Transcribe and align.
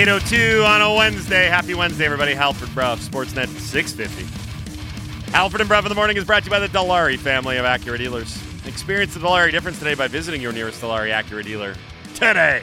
802 0.00 0.64
on 0.64 0.80
a 0.80 0.94
Wednesday. 0.94 1.44
Happy 1.48 1.74
Wednesday, 1.74 2.06
everybody. 2.06 2.32
Halford 2.32 2.74
Brough, 2.74 2.96
Sportsnet 2.96 3.48
650. 3.48 5.30
Halford 5.32 5.60
and 5.60 5.68
Brough 5.68 5.80
in 5.80 5.90
the 5.90 5.94
morning 5.94 6.16
is 6.16 6.24
brought 6.24 6.42
to 6.42 6.46
you 6.46 6.50
by 6.50 6.58
the 6.58 6.68
Dilawri 6.68 7.18
family 7.18 7.58
of 7.58 7.66
Acura 7.66 7.98
dealers. 7.98 8.42
Experience 8.64 9.12
the 9.12 9.20
Dilawri 9.20 9.50
difference 9.50 9.78
today 9.78 9.92
by 9.92 10.08
visiting 10.08 10.40
your 10.40 10.52
nearest 10.52 10.80
Dilawri 10.80 11.12
Acura 11.12 11.44
dealer 11.44 11.74
today. 12.14 12.62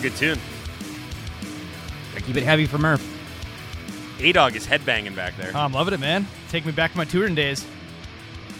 Good 0.00 0.16
tune. 0.16 0.40
Gotta 2.14 2.24
keep 2.24 2.36
it 2.36 2.42
heavy 2.42 2.66
for 2.66 2.78
Murph. 2.78 3.06
A 4.18 4.32
Dog 4.32 4.56
is 4.56 4.66
headbanging 4.66 5.14
back 5.14 5.36
there. 5.36 5.52
Oh, 5.54 5.60
I'm 5.60 5.72
loving 5.72 5.94
it, 5.94 6.00
man. 6.00 6.26
Take 6.48 6.66
me 6.66 6.72
back 6.72 6.90
to 6.90 6.98
my 6.98 7.04
touring 7.04 7.36
days. 7.36 7.62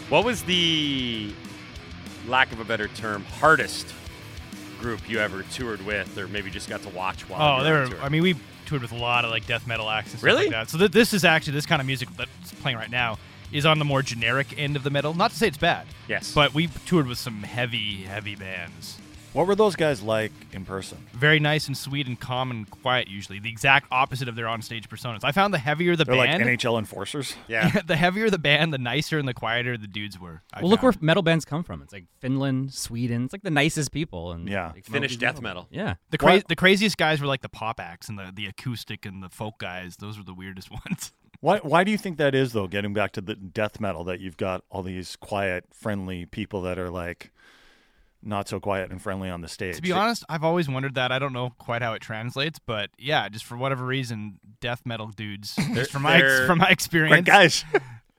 What 0.07 0.23
was 0.23 0.41
the, 0.43 1.33
lack 2.27 2.53
of 2.53 2.61
a 2.61 2.63
better 2.63 2.87
term, 2.87 3.25
hardest 3.25 3.93
group 4.83 5.09
you 5.09 5.19
ever 5.19 5.41
toured 5.43 5.83
with, 5.85 6.17
or 6.17 6.27
maybe 6.27 6.51
just 6.51 6.69
got 6.69 6.81
to 6.83 6.89
watch 6.89 7.27
while? 7.29 7.59
Oh, 7.61 7.63
were 7.71 7.87
there. 7.87 8.01
I 8.01 8.09
mean, 8.09 8.21
we 8.21 8.35
toured 8.65 8.81
with 8.83 8.91
a 8.91 8.97
lot 8.97 9.25
of 9.25 9.31
like 9.31 9.47
death 9.47 9.65
metal 9.65 9.89
acts 9.89 10.11
and 10.11 10.19
stuff 10.19 10.25
Really? 10.27 10.43
like 10.43 10.51
that. 10.51 10.69
So 10.69 10.77
th- 10.77 10.91
this 10.91 11.13
is 11.13 11.25
actually 11.25 11.53
this 11.53 11.65
kind 11.65 11.81
of 11.81 11.87
music 11.87 12.09
that's 12.17 12.51
playing 12.61 12.77
right 12.77 12.91
now 12.91 13.17
is 13.51 13.65
on 13.65 13.79
the 13.79 13.85
more 13.85 14.01
generic 14.01 14.53
end 14.57 14.75
of 14.75 14.83
the 14.83 14.89
metal. 14.89 15.13
Not 15.13 15.31
to 15.31 15.37
say 15.37 15.47
it's 15.47 15.57
bad, 15.57 15.87
yes, 16.07 16.33
but 16.33 16.53
we 16.53 16.67
toured 16.85 17.07
with 17.07 17.17
some 17.17 17.43
heavy, 17.43 18.03
heavy 18.03 18.35
bands. 18.35 18.99
What 19.33 19.47
were 19.47 19.55
those 19.55 19.75
guys 19.75 20.01
like 20.03 20.31
in 20.51 20.63
person? 20.63 20.99
Very 21.11 21.39
nice 21.39 21.67
and 21.67 21.75
sweet 21.75 22.05
and 22.07 22.19
calm 22.19 22.51
and 22.51 22.69
quiet. 22.69 23.07
Usually, 23.07 23.39
the 23.39 23.49
exact 23.49 23.87
opposite 23.91 24.27
of 24.27 24.35
their 24.35 24.47
on-stage 24.47 24.87
personas. 24.89 25.21
I 25.23 25.31
found 25.31 25.53
the 25.53 25.57
heavier 25.57 25.95
the 25.95 26.05
band. 26.05 26.19
They're 26.41 26.47
like 26.47 26.59
NHL 26.59 26.77
enforcers. 26.77 27.35
yeah. 27.47 27.81
the 27.81 27.95
heavier 27.95 28.29
the 28.29 28.37
band, 28.37 28.71
the 28.73 28.77
nicer 28.77 29.17
and 29.17 29.27
the 29.27 29.33
quieter 29.33 29.75
the 29.75 29.87
dudes 29.87 30.19
were. 30.19 30.43
I 30.53 30.61
Well, 30.61 30.69
look 30.69 30.83
where 30.83 30.93
metal 31.01 31.23
bands 31.23 31.45
come 31.45 31.63
from. 31.63 31.81
It's 31.81 31.91
like 31.91 32.05
Finland, 32.19 32.73
Sweden. 32.73 33.23
It's 33.25 33.33
like 33.33 33.41
the 33.41 33.49
nicest 33.49 33.91
people. 33.91 34.31
And 34.33 34.47
Yeah. 34.47 34.71
like, 34.73 34.85
Finnish 34.85 35.17
death 35.17 35.35
people- 35.35 35.43
metal. 35.49 35.67
Yeah. 35.71 35.95
the 36.11 36.17
cra- 36.19 36.43
the 36.47 36.55
craziest 36.55 36.97
guys 36.97 37.19
were 37.19 37.27
like 37.27 37.41
the 37.41 37.49
pop 37.49 37.79
acts 37.79 38.09
and 38.09 38.19
the 38.19 38.31
the 38.33 38.45
acoustic 38.45 39.03
and 39.05 39.23
the 39.23 39.29
folk 39.29 39.57
guys. 39.57 39.97
Those 39.97 40.17
were 40.17 40.23
the 40.23 40.33
weirdest 40.35 40.69
ones. 40.85 41.11
Why? 41.39 41.57
Why 41.57 41.83
do 41.83 41.91
you 41.91 41.97
think 41.97 42.17
that 42.19 42.33
is, 42.35 42.53
though? 42.53 42.67
Getting 42.67 42.93
back 42.93 43.11
to 43.13 43.21
the 43.21 43.35
death 43.35 43.79
metal, 43.81 44.03
that 44.05 44.21
you've 44.21 44.37
got 44.37 44.63
all 44.69 44.83
these 44.83 45.15
quiet, 45.17 45.65
friendly 45.73 46.25
people 46.25 46.61
that 46.61 46.77
are 46.79 46.89
like 46.89 47.31
not 48.25 48.47
so 48.47 48.59
quiet 48.59 48.91
and 48.91 49.01
friendly 49.01 49.29
on 49.29 49.41
the 49.41 49.47
stage. 49.47 49.75
To 49.75 49.81
be 49.81 49.91
honest, 49.91 50.23
I've 50.29 50.43
always 50.43 50.69
wondered 50.69 50.95
that. 50.95 51.11
I 51.11 51.19
don't 51.19 51.33
know 51.33 51.51
quite 51.59 51.81
how 51.81 51.93
it 51.93 52.01
translates, 52.01 52.59
but 52.59 52.89
yeah, 52.97 53.27
just 53.29 53.45
for 53.45 53.57
whatever 53.57 53.85
reason, 53.85 54.39
death 54.61 54.81
metal 54.85 55.07
dudes. 55.07 55.55
just 55.73 55.91
from 55.91 56.03
my 56.03 56.17
ex- 56.17 56.45
from 56.47 56.59
my 56.59 56.69
experience, 56.69 57.25
guys. 57.25 57.65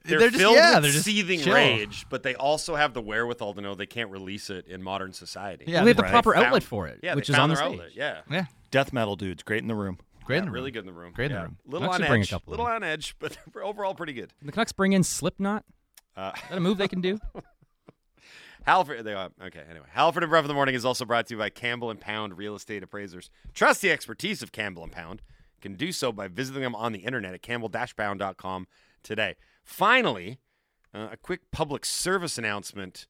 They're, 0.07 0.19
they're 0.19 0.29
just 0.29 0.39
filled 0.39 0.55
yeah, 0.55 0.75
with 0.75 0.83
they're 0.83 0.91
just 0.91 1.05
seething 1.05 1.39
chill. 1.39 1.55
rage, 1.55 2.05
but 2.11 2.21
they 2.21 2.35
also 2.35 2.75
have 2.75 2.93
the 2.93 3.01
wherewithal 3.01 3.55
to 3.55 3.61
know 3.61 3.73
they 3.73 3.87
can't 3.87 4.11
release 4.11 4.51
it 4.51 4.67
in 4.67 4.83
modern 4.83 5.13
society. 5.13 5.65
Yeah, 5.67 5.81
we 5.81 5.87
have 5.89 5.97
the 5.97 6.03
right. 6.03 6.11
proper 6.11 6.33
Found- 6.35 6.45
outlet 6.45 6.61
for 6.61 6.85
it, 6.85 6.99
Yeah, 7.01 7.15
which 7.15 7.27
is 7.27 7.35
on 7.35 7.49
the 7.49 7.55
stage. 7.55 7.71
outlet. 7.71 7.89
Yeah, 7.95 8.21
Yeah, 8.29 8.45
death 8.69 8.93
metal 8.93 9.15
dudes, 9.15 9.41
great 9.41 9.63
in 9.63 9.67
the 9.67 9.73
room. 9.73 9.97
great. 10.23 10.35
Yeah, 10.35 10.39
in 10.41 10.45
the 10.45 10.51
really 10.51 10.65
room. 10.65 10.73
good 10.73 10.79
in 10.81 10.85
the 10.85 10.93
room. 10.93 11.13
Great 11.15 11.31
in 11.31 11.37
the 11.37 11.41
room. 11.41 11.57
Little 11.65 11.87
Canucks 11.87 12.01
on 12.03 12.07
bring 12.07 12.21
a 12.21 12.23
edge, 12.23 12.29
couple 12.29 12.51
little 12.51 12.67
on 12.67 12.83
edge, 12.83 13.15
but 13.19 13.35
overall 13.59 13.95
pretty 13.95 14.13
good. 14.13 14.31
The 14.43 14.51
Canucks 14.51 14.73
bring 14.73 14.93
in 14.93 15.01
Slipknot. 15.03 15.65
Uh, 16.15 16.33
Is 16.35 16.41
that 16.49 16.57
a 16.59 16.61
move 16.61 16.77
they 16.77 16.87
can 16.87 17.01
do? 17.01 17.17
Halford, 18.65 19.03
they 19.05 19.13
are, 19.13 19.29
okay. 19.43 19.61
Anyway, 19.69 19.85
Halford 19.91 20.23
and 20.23 20.29
Brough 20.29 20.39
in 20.41 20.47
the 20.47 20.53
morning 20.53 20.73
is 20.75 20.85
also 20.85 21.05
brought 21.05 21.27
to 21.27 21.35
you 21.35 21.37
by 21.37 21.49
Campbell 21.49 21.91
and 21.91 21.99
Pound 21.99 22.37
Real 22.37 22.55
Estate 22.55 22.81
Appraisers. 22.83 23.29
Trust 23.53 23.81
the 23.81 23.91
expertise 23.91 24.41
of 24.41 24.51
Campbell 24.51 24.83
and 24.83 24.91
Pound. 24.91 25.21
You 25.57 25.61
can 25.61 25.75
do 25.75 25.91
so 25.91 26.11
by 26.11 26.27
visiting 26.27 26.63
them 26.63 26.75
on 26.75 26.91
the 26.91 26.99
internet 26.99 27.33
at 27.33 27.41
campbell-pound.com 27.43 28.67
today. 29.03 29.35
Finally, 29.63 30.39
uh, 30.93 31.09
a 31.11 31.17
quick 31.17 31.51
public 31.51 31.85
service 31.85 32.37
announcement 32.37 33.07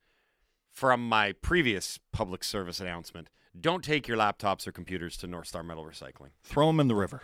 from 0.72 1.08
my 1.08 1.32
previous 1.32 2.00
public 2.12 2.44
service 2.44 2.82
announcement. 2.82 3.30
Don't 3.60 3.84
take 3.84 4.08
your 4.10 4.18
laptops 4.18 4.68
or 4.68 4.74
computers 4.74 5.16
to 5.18 5.28
North 5.28 5.48
Star 5.48 5.64
Metal 5.64 5.86
Recycling. 5.86 6.32
Throw 6.44 6.68
them 6.68 6.82
in 6.82 6.90
the 6.90 6.96
river. 6.96 7.22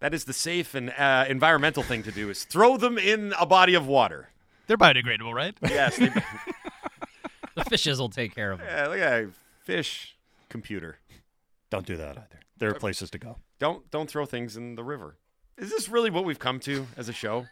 That 0.00 0.12
is 0.12 0.24
the 0.24 0.34
safe 0.34 0.74
and 0.74 0.90
uh, 0.90 1.24
environmental 1.26 1.82
thing 1.82 2.02
to 2.02 2.12
do 2.12 2.28
is 2.28 2.44
throw 2.44 2.76
them 2.76 2.98
in 2.98 3.32
a 3.40 3.46
body 3.46 3.72
of 3.74 3.86
water. 3.86 4.28
They're 4.66 4.76
biodegradable, 4.76 5.32
right? 5.32 5.56
Yes. 5.62 5.96
they- 5.96 6.10
The 7.56 7.64
fishes 7.64 7.98
will 7.98 8.08
take 8.10 8.34
care 8.34 8.52
of 8.52 8.58
them. 8.60 8.68
yeah, 8.70 8.86
look 8.86 8.98
at 9.00 9.10
that 9.24 9.30
fish 9.64 10.16
computer. 10.48 10.98
Don't 11.70 11.84
do 11.86 11.96
that 11.96 12.16
either. 12.16 12.40
There 12.58 12.70
are 12.70 12.74
places 12.74 13.10
to 13.10 13.18
go. 13.18 13.38
Don't 13.58 13.90
don't 13.90 14.08
throw 14.08 14.24
things 14.26 14.56
in 14.56 14.76
the 14.76 14.84
river. 14.84 15.16
Is 15.58 15.70
this 15.70 15.88
really 15.88 16.10
what 16.10 16.24
we've 16.24 16.38
come 16.38 16.60
to 16.60 16.86
as 16.96 17.08
a 17.08 17.12
show? 17.12 17.46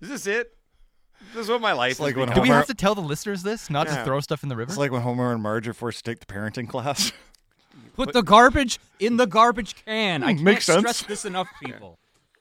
Is 0.00 0.08
this 0.08 0.26
it? 0.26 0.56
This 1.34 1.44
is 1.44 1.48
what 1.48 1.60
my 1.60 1.72
life 1.72 1.92
It's 1.92 2.00
like 2.00 2.16
when 2.16 2.26
become. 2.26 2.36
Do 2.36 2.42
we 2.42 2.48
Homer- 2.48 2.58
have 2.58 2.66
to 2.66 2.74
tell 2.74 2.94
the 2.94 3.00
listeners 3.00 3.42
this? 3.42 3.70
Not 3.70 3.86
Yeah. 3.86 3.98
to 3.98 4.04
throw 4.04 4.20
stuff 4.20 4.42
in 4.42 4.48
the 4.48 4.56
river? 4.56 4.70
It's 4.70 4.78
like 4.78 4.90
when 4.90 5.02
Homer 5.02 5.32
and 5.32 5.40
Marge 5.42 5.68
are 5.68 5.74
forced 5.74 6.04
to 6.04 6.10
take 6.10 6.18
the 6.20 6.26
parenting 6.26 6.68
class. 6.68 7.12
Put 7.94 8.12
the 8.12 8.22
garbage 8.22 8.80
in 8.98 9.16
the 9.18 9.26
garbage 9.26 9.76
can. 9.84 10.22
Hmm, 10.22 10.26
I 10.28 10.32
can't 10.32 10.44
Makes 10.44 10.64
sense. 10.66 10.78
stress 10.80 11.02
this 11.02 11.24
enough, 11.24 11.48
people. 11.62 11.98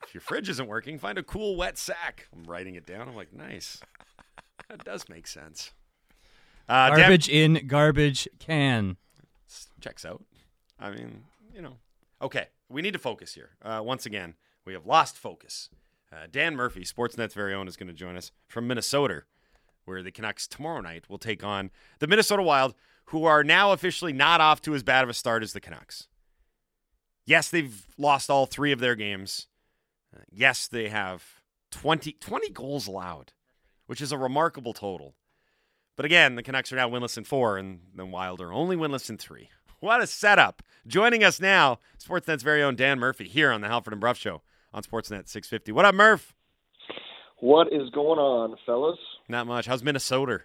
If 0.08 0.14
your 0.16 0.22
fridge 0.22 0.50
isn't 0.50 0.68
working, 0.68 0.98
find 0.98 1.18
a 1.18 1.24
cool 1.24 1.56
wet 1.56 1.78
sack. 1.78 2.28
I'm 2.34 2.44
writing 2.46 2.76
it 2.76 2.86
down. 2.86 3.08
I'm 3.08 3.16
like, 3.16 3.32
nice. 3.34 3.80
That 4.72 4.86
does 4.86 5.10
make 5.10 5.28
sense. 5.28 5.72
Uh, 6.70 6.90
Dan- 6.92 7.00
Garbage 7.00 7.30
in 7.30 7.68
garbage 7.68 8.28
can. 8.40 8.96
checks 9.82 10.06
out. 10.06 10.24
I 10.80 10.92
mean, 10.92 11.26
you 11.54 11.62
know. 11.62 11.76
Okay, 12.22 12.48
we 12.70 12.82
need 12.82 12.94
to 12.94 13.00
focus 13.00 13.34
here. 13.34 13.50
Uh, 13.62 13.82
once 13.84 14.06
again, 14.06 14.36
we 14.66 14.72
have 14.74 14.86
lost 14.86 15.18
focus. 15.18 15.70
Uh, 16.12 16.28
Dan 16.32 16.56
Murphy, 16.56 16.82
Sportsnet's 16.86 17.34
very 17.34 17.54
own, 17.54 17.68
is 17.68 17.76
going 17.76 17.88
to 17.88 17.94
join 17.94 18.16
us 18.16 18.32
from 18.48 18.68
Minnesota, 18.68 19.24
where 19.86 20.02
the 20.02 20.12
Canucks 20.12 20.48
tomorrow 20.48 20.80
night 20.82 21.10
will 21.10 21.18
take 21.18 21.44
on 21.44 21.70
the 22.00 22.08
Minnesota 22.08 22.42
Wild, 22.44 22.74
who 23.06 23.26
are 23.26 23.44
now 23.44 23.74
officially 23.74 24.14
not 24.14 24.40
off 24.40 24.62
to 24.62 24.74
as 24.74 24.84
bad 24.84 25.04
of 25.04 25.10
a 25.10 25.14
start 25.14 25.44
as 25.44 25.52
the 25.54 25.60
Canucks. 25.60 26.08
Yes, 27.26 27.50
they've 27.50 27.86
lost 27.98 28.30
all 28.30 28.46
three 28.46 28.72
of 28.72 28.80
their 28.80 28.96
games. 28.96 29.48
Uh, 30.16 30.22
yes, 30.32 30.68
they 30.68 30.88
have 30.90 31.24
20, 31.72 32.14
20 32.14 32.50
goals 32.52 32.88
allowed, 32.88 33.34
which 33.92 34.00
is 34.00 34.14
a 34.14 34.18
remarkable 34.18 34.72
total. 34.72 35.16
But 35.98 36.06
again, 36.06 36.36
the 36.36 36.44
Canucks 36.44 36.72
are 36.72 36.78
now 36.78 36.90
winless 36.90 37.18
in 37.18 37.26
four, 37.26 37.58
and 37.58 37.82
the 37.94 38.06
Wild 38.06 38.40
are 38.40 38.54
only 38.54 38.78
winless 38.78 39.10
in 39.10 39.18
three. 39.18 39.50
What 39.82 40.00
a 40.00 40.08
setup. 40.08 40.62
Joining 40.88 41.24
us 41.24 41.42
now, 41.42 41.80
Sportsnet's 42.02 42.44
very 42.44 42.64
own 42.64 42.76
Dan 42.76 43.00
Murphy 43.00 43.28
here 43.28 43.52
on 43.52 43.62
the 43.62 43.68
Halford 43.68 43.94
and 43.94 44.00
Brough 44.00 44.14
Show 44.14 44.44
on 44.74 44.84
Sportsnet 44.84 45.28
650. 45.28 45.72
What 45.74 45.86
up, 45.86 45.96
Murph? 45.96 46.36
What 47.40 47.68
is 47.74 47.90
going 47.90 48.20
on, 48.20 48.56
fellas? 48.66 49.00
Not 49.28 49.48
much. 49.48 49.66
How's 49.66 49.84
Minnesota? 49.84 50.42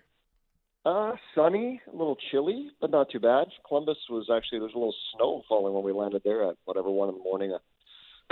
Uh, 0.85 1.13
sunny, 1.35 1.83
a 1.87 1.97
little 1.97 2.17
chilly, 2.33 2.71
but 2.81 2.91
not 2.91 3.11
too 3.11 3.21
bad. 3.21 3.49
Columbus 3.69 3.99
was 4.09 4.29
actually 4.35 4.59
there's 4.59 4.75
a 4.75 4.79
little 4.79 4.95
snow 5.15 5.43
falling 5.49 5.75
when 5.75 5.85
we 5.85 5.93
landed 5.93 6.23
there 6.25 6.49
at 6.49 6.57
whatever 6.65 6.91
one 6.91 7.11
in 7.11 7.15
the 7.15 7.23
morning 7.23 7.53
a 7.53 7.61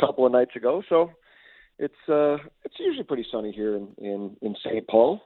couple 0.01 0.25
of 0.27 0.33
nights 0.33 0.57
ago. 0.57 0.83
So 0.89 1.11
it's 1.79 2.09
uh 2.09 2.39
it's 2.65 2.75
usually 2.79 3.05
pretty 3.05 3.27
sunny 3.31 3.53
here 3.53 3.77
in 3.77 3.89
in, 3.99 4.37
in 4.43 4.57
St. 4.65 4.87
Paul. 4.89 5.21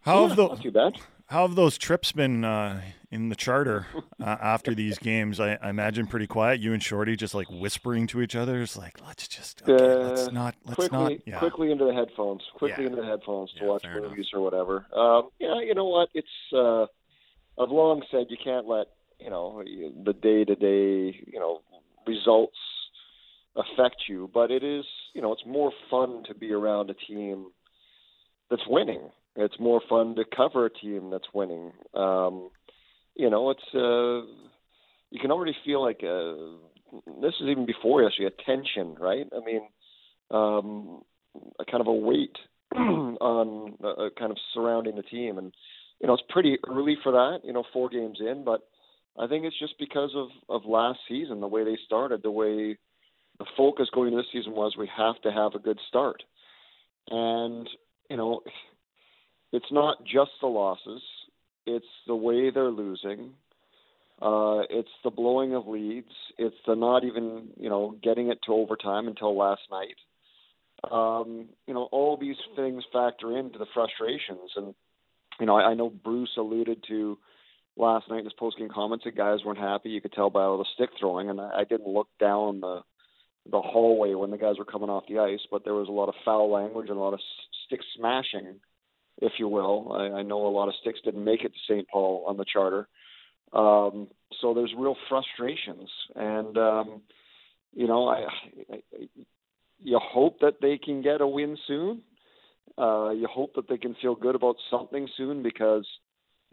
How 0.00 0.22
Yeah, 0.22 0.28
have 0.28 0.36
the 0.36 0.48
not 0.48 0.62
too 0.62 0.70
bad. 0.72 0.92
how 1.26 1.46
have 1.46 1.54
those 1.56 1.78
trips 1.78 2.10
been 2.12 2.44
uh, 2.44 2.82
in 3.10 3.28
the 3.28 3.36
charter 3.36 3.86
uh, 4.20 4.24
after 4.40 4.74
these 4.74 4.98
games? 4.98 5.38
I, 5.38 5.54
I 5.62 5.70
imagine 5.70 6.06
pretty 6.08 6.26
quiet. 6.26 6.60
You 6.60 6.72
and 6.72 6.82
Shorty 6.82 7.14
just 7.16 7.34
like 7.34 7.48
whispering 7.50 8.06
to 8.08 8.20
each 8.20 8.34
other. 8.34 8.60
It's 8.62 8.76
like 8.76 8.98
let's 9.06 9.28
just 9.28 9.62
okay, 9.62 9.72
let's 10.02 10.26
Uh, 10.26 10.30
not 10.32 10.56
let's 10.64 10.74
quickly 10.74 10.98
not 10.98 11.12
yeah. 11.26 11.38
quickly 11.38 11.70
into 11.70 11.84
the 11.84 11.94
headphones, 11.94 12.42
quickly 12.54 12.82
Yeah. 12.84 12.90
into 12.90 13.00
the 13.02 13.06
headphones 13.06 13.52
to 13.60 13.64
watch 13.66 13.82
fair 13.82 13.98
enough. 13.98 14.10
movies 14.10 14.26
or 14.34 14.40
whatever. 14.40 14.86
Um, 14.94 15.28
yeah, 15.38 15.60
you 15.60 15.74
know 15.74 15.86
what? 15.86 16.08
It's 16.14 16.26
uh, 16.52 16.86
I've 17.62 17.70
long 17.70 18.02
said 18.10 18.26
you 18.28 18.36
can't 18.42 18.66
let 18.66 18.88
you 19.20 19.30
know 19.30 19.62
the 19.62 20.12
day 20.14 20.44
to 20.44 20.56
day 20.56 21.16
you 21.32 21.38
know 21.38 21.60
results 22.08 22.56
affect 23.56 23.96
you, 24.08 24.30
but 24.32 24.50
it 24.50 24.62
is 24.62 24.84
you 25.14 25.22
know 25.22 25.32
it's 25.32 25.46
more 25.46 25.72
fun 25.90 26.22
to 26.28 26.34
be 26.34 26.52
around 26.52 26.90
a 26.90 26.94
team 26.94 27.46
that's 28.50 28.62
winning. 28.66 29.10
It's 29.36 29.58
more 29.58 29.80
fun 29.88 30.14
to 30.16 30.24
cover 30.36 30.66
a 30.66 30.70
team 30.70 31.10
that's 31.10 31.28
winning. 31.32 31.72
Um, 31.94 32.50
you 33.14 33.30
know, 33.30 33.50
it's 33.50 33.74
uh, 33.74 34.26
you 35.10 35.20
can 35.20 35.30
already 35.30 35.56
feel 35.64 35.82
like 35.82 36.02
uh 36.02 36.34
this 37.20 37.34
is 37.40 37.48
even 37.48 37.66
before 37.66 38.02
yesterday 38.02 38.28
a 38.28 38.44
tension, 38.44 38.94
right? 39.00 39.26
I 39.34 39.44
mean, 39.44 39.62
um, 40.30 41.02
a 41.58 41.64
kind 41.64 41.80
of 41.80 41.86
a 41.86 41.92
weight 41.92 42.36
on 42.74 43.74
uh, 43.82 44.08
kind 44.18 44.30
of 44.30 44.38
surrounding 44.52 44.96
the 44.96 45.02
team, 45.02 45.38
and 45.38 45.54
you 46.00 46.06
know 46.06 46.14
it's 46.14 46.22
pretty 46.28 46.58
early 46.68 46.96
for 47.02 47.12
that. 47.12 47.40
You 47.44 47.52
know, 47.52 47.64
four 47.72 47.88
games 47.88 48.18
in, 48.20 48.44
but 48.44 48.60
I 49.18 49.26
think 49.26 49.44
it's 49.44 49.58
just 49.58 49.78
because 49.78 50.10
of 50.14 50.28
of 50.48 50.68
last 50.68 50.98
season, 51.08 51.40
the 51.40 51.48
way 51.48 51.64
they 51.64 51.78
started, 51.86 52.22
the 52.22 52.30
way 52.30 52.76
the 53.38 53.46
focus 53.56 53.88
going 53.92 54.12
into 54.12 54.22
this 54.22 54.32
season 54.32 54.52
was 54.52 54.76
we 54.76 54.88
have 54.96 55.20
to 55.22 55.32
have 55.32 55.54
a 55.54 55.58
good 55.58 55.78
start, 55.88 56.22
and 57.08 57.68
you 58.08 58.16
know, 58.16 58.40
it's 59.52 59.70
not 59.70 60.04
just 60.04 60.30
the 60.40 60.46
losses; 60.46 61.02
it's 61.66 61.86
the 62.06 62.16
way 62.16 62.50
they're 62.50 62.70
losing. 62.70 63.34
Uh, 64.20 64.62
it's 64.70 64.88
the 65.02 65.10
blowing 65.10 65.54
of 65.54 65.66
leads. 65.66 66.12
It's 66.38 66.56
the 66.64 66.76
not 66.76 67.02
even, 67.02 67.48
you 67.58 67.68
know, 67.68 67.96
getting 68.02 68.28
it 68.28 68.38
to 68.46 68.52
overtime 68.52 69.08
until 69.08 69.36
last 69.36 69.62
night. 69.68 69.96
Um, 70.88 71.48
you 71.66 71.74
know, 71.74 71.88
all 71.90 72.16
these 72.16 72.36
things 72.54 72.84
factor 72.92 73.36
into 73.36 73.58
the 73.58 73.66
frustrations. 73.74 74.50
And, 74.54 74.74
you 75.40 75.46
know, 75.46 75.56
I, 75.56 75.70
I 75.70 75.74
know 75.74 75.90
Bruce 75.90 76.30
alluded 76.36 76.84
to 76.86 77.18
last 77.76 78.08
night 78.08 78.20
in 78.20 78.24
his 78.24 78.32
post 78.34 78.58
game 78.58 78.68
comments 78.72 79.04
that 79.04 79.16
guys 79.16 79.40
weren't 79.44 79.58
happy. 79.58 79.90
You 79.90 80.00
could 80.00 80.12
tell 80.12 80.30
by 80.30 80.42
all 80.42 80.58
the 80.58 80.66
stick 80.74 80.90
throwing, 81.00 81.28
and 81.28 81.40
I, 81.40 81.60
I 81.60 81.64
didn't 81.64 81.88
look 81.88 82.08
down 82.20 82.60
the 82.60 82.82
the 83.50 83.60
hallway 83.60 84.14
when 84.14 84.30
the 84.30 84.38
guys 84.38 84.58
were 84.58 84.64
coming 84.64 84.90
off 84.90 85.04
the 85.08 85.18
ice, 85.18 85.40
but 85.50 85.64
there 85.64 85.74
was 85.74 85.88
a 85.88 85.92
lot 85.92 86.08
of 86.08 86.14
foul 86.24 86.50
language 86.50 86.88
and 86.88 86.96
a 86.96 87.00
lot 87.00 87.14
of 87.14 87.20
stick 87.66 87.80
smashing, 87.96 88.56
if 89.20 89.32
you 89.38 89.48
will. 89.48 89.92
I, 89.92 90.18
I 90.18 90.22
know 90.22 90.46
a 90.46 90.48
lot 90.48 90.68
of 90.68 90.74
sticks 90.80 91.00
didn't 91.04 91.24
make 91.24 91.44
it 91.44 91.52
to 91.52 91.72
St. 91.72 91.88
Paul 91.88 92.24
on 92.28 92.36
the 92.36 92.44
charter, 92.50 92.88
um, 93.52 94.08
so 94.40 94.54
there's 94.54 94.72
real 94.76 94.96
frustrations, 95.08 95.90
and 96.14 96.56
um, 96.56 97.02
you 97.74 97.86
know, 97.86 98.08
I, 98.08 98.26
I, 98.70 98.74
I 98.74 99.08
you 99.82 99.98
hope 100.00 100.40
that 100.40 100.60
they 100.60 100.78
can 100.78 101.02
get 101.02 101.20
a 101.20 101.26
win 101.26 101.56
soon. 101.66 102.02
Uh, 102.78 103.10
you 103.10 103.26
hope 103.30 103.54
that 103.56 103.68
they 103.68 103.76
can 103.76 103.94
feel 104.00 104.14
good 104.14 104.34
about 104.34 104.56
something 104.70 105.08
soon 105.16 105.42
because 105.42 105.86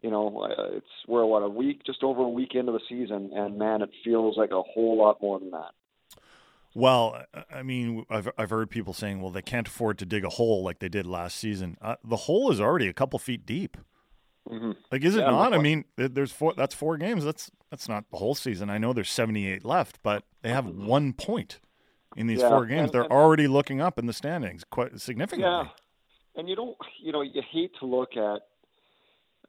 you 0.04 0.10
know 0.10 0.48
it's 0.74 0.86
we're 1.08 1.26
what 1.26 1.44
a 1.44 1.50
week 1.50 1.82
just 1.86 2.04
over 2.04 2.22
a 2.22 2.30
week 2.30 2.56
into 2.56 2.72
the 2.72 2.80
season 2.90 3.32
and 3.34 3.58
man 3.58 3.82
it 3.82 3.90
feels 4.04 4.38
like 4.38 4.52
a 4.52 4.62
whole 4.62 4.98
lot 4.98 5.22
more 5.22 5.40
than 5.40 5.52
that 5.52 5.72
well, 6.74 7.24
I 7.52 7.64
mean, 7.64 8.06
I've 8.10 8.30
I've 8.38 8.50
heard 8.50 8.70
people 8.70 8.94
saying, 8.94 9.22
well, 9.22 9.32
they 9.32 9.42
can't 9.42 9.68
afford 9.68 9.98
to 10.00 10.06
dig 10.06 10.24
a 10.24 10.30
hole 10.30 10.64
like 10.64 10.80
they 10.80 10.90
did 10.90 11.06
last 11.06 11.38
season. 11.38 11.78
Uh, 11.82 11.96
the 12.04 12.16
hole 12.16 12.52
is 12.52 12.62
already 12.62 12.88
a 12.88 12.94
couple 12.94 13.20
feet 13.20 13.46
deep. 13.46 13.78
Mm-hmm. 14.48 14.72
Like, 14.92 15.04
is 15.04 15.16
it 15.16 15.22
yeah, 15.22 15.32
not? 15.32 15.54
I 15.54 15.58
mean, 15.58 15.86
there's 15.96 16.32
four. 16.32 16.54
That's 16.56 16.74
four 16.74 16.98
games. 16.98 17.24
That's 17.24 17.52
that's 17.70 17.88
not 17.88 18.06
the 18.12 18.18
whole 18.18 18.36
season. 18.36 18.70
I 18.70 18.78
know 18.78 18.94
there's 18.94 19.12
78 19.12 19.64
left, 19.64 20.00
but 20.04 20.24
they 20.42 20.50
have 20.50 20.66
mm-hmm. 20.66 20.86
one 20.86 21.14
point 21.14 21.60
in 22.16 22.28
these 22.28 22.40
yeah, 22.40 22.50
four 22.50 22.66
games. 22.66 22.86
And, 22.86 22.92
They're 22.92 23.02
and, 23.04 23.12
already 23.12 23.48
looking 23.48 23.82
up 23.82 24.00
in 24.00 24.06
the 24.06 24.14
standings 24.14 24.64
quite 24.64 25.00
significantly. 25.00 25.50
Yeah, 25.50 25.68
and 26.36 26.50
you 26.50 26.56
don't, 26.56 26.76
you 27.02 27.12
know, 27.12 27.22
you 27.22 27.42
hate 27.52 27.72
to 27.80 27.86
look 27.86 28.18
at 28.18 28.42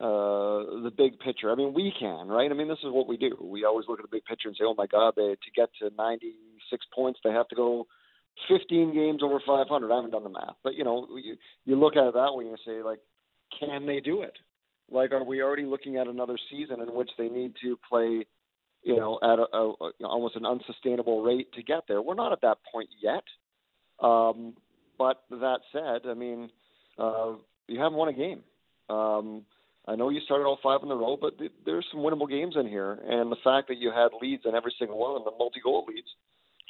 uh, 0.00 0.80
the 0.82 0.92
big 0.96 1.18
picture. 1.18 1.52
I 1.52 1.54
mean, 1.54 1.74
we 1.74 1.92
can, 1.98 2.28
right? 2.28 2.50
I 2.50 2.54
mean, 2.54 2.68
this 2.68 2.78
is 2.78 2.90
what 2.90 3.06
we 3.06 3.18
do. 3.18 3.36
We 3.38 3.66
always 3.66 3.86
look 3.86 4.00
at 4.00 4.04
the 4.04 4.16
big 4.16 4.24
picture 4.24 4.48
and 4.48 4.56
say, 4.56 4.64
"Oh 4.66 4.74
my 4.74 4.86
God, 4.86 5.12
they 5.14 5.34
to 5.34 5.50
get 5.54 5.68
to 5.80 5.94
96 5.94 6.86
points, 6.94 7.20
they 7.22 7.30
have 7.30 7.48
to 7.48 7.54
go 7.54 7.86
15 8.48 8.94
games 8.94 9.22
over 9.22 9.40
500." 9.46 9.92
I 9.92 9.96
haven't 9.96 10.12
done 10.12 10.24
the 10.24 10.30
math, 10.30 10.56
but 10.64 10.74
you 10.74 10.84
know, 10.84 11.06
you, 11.22 11.36
you 11.66 11.76
look 11.76 11.96
at 11.96 12.06
it 12.06 12.14
that 12.14 12.34
way 12.34 12.46
and 12.46 12.58
say, 12.64 12.82
like, 12.82 13.00
can 13.58 13.84
they 13.84 14.00
do 14.00 14.22
it? 14.22 14.32
Like, 14.90 15.12
are 15.12 15.22
we 15.22 15.42
already 15.42 15.64
looking 15.64 15.98
at 15.98 16.08
another 16.08 16.38
season 16.50 16.80
in 16.80 16.94
which 16.94 17.10
they 17.18 17.28
need 17.28 17.52
to 17.62 17.78
play, 17.86 18.24
you 18.82 18.96
know, 18.96 19.18
at 19.22 19.38
a, 19.38 19.46
a, 19.54 19.70
a 19.70 20.06
almost 20.06 20.36
an 20.36 20.46
unsustainable 20.46 21.22
rate 21.22 21.52
to 21.52 21.62
get 21.62 21.82
there? 21.88 22.00
We're 22.00 22.14
not 22.14 22.32
at 22.32 22.40
that 22.40 22.58
point 22.72 22.88
yet. 23.02 23.22
Um, 24.02 24.54
but 24.98 25.22
that 25.30 25.60
said, 25.72 26.08
I 26.10 26.14
mean, 26.14 26.48
uh, 26.98 27.34
you 27.68 27.78
haven't 27.78 27.98
won 27.98 28.08
a 28.08 28.12
game. 28.14 28.42
Um, 28.88 29.44
I 29.90 29.96
know 29.96 30.08
you 30.08 30.20
started 30.20 30.44
all 30.44 30.58
five 30.62 30.80
in 30.84 30.90
a 30.90 30.94
row, 30.94 31.18
but 31.20 31.36
th- 31.36 31.50
there's 31.66 31.84
some 31.90 32.00
winnable 32.00 32.30
games 32.30 32.54
in 32.56 32.68
here, 32.68 32.92
and 32.92 33.30
the 33.30 33.36
fact 33.42 33.66
that 33.68 33.78
you 33.78 33.90
had 33.90 34.10
leads 34.22 34.44
in 34.44 34.54
every 34.54 34.72
single 34.78 34.96
one 34.96 35.16
of 35.16 35.24
the 35.24 35.32
multi-goal 35.36 35.84
leads 35.88 36.06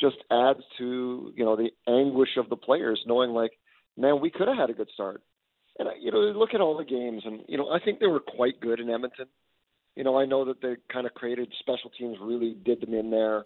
just 0.01 0.17
adds 0.31 0.61
to 0.79 1.31
you 1.37 1.45
know 1.45 1.55
the 1.55 1.69
anguish 1.87 2.39
of 2.39 2.49
the 2.49 2.57
players, 2.57 2.99
knowing 3.07 3.33
like, 3.33 3.53
man, 3.99 4.21
we 4.21 4.31
could 4.31 4.49
have 4.49 4.57
had 4.57 4.71
a 4.71 4.75
good 4.75 4.89
start. 4.95 5.21
And 5.79 5.89
you 6.01 6.11
know, 6.11 6.19
look 6.19 6.55
at 6.55 6.63
all 6.63 6.79
the 6.79 6.85
games, 6.85 7.23
and 7.27 7.43
you 7.47 7.59
know, 7.59 7.69
I 7.69 7.79
think 7.79 8.01
they 8.01 8.07
were 8.07 8.21
quite 8.21 8.59
good 8.59 8.81
in 8.81 8.89
Edmonton. 8.89 9.27
You 9.97 10.05
know, 10.05 10.19
I 10.19 10.25
know 10.25 10.47
that 10.47 10.63
they 10.63 10.77
kind 10.91 11.07
of 11.07 11.13
created 11.13 11.53
special 11.59 11.91
teams, 11.99 12.17
really 12.23 12.57
did 12.65 12.81
them 12.81 12.95
in 12.95 13.11
there, 13.11 13.45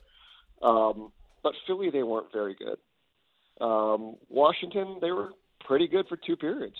um, 0.63 1.11
but 1.43 1.53
Philly 1.67 1.91
they 1.91 2.05
weren't 2.05 2.33
very 2.33 2.55
good. 2.55 2.79
Um, 3.61 4.17
Washington 4.29 4.99
they 5.01 5.11
were 5.11 5.31
pretty 5.67 5.89
good 5.89 6.07
for 6.09 6.17
two 6.17 6.37
periods. 6.37 6.77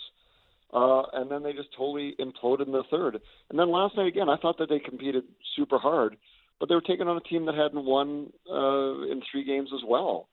Uh, 0.75 1.03
and 1.13 1.31
then 1.31 1.41
they 1.41 1.53
just 1.53 1.69
totally 1.77 2.15
imploded 2.19 2.65
in 2.65 2.73
the 2.73 2.83
third. 2.91 3.17
And 3.49 3.57
then 3.57 3.71
last 3.71 3.95
night 3.95 4.07
again, 4.07 4.27
I 4.27 4.35
thought 4.35 4.57
that 4.57 4.67
they 4.67 4.79
competed 4.79 5.23
super 5.55 5.77
hard, 5.79 6.17
but 6.59 6.67
they 6.67 6.75
were 6.75 6.81
taking 6.81 7.07
on 7.07 7.15
a 7.15 7.21
team 7.21 7.45
that 7.45 7.55
hadn't 7.55 7.85
won 7.85 8.33
uh, 8.51 9.09
in 9.09 9.21
three 9.31 9.45
games 9.45 9.69
as 9.73 9.79
well, 9.87 10.27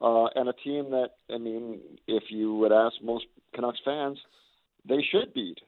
uh, 0.00 0.28
and 0.34 0.48
a 0.48 0.54
team 0.54 0.90
that 0.92 1.10
I 1.32 1.36
mean, 1.36 1.80
if 2.06 2.24
you 2.30 2.54
would 2.54 2.72
ask 2.72 2.94
most 3.02 3.26
Canucks 3.54 3.80
fans, 3.84 4.18
they 4.88 5.04
should 5.12 5.34
beat. 5.34 5.58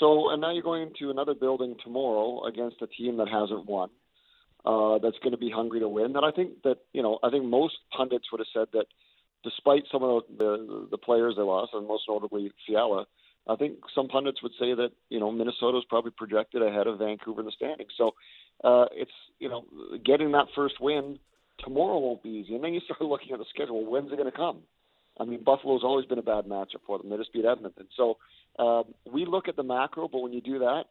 So, 0.00 0.30
and 0.30 0.40
now 0.40 0.52
you're 0.52 0.64
going 0.64 0.90
to 0.98 1.10
another 1.10 1.34
building 1.34 1.76
tomorrow 1.84 2.44
against 2.44 2.82
a 2.82 2.88
team 2.88 3.18
that 3.18 3.28
hasn't 3.28 3.66
won, 3.66 3.90
uh, 4.64 4.98
that's 4.98 5.18
going 5.22 5.32
to 5.32 5.38
be 5.38 5.50
hungry 5.50 5.78
to 5.78 5.88
win. 5.88 6.16
And 6.16 6.24
I 6.24 6.32
think 6.32 6.62
that 6.64 6.78
you 6.92 7.02
know, 7.02 7.20
I 7.22 7.30
think 7.30 7.44
most 7.44 7.74
pundits 7.96 8.24
would 8.32 8.40
have 8.40 8.48
said 8.52 8.68
that, 8.72 8.86
despite 9.44 9.84
some 9.92 10.02
of 10.02 10.24
the 10.36 10.44
the, 10.44 10.88
the 10.90 10.98
players 10.98 11.34
they 11.36 11.42
lost, 11.42 11.74
and 11.74 11.86
most 11.86 12.04
notably 12.08 12.50
Fiala 12.66 13.06
I 13.48 13.56
think 13.56 13.78
some 13.94 14.08
pundits 14.08 14.42
would 14.42 14.52
say 14.52 14.74
that 14.74 14.90
you 15.08 15.18
know 15.20 15.32
Minnesota 15.32 15.78
is 15.78 15.84
probably 15.88 16.12
projected 16.16 16.62
ahead 16.62 16.86
of 16.86 16.98
Vancouver 16.98 17.40
in 17.40 17.46
the 17.46 17.52
standings. 17.52 17.92
So 17.96 18.12
uh, 18.62 18.86
it's 18.92 19.10
you 19.38 19.48
know 19.48 19.64
getting 20.04 20.32
that 20.32 20.46
first 20.54 20.80
win 20.80 21.18
tomorrow 21.58 21.98
won't 21.98 22.22
be 22.22 22.30
easy, 22.30 22.54
and 22.54 22.62
then 22.62 22.74
you 22.74 22.80
start 22.80 23.00
looking 23.02 23.32
at 23.32 23.38
the 23.38 23.44
schedule. 23.50 23.84
When's 23.90 24.12
it 24.12 24.16
going 24.16 24.30
to 24.30 24.36
come? 24.36 24.58
I 25.20 25.24
mean, 25.24 25.44
Buffalo's 25.44 25.84
always 25.84 26.06
been 26.06 26.18
a 26.18 26.22
bad 26.22 26.46
matchup 26.46 26.80
for 26.86 26.98
them. 26.98 27.10
They 27.10 27.16
just 27.18 27.32
beat 27.32 27.44
Edmonton. 27.44 27.86
So 27.96 28.16
uh, 28.58 28.82
we 29.10 29.26
look 29.26 29.46
at 29.46 29.56
the 29.56 29.62
macro, 29.62 30.08
but 30.08 30.20
when 30.20 30.32
you 30.32 30.40
do 30.40 30.60
that, 30.60 30.84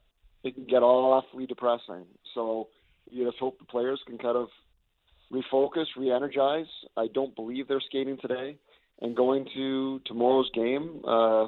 it 0.43 0.53
can 0.53 0.65
get 0.65 0.83
awfully 0.83 1.47
depressing. 1.47 2.05
So 2.35 2.67
you 3.09 3.25
just 3.25 3.39
hope 3.39 3.57
the 3.57 3.65
players 3.65 3.99
can 4.05 4.17
kind 4.17 4.37
of 4.37 4.49
refocus, 5.31 5.85
re-energize. 5.97 6.67
I 6.97 7.07
don't 7.13 7.35
believe 7.35 7.67
they're 7.67 7.81
skating 7.81 8.17
today, 8.21 8.57
and 9.01 9.15
going 9.15 9.47
to 9.55 10.01
tomorrow's 10.05 10.51
game. 10.53 11.01
Uh, 11.07 11.47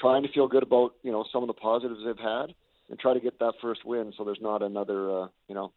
trying 0.00 0.22
to 0.22 0.28
feel 0.32 0.48
good 0.48 0.62
about 0.62 0.94
you 1.02 1.12
know 1.12 1.24
some 1.32 1.42
of 1.42 1.46
the 1.46 1.54
positives 1.54 2.00
they've 2.04 2.16
had 2.18 2.54
and 2.88 2.98
try 2.98 3.14
to 3.14 3.20
get 3.20 3.38
that 3.38 3.52
first 3.60 3.84
win 3.84 4.12
so 4.16 4.24
there's 4.24 4.40
not 4.40 4.62
another 4.62 5.22
uh, 5.22 5.26
you 5.48 5.54
know 5.54 5.72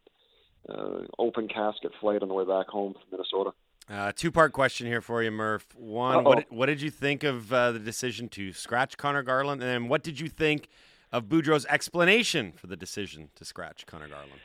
uh, 0.68 1.00
open 1.18 1.48
casket 1.48 1.92
flight 2.00 2.22
on 2.22 2.28
the 2.28 2.34
way 2.34 2.44
back 2.44 2.68
home 2.68 2.94
from 2.94 3.02
Minnesota. 3.10 3.50
Uh, 3.88 4.12
two 4.16 4.30
part 4.30 4.52
question 4.52 4.86
here 4.86 5.02
for 5.02 5.22
you, 5.22 5.30
Murph. 5.30 5.66
One, 5.76 6.24
what 6.24 6.38
did, 6.38 6.46
what 6.48 6.66
did, 6.66 6.80
you 6.80 6.90
think 6.90 7.22
of 7.22 7.52
uh, 7.52 7.72
the 7.72 7.78
decision 7.78 8.30
to 8.30 8.52
scratch 8.54 8.96
Connor 8.96 9.22
Garland, 9.22 9.62
and 9.62 9.70
then 9.70 9.88
what 9.88 10.02
did 10.02 10.18
you 10.18 10.28
think 10.28 10.68
of 11.12 11.24
Boudreau's 11.24 11.66
explanation 11.66 12.52
for 12.52 12.66
the 12.66 12.76
decision 12.76 13.28
to 13.34 13.44
scratch 13.44 13.84
Connor 13.84 14.08
Garland? 14.08 14.40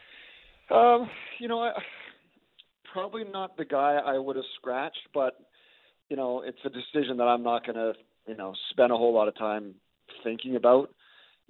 Um, 0.70 1.10
you 1.40 1.48
know, 1.48 1.62
I, 1.62 1.72
probably 2.92 3.24
not 3.24 3.56
the 3.56 3.64
guy 3.64 3.94
I 4.06 4.18
would 4.18 4.36
have 4.36 4.46
scratched, 4.58 5.08
but 5.14 5.38
you 6.10 6.18
know, 6.18 6.42
it's 6.42 6.60
a 6.66 6.70
decision 6.70 7.18
that 7.18 7.24
I'm 7.24 7.44
not 7.44 7.66
going 7.66 7.76
to 7.76 7.94
you 8.30 8.38
know 8.38 8.54
spent 8.70 8.92
a 8.92 8.96
whole 8.96 9.14
lot 9.14 9.28
of 9.28 9.36
time 9.36 9.74
thinking 10.24 10.56
about. 10.56 10.94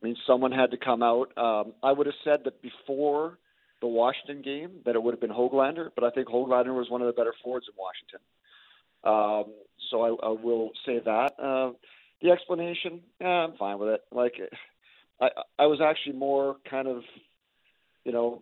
I 0.02 0.06
mean, 0.06 0.16
someone 0.26 0.54
had 0.54 0.72
to 0.72 0.78
come 0.78 1.04
out. 1.04 1.38
Um, 1.38 1.74
I 1.84 1.92
would 1.92 2.08
have 2.08 2.16
said 2.24 2.46
that 2.46 2.62
before 2.62 3.38
the 3.82 3.88
Washington 3.88 4.42
game 4.42 4.72
that 4.86 4.96
it 4.96 5.04
would 5.04 5.14
have 5.14 5.20
been 5.20 5.30
Hoglander, 5.30 5.90
but 5.94 6.06
I 6.06 6.10
think 6.10 6.30
Hoglander 6.30 6.74
was 6.74 6.90
one 6.90 7.02
of 7.02 7.08
the 7.08 7.14
better 7.14 7.34
forwards 7.44 7.68
in 7.68 7.76
Washington. 7.78 8.20
Um, 9.04 9.54
so 9.90 10.02
I, 10.02 10.28
I 10.28 10.30
will 10.30 10.72
say 10.86 11.00
that. 11.00 11.34
Uh, 11.38 11.72
the 12.22 12.32
explanation, 12.32 13.02
yeah, 13.20 13.28
I'm 13.28 13.58
fine 13.58 13.78
with 13.78 13.90
it. 13.90 14.02
Like, 14.12 14.36
I 15.22 15.30
I 15.58 15.66
was 15.68 15.80
actually 15.82 16.18
more 16.18 16.58
kind 16.70 16.88
of, 16.88 17.04
you 18.06 18.14
know, 18.14 18.42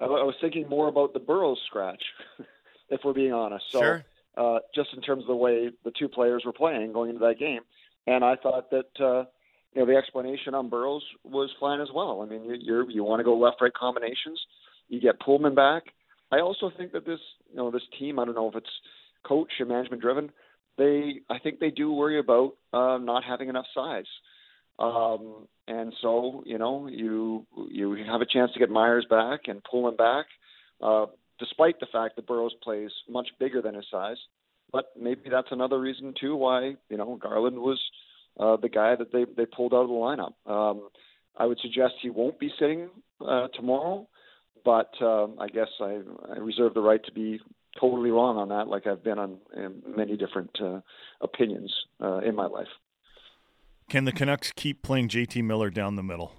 I, 0.00 0.04
I 0.04 0.24
was 0.24 0.34
thinking 0.40 0.68
more 0.68 0.88
about 0.88 1.12
the 1.12 1.20
Burroughs 1.20 1.60
scratch, 1.66 2.02
if 2.90 3.00
we're 3.04 3.12
being 3.12 3.32
honest. 3.32 3.66
So, 3.70 3.80
sure 3.80 4.04
uh, 4.36 4.58
just 4.74 4.90
in 4.94 5.02
terms 5.02 5.22
of 5.22 5.28
the 5.28 5.36
way 5.36 5.70
the 5.84 5.92
two 5.98 6.08
players 6.08 6.42
were 6.44 6.52
playing 6.52 6.92
going 6.92 7.10
into 7.10 7.24
that 7.24 7.38
game. 7.38 7.60
And 8.06 8.24
I 8.24 8.36
thought 8.36 8.70
that 8.70 8.90
uh, 9.00 9.24
you 9.72 9.80
know 9.80 9.86
the 9.86 9.96
explanation 9.96 10.54
on 10.54 10.68
Burroughs 10.68 11.04
was 11.24 11.50
fine 11.58 11.80
as 11.80 11.88
well. 11.94 12.22
I 12.22 12.26
mean, 12.26 12.44
you 12.44 12.56
you're, 12.60 12.90
you 12.90 13.04
want 13.04 13.20
to 13.20 13.24
go 13.24 13.36
left 13.36 13.60
right 13.60 13.72
combinations, 13.72 14.40
you 14.88 15.00
get 15.00 15.20
Poolman 15.20 15.54
back. 15.54 15.84
I 16.32 16.40
also 16.40 16.70
think 16.76 16.92
that 16.92 17.06
this 17.06 17.20
you 17.50 17.56
know 17.56 17.70
this 17.70 17.82
team. 17.98 18.18
I 18.18 18.24
don't 18.24 18.34
know 18.34 18.48
if 18.48 18.56
it's 18.56 18.70
coach 19.26 19.52
and 19.58 19.68
management 19.68 20.02
driven. 20.02 20.30
They 20.76 21.20
I 21.30 21.38
think 21.38 21.60
they 21.60 21.70
do 21.70 21.92
worry 21.92 22.18
about 22.18 22.56
uh, 22.72 22.98
not 22.98 23.24
having 23.24 23.48
enough 23.48 23.66
size. 23.74 24.06
Um, 24.78 25.46
and 25.66 25.94
so, 26.02 26.42
you 26.44 26.58
know, 26.58 26.88
you 26.88 27.46
you 27.70 27.96
have 28.06 28.20
a 28.20 28.26
chance 28.26 28.52
to 28.52 28.58
get 28.58 28.70
Myers 28.70 29.06
back 29.08 29.42
and 29.46 29.62
pull 29.64 29.88
him 29.88 29.96
back. 29.96 30.26
Uh, 30.82 31.06
despite 31.38 31.80
the 31.80 31.86
fact 31.92 32.16
that 32.16 32.26
Burroughs 32.26 32.54
plays 32.62 32.90
much 33.08 33.28
bigger 33.38 33.60
than 33.62 33.74
his 33.74 33.86
size. 33.90 34.18
But 34.72 34.86
maybe 35.00 35.30
that's 35.30 35.52
another 35.52 35.78
reason 35.80 36.14
too 36.20 36.36
why 36.36 36.74
you 36.88 36.96
know 36.96 37.16
Garland 37.20 37.58
was 37.58 37.80
uh, 38.38 38.56
the 38.56 38.68
guy 38.68 38.96
that 38.96 39.12
they 39.12 39.24
they 39.36 39.46
pulled 39.46 39.72
out 39.72 39.82
of 39.82 39.88
the 39.88 39.94
lineup. 39.94 40.34
Um, 40.50 40.88
I 41.36 41.46
would 41.46 41.58
suggest 41.60 41.94
he 42.00 42.10
won't 42.10 42.38
be 42.38 42.52
sitting 42.58 42.88
uh, 43.20 43.48
tomorrow, 43.54 44.08
but 44.64 44.90
um, 45.00 45.36
I 45.40 45.48
guess 45.48 45.68
I, 45.80 46.00
I 46.32 46.38
reserve 46.38 46.74
the 46.74 46.80
right 46.80 47.04
to 47.04 47.12
be 47.12 47.40
totally 47.80 48.10
wrong 48.10 48.36
on 48.36 48.48
that, 48.50 48.68
like 48.68 48.86
I've 48.86 49.02
been 49.02 49.18
on 49.18 49.38
many 49.96 50.16
different 50.16 50.50
uh, 50.60 50.80
opinions 51.20 51.74
uh, 52.00 52.18
in 52.18 52.34
my 52.34 52.46
life. 52.46 52.68
Can 53.90 54.04
the 54.04 54.12
Canucks 54.12 54.52
keep 54.54 54.82
playing 54.82 55.08
JT 55.08 55.42
Miller 55.44 55.70
down 55.70 55.96
the 55.96 56.02
middle? 56.02 56.32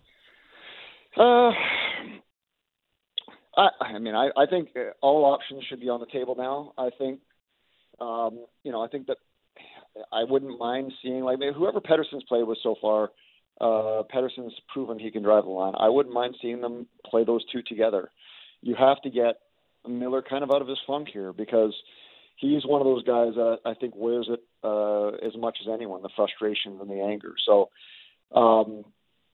Uh, 1.18 1.52
I, 3.58 3.70
I 3.80 4.00
mean, 4.00 4.16
I, 4.16 4.30
I 4.36 4.46
think 4.46 4.70
all 5.02 5.26
options 5.26 5.64
should 5.70 5.80
be 5.80 5.90
on 5.90 6.00
the 6.00 6.06
table 6.08 6.36
now. 6.38 6.74
I 6.78 6.90
think, 6.98 7.20
um, 8.00 8.46
you 8.64 8.72
know, 8.72 8.84
I 8.84 8.88
think 8.88 9.08
that 9.08 9.18
I 10.12 10.24
wouldn't 10.24 10.60
mind 10.60 10.92
seeing 11.02 11.24
like 11.24 11.40
whoever 11.56 11.80
Pettersson's 11.80 12.24
played 12.28 12.44
with 12.44 12.58
so 12.62 12.76
far. 12.82 13.12
Uh, 13.62 14.04
Pettersson's 14.14 14.54
proven 14.74 15.00
he 15.00 15.12
can 15.12 15.24
drive 15.24 15.46
the 15.46 15.50
line. 15.50 15.74
I 15.80 15.88
wouldn't 15.88 16.14
mind 16.14 16.36
seeing 16.42 16.60
them 16.60 16.88
play 17.06 17.24
those 17.24 17.46
two 17.52 17.62
together. 17.62 18.10
You 18.62 18.76
have 18.76 19.02
to 19.04 19.10
get 19.10 19.36
Miller 19.88 20.22
kind 20.22 20.44
of 20.44 20.52
out 20.52 20.62
of 20.62 20.68
his 20.68 20.80
funk 20.86 21.08
here 21.12 21.32
because 21.32 21.74
he's 22.36 22.66
one 22.66 22.82
of 22.82 22.86
those 22.86 23.04
guys 23.04 23.36
that 23.36 23.60
I 23.66 23.74
think 23.74 23.94
wears 23.96 24.28
it 24.30 24.42
uh, 24.64 25.10
as 25.26 25.38
much 25.38 25.58
as 25.62 25.72
anyone, 25.72 26.02
the 26.02 26.10
frustration 26.16 26.80
and 26.82 26.90
the 26.90 27.02
anger. 27.02 27.36
So, 27.46 27.70
um, 28.36 28.84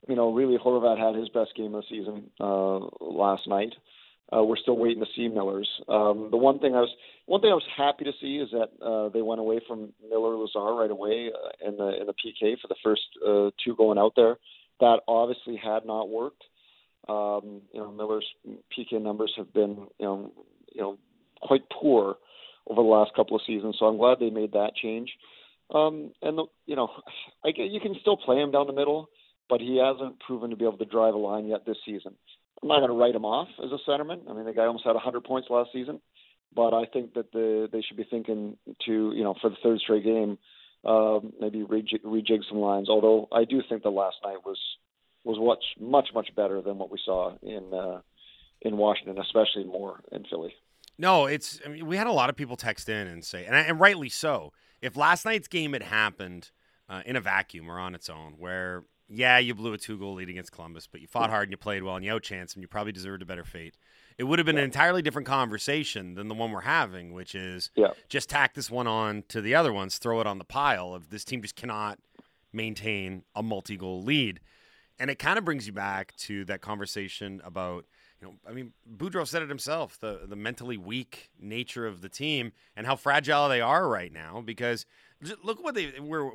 you 0.08 0.16
know, 0.16 0.34
really 0.34 0.58
Horvat 0.58 1.00
had 1.00 1.20
his 1.20 1.30
best 1.30 1.56
game 1.56 1.74
of 1.74 1.84
the 1.84 1.96
season 1.96 2.30
uh, 2.40 2.80
last 3.00 3.48
night. 3.48 3.74
Uh, 4.36 4.44
we're 4.44 4.58
still 4.58 4.78
waiting 4.78 5.04
to 5.04 5.10
see 5.16 5.28
Miller's. 5.28 5.70
Um, 5.90 6.30
the 6.32 6.38
one 6.38 6.60
thing 6.60 6.74
I 6.74 6.80
was 6.80 6.90
one 7.26 7.42
thing 7.42 7.52
I 7.52 7.56
was 7.56 7.68
happy 7.76 8.06
to 8.06 8.14
see 8.22 8.38
is 8.38 8.50
that 8.52 8.70
uh, 8.86 9.10
they 9.10 9.22
went 9.22 9.42
away 9.42 9.60
from 9.68 9.92
Miller 10.10 10.36
Lazar 10.36 10.74
right 10.74 10.92
away 10.92 11.32
uh, 11.34 11.68
in 11.68 11.78
the 11.78 12.00
in 12.00 12.08
the 12.08 12.14
PK 12.14 12.60
for 12.62 12.68
the 12.68 12.76
first 12.84 13.02
uh, 13.26 13.52
two 13.64 13.76
going 13.76 13.98
out 13.98 14.14
there. 14.16 14.38
That 14.80 15.02
obviously 15.08 15.58
had 15.58 15.86
not 15.86 16.10
worked. 16.10 16.44
Um, 17.10 17.62
you 17.74 17.82
know, 17.82 17.92
Miller's 17.92 18.26
PK 18.48 19.02
numbers 19.02 19.34
have 19.38 19.54
been 19.54 19.88
you 20.00 20.06
know 20.06 20.32
you 20.74 20.82
know 20.82 20.98
quite 21.42 21.64
poor 21.70 22.16
over 22.68 22.82
the 22.82 22.88
last 22.88 23.12
couple 23.16 23.36
of 23.36 23.42
seasons. 23.46 23.76
So 23.80 23.86
I'm 23.86 23.98
glad 23.98 24.20
they 24.20 24.30
made 24.30 24.54
that 24.54 24.76
change. 24.82 25.10
Um, 25.74 26.12
and 26.22 26.38
the, 26.38 26.46
you 26.66 26.76
know, 26.76 26.90
I 27.44 27.50
you 27.56 27.80
can 27.82 27.96
still 28.02 28.18
play 28.18 28.38
him 28.38 28.52
down 28.52 28.68
the 28.68 28.74
middle, 28.74 29.10
but 29.50 29.62
he 29.62 29.78
hasn't 29.78 30.20
proven 30.20 30.50
to 30.52 30.56
be 30.56 30.66
able 30.66 30.78
to 30.78 30.86
drive 30.86 31.14
a 31.14 31.18
line 31.18 31.48
yet 31.48 31.66
this 31.66 31.78
season. 31.86 32.16
I'm 32.62 32.70
not 32.70 32.80
going 32.80 32.90
to 32.92 32.96
write 32.96 33.16
him 33.16 33.26
off 33.26 33.48
as 33.64 33.72
a 33.72 33.90
centerman. 33.90 34.30
I 34.30 34.34
mean, 34.34 34.46
the 34.46 34.54
guy 34.54 34.66
almost 34.66 34.86
had 34.86 34.94
100 34.94 35.24
points 35.24 35.50
last 35.50 35.72
season, 35.74 36.00
but 36.54 36.74
I 36.74 36.86
think 36.86 37.14
that 37.16 37.32
the 37.32 37.68
they 37.72 37.82
should 37.82 37.98
be 37.98 38.06
thinking 38.10 38.58
to 38.86 39.12
you 39.16 39.24
know 39.24 39.36
for 39.42 39.50
the 39.50 39.56
third 39.64 39.80
straight 39.80 40.04
game, 40.04 40.38
um, 40.86 41.34
maybe 41.40 41.60
rejig, 41.60 42.04
rejig 42.06 42.42
some 42.48 42.60
lines. 42.60 42.90
Although 42.90 43.28
I 43.32 43.46
do 43.46 43.62
think 43.68 43.84
the 43.84 43.90
last 43.90 44.18
night 44.24 44.46
was 44.46 44.60
was 45.24 45.38
much 45.40 45.64
much 45.80 46.10
much 46.14 46.36
better 46.36 46.62
than 46.62 46.78
what 46.78 46.92
we 46.92 47.00
saw 47.04 47.36
in 47.42 47.74
uh, 47.74 48.02
in 48.62 48.78
Washington, 48.78 49.18
especially 49.20 49.64
more 49.64 50.02
in 50.12 50.24
Philly. 50.30 50.54
No, 50.98 51.26
it's. 51.26 51.60
I 51.66 51.70
mean, 51.70 51.86
we 51.88 51.98
had 51.98 52.08
a 52.08 52.12
lot 52.12 52.30
of 52.30 52.36
people 52.36 52.56
text 52.56 52.90
in 52.90 53.08
and 53.08 53.26
say, 53.26 53.46
and, 53.46 53.56
and 53.56 53.80
rightly 53.80 54.10
so. 54.10 54.54
If 54.82 54.96
last 54.96 55.26
night's 55.26 55.48
game 55.48 55.74
had 55.74 55.84
happened 55.84 56.52
uh, 56.90 57.02
in 57.06 57.16
a 57.16 57.22
vacuum 57.22 57.70
or 57.70 57.80
on 57.80 57.96
its 57.96 58.10
own, 58.10 58.34
where 58.38 58.84
yeah, 59.14 59.38
you 59.40 59.54
blew 59.54 59.74
a 59.74 59.78
two 59.78 59.98
goal 59.98 60.14
lead 60.16 60.30
against 60.30 60.52
Columbus, 60.52 60.88
but 60.88 61.02
you 61.02 61.08
fought 61.08 61.30
hard 61.30 61.44
and 61.44 61.52
you 61.52 61.58
played 61.58 61.84
well 61.84 61.96
and 61.98 62.06
you 62.06 62.12
outchanced 62.12 62.54
and 62.56 62.64
you 62.64 62.68
probably 62.68 62.92
deserved 62.94 63.22
a 63.22 63.26
better 63.26 63.44
fate. 63.44 63.76
It 64.18 64.24
would 64.26 64.40
have 64.40 64.46
been 64.46 64.58
an 64.58 64.64
entirely 64.64 65.02
different 65.02 65.28
conversation 65.28 66.14
than 66.16 66.28
the 66.28 66.36
one 66.36 66.52
we're 66.52 66.62
having, 66.62 67.12
which 67.12 67.36
is 67.36 67.72
Yeah. 67.76 67.92
just 68.08 68.30
tack 68.30 68.54
this 68.54 68.70
one 68.70 68.88
on 68.88 69.24
to 69.30 69.42
the 69.42 69.54
other 69.56 69.74
ones, 69.74 69.98
throw 69.98 70.22
it 70.22 70.28
on 70.28 70.38
the 70.38 70.46
pile 70.46 70.94
of 70.94 71.10
this 71.10 71.26
team 71.26 71.42
just 71.42 71.56
cannot 71.56 72.00
maintain 72.54 73.24
a 73.36 73.44
multi 73.44 73.78
goal 73.78 74.02
lead. 74.02 74.40
And 75.00 75.10
it 75.10 75.18
kind 75.18 75.38
of 75.40 75.46
brings 75.46 75.66
you 75.66 75.74
back 75.74 76.16
to 76.18 76.46
that 76.46 76.62
conversation 76.62 77.42
about, 77.44 77.86
you 78.22 78.28
know, 78.28 78.36
I 78.48 78.54
mean, 78.54 78.74
Boudreau 78.98 79.28
said 79.28 79.42
it 79.42 79.50
himself, 79.50 79.98
the 80.00 80.22
the 80.28 80.36
mentally 80.36 80.78
weak 80.78 81.32
nature 81.40 81.88
of 81.88 82.02
the 82.02 82.10
team 82.10 82.52
and 82.76 82.86
how 82.86 82.96
fragile 82.96 83.50
they 83.50 83.62
are 83.62 83.90
right 83.90 84.14
now. 84.14 84.42
Because 84.42 84.86
look 85.44 85.64
what 85.64 85.74
they 85.76 86.00
we're 86.00 86.30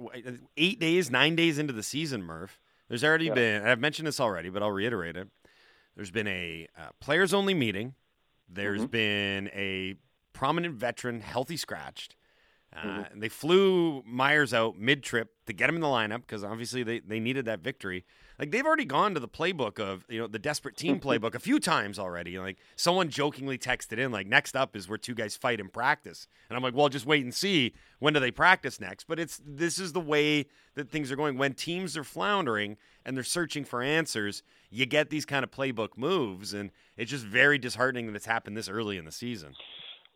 eight 0.57 0.81
days, 0.81 1.11
nine 1.11 1.37
days 1.37 1.59
into 1.59 1.73
the 1.73 1.83
season, 1.83 2.23
Murph. 2.23 2.59
There's 2.89 3.05
already 3.05 3.27
Yeah. 3.27 3.35
been, 3.35 3.61
and 3.63 3.71
I've 3.71 3.81
mentioned 3.81 4.07
this 4.07 4.21
already, 4.21 4.49
but 4.49 4.63
I'll 4.63 4.71
reiterate 4.73 5.17
it. 5.17 5.29
There's 5.97 6.11
been 6.11 6.27
a 6.29 6.69
uh, 6.79 6.89
players 7.01 7.33
only 7.35 7.55
meeting. 7.55 7.95
There's 8.49 8.83
Mm-hmm. 8.83 8.91
been 8.91 9.51
a 9.53 9.97
prominent 10.33 10.75
veteran 10.75 11.21
healthy 11.21 11.57
scratched. 11.57 12.15
Uh, 12.77 12.83
Mhm. 12.83 13.13
and 13.13 13.23
They 13.23 13.29
flew 13.29 14.03
Myers 14.05 14.53
out 14.53 14.79
mid 14.79 15.03
trip 15.03 15.33
to 15.47 15.53
get 15.53 15.69
him 15.69 15.77
in 15.77 15.81
the 15.81 15.87
lineup 15.87 16.21
because 16.21 16.45
obviously 16.45 16.83
they, 16.83 16.99
they 17.01 17.19
needed 17.21 17.45
that 17.47 17.61
victory. 17.61 18.05
Like 18.39 18.51
they've 18.51 18.67
already 18.67 18.85
gone 18.85 19.15
to 19.15 19.21
the 19.21 19.29
playbook 19.29 19.81
of 19.81 20.05
you 20.11 20.19
know 20.21 20.27
the 20.27 20.39
desperate 20.39 20.77
team 20.77 21.01
playbook 21.07 21.35
a 21.35 21.39
few 21.39 21.59
times 21.59 21.99
already. 21.99 22.39
Like 22.39 22.59
someone 22.77 23.09
jokingly 23.09 23.57
texted 23.57 23.97
in 23.99 24.13
like 24.13 24.27
next 24.27 24.55
up 24.55 24.77
is 24.77 24.89
where 24.91 24.99
two 24.99 25.15
guys 25.15 25.37
fight 25.37 25.59
in 25.59 25.69
practice, 25.69 26.29
and 26.51 26.57
I'm 26.57 26.63
like, 26.63 26.75
well, 26.75 26.91
just 26.91 27.07
wait 27.07 27.25
and 27.25 27.33
see 27.35 27.73
when 27.99 28.13
do 28.13 28.21
they 28.21 28.31
practice 28.31 28.79
next. 28.79 29.05
But 29.05 29.19
it's 29.19 29.41
this 29.43 29.79
is 29.79 29.95
the 29.95 30.01
way 30.01 30.47
that 30.75 30.91
things 30.91 31.11
are 31.11 31.17
going. 31.17 31.39
When 31.39 31.55
teams 31.55 31.97
are 31.97 32.05
floundering 32.05 32.77
and 33.07 33.17
they're 33.17 33.25
searching 33.25 33.65
for 33.65 33.81
answers, 33.81 34.43
you 34.69 34.85
get 34.85 35.09
these 35.09 35.25
kind 35.25 35.43
of 35.43 35.51
playbook 35.51 35.97
moves, 35.97 36.53
and 36.53 36.71
it's 36.99 37.11
just 37.11 37.25
very 37.25 37.57
disheartening 37.57 38.07
that 38.09 38.17
it's 38.17 38.27
happened 38.27 38.55
this 38.57 38.69
early 38.69 38.99
in 38.99 39.07
the 39.07 39.13
season. 39.13 39.55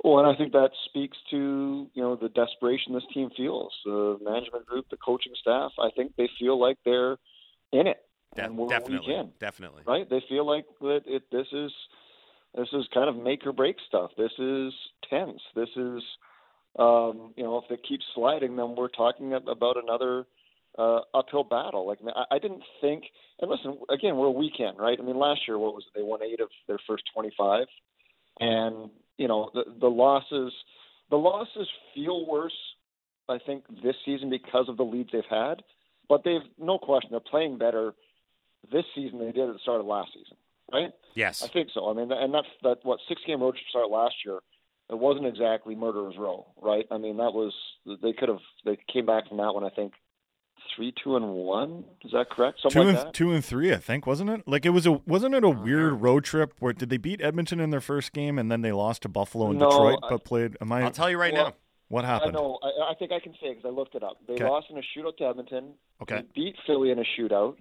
Well, 0.02 0.18
and 0.18 0.34
I 0.34 0.36
think 0.36 0.52
that 0.52 0.70
speaks 0.86 1.18
to 1.30 1.86
you 1.92 2.02
know 2.02 2.16
the 2.16 2.30
desperation 2.30 2.94
this 2.94 3.04
team 3.12 3.30
feels. 3.36 3.72
The 3.84 4.18
management 4.22 4.66
group, 4.66 4.86
the 4.90 4.96
coaching 4.96 5.32
staff. 5.40 5.72
I 5.78 5.90
think 5.94 6.16
they 6.16 6.28
feel 6.38 6.58
like 6.58 6.78
they're 6.84 7.18
in 7.72 7.86
it, 7.86 7.98
De- 8.34 8.44
and 8.44 8.56
we're 8.56 8.68
definitely, 8.68 9.14
in, 9.14 9.30
definitely. 9.38 9.82
right? 9.86 10.08
They 10.08 10.22
feel 10.28 10.46
like 10.46 10.64
that 10.80 11.02
it. 11.06 11.24
This 11.30 11.46
is 11.52 11.70
this 12.56 12.68
is 12.72 12.86
kind 12.94 13.08
of 13.08 13.16
make 13.16 13.46
or 13.46 13.52
break 13.52 13.76
stuff. 13.86 14.10
This 14.16 14.32
is 14.38 14.72
tense. 15.08 15.40
This 15.54 15.68
is 15.76 16.02
um, 16.78 17.34
you 17.36 17.44
know 17.44 17.58
if 17.58 17.70
it 17.70 17.80
keeps 17.86 18.04
sliding, 18.14 18.56
then 18.56 18.74
we're 18.76 18.88
talking 18.88 19.34
about 19.34 19.76
another 19.76 20.24
uh, 20.78 21.00
uphill 21.12 21.44
battle. 21.44 21.86
Like 21.86 21.98
I, 22.06 22.36
I 22.36 22.38
didn't 22.38 22.62
think. 22.80 23.04
And 23.40 23.50
listen, 23.50 23.78
again, 23.90 24.16
we're 24.16 24.26
a 24.26 24.32
weekend, 24.32 24.78
right? 24.78 24.98
I 24.98 25.02
mean, 25.02 25.18
last 25.18 25.42
year, 25.46 25.58
what 25.58 25.74
was 25.74 25.84
it? 25.86 25.98
They 25.98 26.04
won 26.04 26.22
eight 26.22 26.40
of 26.40 26.48
their 26.66 26.78
first 26.86 27.04
twenty-five, 27.12 27.66
and 28.38 28.90
you 29.20 29.28
know 29.28 29.50
the 29.54 29.64
the 29.78 29.88
losses. 29.88 30.52
The 31.10 31.16
losses 31.16 31.68
feel 31.94 32.24
worse, 32.26 32.56
I 33.28 33.38
think, 33.44 33.64
this 33.82 33.96
season 34.04 34.30
because 34.30 34.68
of 34.68 34.76
the 34.76 34.84
leads 34.84 35.10
they've 35.12 35.22
had. 35.28 35.62
But 36.08 36.24
they've 36.24 36.40
no 36.58 36.78
question 36.78 37.10
they're 37.10 37.20
playing 37.20 37.58
better 37.58 37.92
this 38.72 38.84
season 38.94 39.18
than 39.18 39.28
they 39.28 39.32
did 39.32 39.48
at 39.48 39.52
the 39.52 39.58
start 39.58 39.80
of 39.80 39.86
last 39.86 40.10
season, 40.14 40.36
right? 40.72 40.92
Yes. 41.14 41.42
I 41.42 41.48
think 41.48 41.68
so. 41.74 41.90
I 41.90 41.94
mean, 41.94 42.10
and 42.10 42.32
that's 42.32 42.48
that 42.62 42.78
what 42.82 42.98
six 43.08 43.20
game 43.26 43.40
road 43.42 43.54
trip 43.54 43.66
start 43.68 43.90
last 43.90 44.14
year. 44.24 44.38
It 44.88 44.98
wasn't 44.98 45.26
exactly 45.26 45.76
murderers 45.76 46.16
row, 46.18 46.46
right? 46.60 46.86
I 46.90 46.98
mean, 46.98 47.18
that 47.18 47.34
was 47.34 47.52
they 48.02 48.12
could 48.12 48.28
have 48.28 48.44
they 48.64 48.78
came 48.92 49.06
back 49.06 49.28
from 49.28 49.36
that 49.36 49.54
one. 49.54 49.64
I 49.64 49.70
think 49.70 49.92
three, 50.74 50.92
two, 51.02 51.16
and 51.16 51.32
one. 51.34 51.84
Is 52.04 52.12
that 52.12 52.30
correct? 52.30 52.60
Two 52.68 52.80
and 52.82 52.94
like 52.94 53.04
that. 53.06 53.14
two 53.14 53.32
and 53.32 53.44
three, 53.44 53.72
I 53.72 53.76
think, 53.76 54.06
wasn't 54.06 54.30
it? 54.30 54.42
Like 54.46 54.64
it 54.66 54.70
was 54.70 54.86
a 54.86 54.92
wasn't 54.92 55.34
it 55.34 55.44
a 55.44 55.48
uh-huh. 55.48 55.60
weird 55.62 56.00
road 56.02 56.24
trip 56.24 56.54
where 56.58 56.72
did 56.72 56.90
they 56.90 56.96
beat 56.96 57.20
Edmonton 57.20 57.60
in 57.60 57.70
their 57.70 57.80
first 57.80 58.12
game 58.12 58.38
and 58.38 58.50
then 58.50 58.62
they 58.62 58.72
lost 58.72 59.02
to 59.02 59.08
Buffalo 59.08 59.50
and 59.50 59.58
No, 59.58 59.68
Detroit, 59.70 59.98
I- 60.02 60.08
but 60.10 60.24
played? 60.24 60.56
Am 60.60 60.72
I? 60.72 60.82
I'll 60.82 60.90
tell 60.90 61.10
you 61.10 61.18
right 61.18 61.32
Well, 61.32 61.44
now. 61.46 61.54
what 61.88 62.04
happened? 62.04 62.36
I 62.36 62.40
know. 62.40 62.58
I, 62.62 62.90
I 62.90 62.94
think 62.94 63.12
I 63.12 63.20
can 63.20 63.32
say 63.40 63.50
because 63.54 63.64
I 63.64 63.70
looked 63.70 63.94
it 63.94 64.02
up. 64.02 64.18
They 64.26 64.34
Okay. 64.34 64.44
lost 64.44 64.66
in 64.70 64.78
a 64.78 64.82
shootout 64.96 65.16
to 65.18 65.24
Edmonton. 65.24 65.74
Okay. 66.02 66.16
They 66.16 66.26
beat 66.34 66.56
Philly 66.66 66.90
in 66.90 66.98
a 66.98 67.04
shootout. 67.18 67.56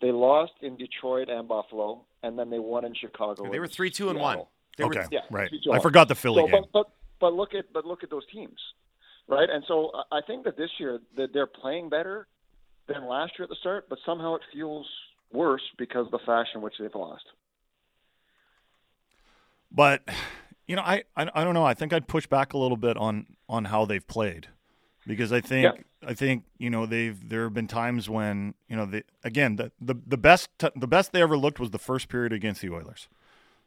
They 0.00 0.12
lost 0.12 0.52
in 0.62 0.76
Detroit 0.76 1.28
and 1.28 1.46
Buffalo, 1.46 2.04
and 2.22 2.38
then 2.38 2.48
they 2.50 2.58
won 2.58 2.84
in 2.86 2.94
Chicago. 2.94 3.50
They 3.50 3.58
were 3.58 3.68
three, 3.68 3.90
two, 3.90 4.08
and 4.08 4.18
one. 4.18 4.42
They 4.78 4.84
okay, 4.84 5.00
were, 5.00 5.06
yeah, 5.10 5.20
right. 5.30 5.48
three, 5.50 5.60
two, 5.62 5.70
I 5.72 5.74
one. 5.74 5.82
forgot 5.82 6.08
the 6.08 6.14
Philly 6.14 6.42
So, 6.42 6.46
game. 6.48 6.62
but, 6.72 6.72
but 6.72 6.90
but 7.20 7.34
look 7.34 7.54
at 7.54 7.70
but 7.74 7.84
look 7.84 8.02
at 8.02 8.08
those 8.08 8.24
teams, 8.32 8.58
right? 9.28 9.50
And 9.50 9.62
so 9.68 9.90
I- 10.10 10.18
I 10.18 10.20
think 10.26 10.44
that 10.44 10.56
this 10.56 10.70
year 10.78 11.00
that 11.18 11.34
they're 11.34 11.46
playing 11.46 11.90
better 11.90 12.28
than 12.92 13.06
last 13.06 13.32
year 13.38 13.44
at 13.44 13.48
the 13.48 13.56
start, 13.56 13.86
but 13.88 13.98
somehow 14.04 14.34
it 14.34 14.42
feels 14.52 14.86
worse 15.32 15.62
because 15.78 16.06
of 16.06 16.12
the 16.12 16.18
fashion 16.26 16.56
in 16.56 16.62
which 16.62 16.74
they've 16.78 16.94
lost. 16.94 17.24
But 19.70 20.02
you 20.66 20.76
know, 20.76 20.82
I, 20.82 21.04
I 21.16 21.28
I 21.34 21.44
don't 21.44 21.54
know. 21.54 21.64
I 21.64 21.74
think 21.74 21.92
I'd 21.92 22.08
push 22.08 22.26
back 22.26 22.52
a 22.52 22.58
little 22.58 22.76
bit 22.76 22.96
on 22.96 23.26
on 23.48 23.66
how 23.66 23.84
they've 23.84 24.06
played 24.06 24.48
because 25.06 25.32
I 25.32 25.40
think 25.40 25.84
I 26.06 26.14
think 26.14 26.44
you 26.58 26.70
know 26.70 26.86
they've 26.86 27.28
there 27.28 27.44
have 27.44 27.54
been 27.54 27.68
times 27.68 28.08
when 28.08 28.54
you 28.68 28.76
know 28.76 28.90
again 29.22 29.56
the 29.56 29.70
the, 29.80 29.94
the 30.06 30.18
best 30.18 30.50
t- 30.58 30.70
the 30.74 30.88
best 30.88 31.12
they 31.12 31.22
ever 31.22 31.36
looked 31.36 31.60
was 31.60 31.70
the 31.70 31.78
first 31.78 32.08
period 32.08 32.32
against 32.32 32.60
the 32.60 32.70
Oilers. 32.70 33.08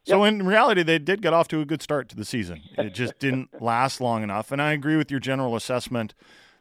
So 0.06 0.25
in 0.25 0.46
reality, 0.46 0.84
they 0.84 1.00
did 1.00 1.22
get 1.22 1.34
off 1.34 1.48
to 1.48 1.62
a 1.62 1.65
good 1.65 1.82
start 1.82 2.10
to 2.10 2.15
the 2.18 2.25
season. 2.25 2.62
It 2.77 2.94
just 2.94 3.20
didn't 3.20 3.62
last 3.62 4.01
long 4.01 4.22
enough. 4.22 4.51
And 4.51 4.62
I 4.62 4.74
agree 4.74 4.98
with 4.98 5.10
your 5.10 5.22
general 5.22 5.56
assessment 5.56 6.13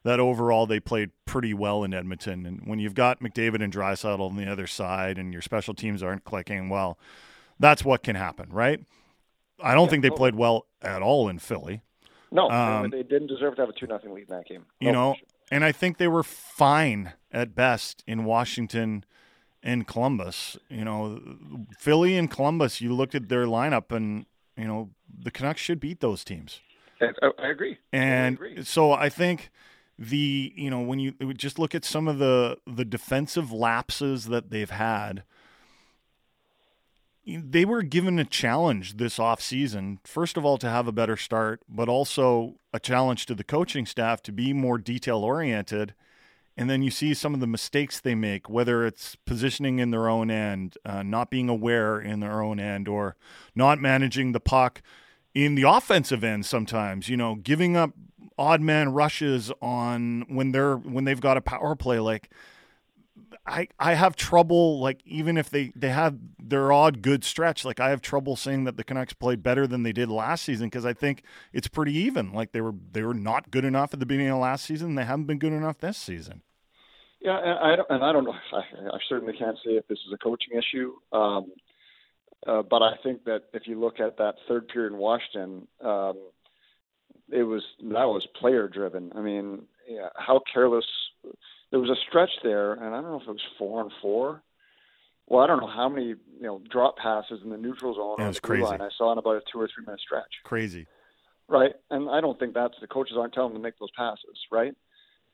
that 0.05 0.19
overall 0.21 0.67
they 0.67 0.81
played 0.81 1.11
pretty 1.27 1.55
well 1.55 1.85
in 1.85 1.95
Edmonton. 1.95 2.45
And 2.47 2.63
when 2.67 2.79
you've 2.79 2.95
got 2.95 3.21
McDavid 3.21 3.63
and 3.63 3.73
Draisaitl 3.73 4.21
on 4.21 4.37
the 4.37 4.51
other 4.51 4.67
side, 4.67 5.19
and 5.19 5.33
your 5.33 5.43
special 5.43 5.75
teams 5.75 6.03
aren't 6.03 6.25
clicking 6.25 6.69
well, 6.69 6.99
that's 7.59 7.85
what 7.85 8.03
can 8.03 8.17
happen, 8.17 8.49
right? 8.51 8.81
I 9.63 9.75
don't 9.75 9.89
think 9.89 10.03
they 10.03 10.11
played 10.11 10.35
well 10.35 10.67
at 10.81 11.03
all 11.03 11.29
in 11.29 11.39
Philly. 11.39 11.83
No, 12.33 12.51
Um, 12.51 12.91
they 12.91 13.03
didn't 13.03 13.29
deserve 13.29 13.57
to 13.57 13.63
have 13.63 13.69
a 13.69 13.73
two 13.73 13.87
nothing 13.87 14.13
lead 14.15 14.29
in 14.29 14.37
that 14.37 14.47
game. 14.47 14.65
you 14.81 14.91
know, 14.91 15.15
and 15.51 15.65
I 15.65 15.71
think 15.71 15.99
they 15.99 16.09
were 16.09 16.23
fine 16.23 17.13
at 17.31 17.55
best 17.55 18.03
in 18.07 18.25
Washington 18.25 19.05
and 19.63 19.87
Columbus. 19.87 20.57
You 20.69 20.85
know, 20.85 21.21
Philly 21.79 22.17
and 22.17 22.29
Columbus, 22.31 22.81
you 22.81 22.93
looked 22.95 23.15
at 23.15 23.29
their 23.29 23.45
lineup 23.45 23.95
and, 23.95 24.27
you 24.57 24.65
know, 24.65 24.91
the 25.17 25.31
Canucks 25.31 25.61
should 25.61 25.79
beat 25.79 26.01
those 26.01 26.25
teams. 26.25 26.61
I, 27.01 27.11
I- 27.23 27.31
I 27.47 27.49
agree. 27.51 27.79
And 27.93 28.39
I 28.41 28.47
agree. 28.47 28.65
so 28.65 28.93
I 28.93 29.09
think 29.11 29.51
the, 29.99 30.53
you 30.57 30.71
know, 30.71 30.81
when 30.81 30.99
you 30.99 31.13
just 31.35 31.59
look 31.59 31.75
at 31.75 31.85
some 31.85 32.09
of 32.09 32.19
the 32.19 32.59
the 32.67 32.85
defensive 32.85 33.53
lapses 33.53 34.27
that 34.27 34.51
they've 34.51 34.71
had, 34.71 35.23
they 37.27 37.65
were 37.65 37.83
given 37.83 38.19
a 38.19 38.25
challenge 38.25 38.97
this 38.97 39.19
offseason. 39.19 39.99
First 40.05 40.37
of 40.37 40.45
all, 40.45 40.59
to 40.59 40.69
have 40.69 40.89
a 40.89 40.93
better 40.93 41.17
start, 41.17 41.63
but 41.69 41.89
also 41.89 42.57
a 42.73 42.81
challenge 42.81 43.27
to 43.27 43.35
the 43.35 43.45
coaching 43.45 43.87
staff 43.87 44.23
to 44.23 44.33
be 44.33 44.53
more 44.53 44.79
detail 44.79 45.19
oriented 45.19 45.95
and 46.57 46.69
then 46.69 46.83
you 46.83 46.91
see 46.91 47.15
some 47.15 47.33
of 47.35 47.41
the 47.41 47.47
mistakes 47.47 48.01
they 48.01 48.15
make, 48.15 48.49
whether 48.51 48.87
it's 48.87 49.17
positioning 49.17 49.79
in 49.79 49.91
their 49.91 50.09
own 50.09 50.31
end, 50.31 50.77
uh, 50.85 51.03
not 51.03 51.31
being 51.31 51.49
aware 51.49 51.99
in 51.99 52.21
their 52.21 52.43
own 52.43 52.61
end, 52.61 52.89
or 52.89 53.17
not 53.55 53.81
managing 53.81 54.33
the 54.33 54.41
puck 54.41 54.83
in 55.35 55.55
the 55.55 55.63
offensive 55.63 56.23
end. 56.23 56.45
Sometimes, 56.45 57.09
you 57.09 57.17
know, 57.17 57.37
giving 57.37 57.77
up 57.77 57.93
odd 58.39 58.61
man 58.61 58.93
rushes 58.93 59.53
on 59.61 60.25
when 60.29 60.53
they're 60.53 60.77
when 60.77 61.05
they've 61.05 61.21
got 61.21 61.37
a 61.37 61.41
power 61.41 61.75
play. 61.77 61.99
Like, 61.99 62.31
I 63.47 63.69
I 63.79 63.95
have 63.95 64.17
trouble 64.17 64.81
like 64.81 65.01
even 65.05 65.37
if 65.37 65.51
they 65.51 65.73
they 65.75 65.91
have 65.91 66.19
their 66.39 66.73
odd 66.73 67.03
good 67.03 67.25
stretch. 67.25 67.65
Like 67.65 67.81
I 67.81 67.91
have 67.91 68.01
trouble 68.01 68.37
saying 68.37 68.65
that 68.65 68.77
the 68.77 68.85
Canucks 68.85 69.13
played 69.13 69.43
better 69.43 69.67
than 69.67 69.83
they 69.83 69.93
did 69.93 70.09
last 70.09 70.45
season 70.45 70.69
because 70.69 70.87
I 70.87 70.93
think 70.93 71.23
it's 71.53 71.69
pretty 71.69 71.95
even. 71.95 72.33
Like 72.33 72.53
they 72.53 72.61
were 72.61 72.75
they 72.93 73.03
were 73.03 73.15
not 73.15 73.51
good 73.51 73.65
enough 73.65 73.93
at 73.93 74.01
the 74.01 74.07
beginning 74.07 74.31
of 74.31 74.39
last 74.39 74.65
season. 74.65 74.95
They 74.95 75.05
haven't 75.05 75.27
been 75.27 75.39
good 75.39 75.53
enough 75.53 75.79
this 75.79 75.99
season. 75.99 76.43
Yeah, 77.21 77.39
and 77.39 77.59
I 77.59 77.77
don't, 77.77 77.91
and 77.91 78.05
I 78.05 78.13
don't 78.13 78.25
know. 78.25 78.35
I, 78.53 78.59
I 78.95 78.99
certainly 79.09 79.35
can't 79.39 79.57
say 79.65 79.73
if 79.73 79.87
this 79.89 79.99
is 80.07 80.13
a 80.13 80.19
coaching 80.19 80.59
issue. 80.59 80.95
Um, 81.13 81.53
uh, 82.47 82.63
but 82.63 82.83
I 82.83 82.97
think 83.03 83.25
that 83.25 83.43
if 83.53 83.67
you 83.67 83.79
look 83.79 84.01
at 84.01 84.17
that 84.19 84.35
third 84.49 84.69
period 84.69 84.93
in 84.93 84.99
Washington, 84.99 85.69
um, 85.81 86.19
it 87.33 87.43
was 87.45 87.63
that 87.83 88.05
was 88.07 88.27
player 88.39 88.69
driven. 88.69 89.13
I 89.15 89.21
mean, 89.21 89.63
yeah, 89.89 90.09
how 90.17 90.41
careless. 90.53 90.87
There 91.71 91.81
was 91.81 91.91
a 91.91 91.97
stretch 92.09 92.31
there, 92.43 92.75
and 92.75 92.95
I 92.95 93.01
don't 93.01 93.11
know 93.11 93.21
if 93.21 93.29
it 93.29 93.29
was 93.29 93.41
four 93.59 93.81
and 93.81 93.91
four. 94.03 94.43
Well, 95.27 95.43
I 95.43 95.47
don't 95.47 95.61
know 95.61 95.71
how 95.75 95.89
many 95.89 96.09
you 96.09 96.17
know 96.43 96.61
drop 96.71 96.99
passes 96.99 97.41
in 97.43 97.51
the 97.51 97.57
neutral 97.57 97.95
zone 97.95 98.17
Yeah, 98.19 98.29
it's 98.29 98.39
the 98.41 98.47
crazy. 98.47 98.65
line 98.65 98.83
I 98.83 98.91
saw 98.99 99.13
in 99.13 99.19
about 99.19 99.37
a 99.37 99.43
two 99.51 99.61
or 99.61 99.69
three 99.75 99.85
minute 99.85 100.01
stretch. 100.01 100.33
Crazy. 100.45 100.87
Right, 101.49 101.73
and 101.91 102.09
I 102.09 102.21
don't 102.21 102.39
think 102.39 102.55
that's 102.55 102.75
the 102.81 102.87
coaches 102.87 103.17
aren't 103.19 103.33
telling 103.35 103.53
them 103.53 103.63
to 103.63 103.67
make 103.67 103.79
those 103.79 103.91
passes, 103.97 104.39
right? 104.51 104.75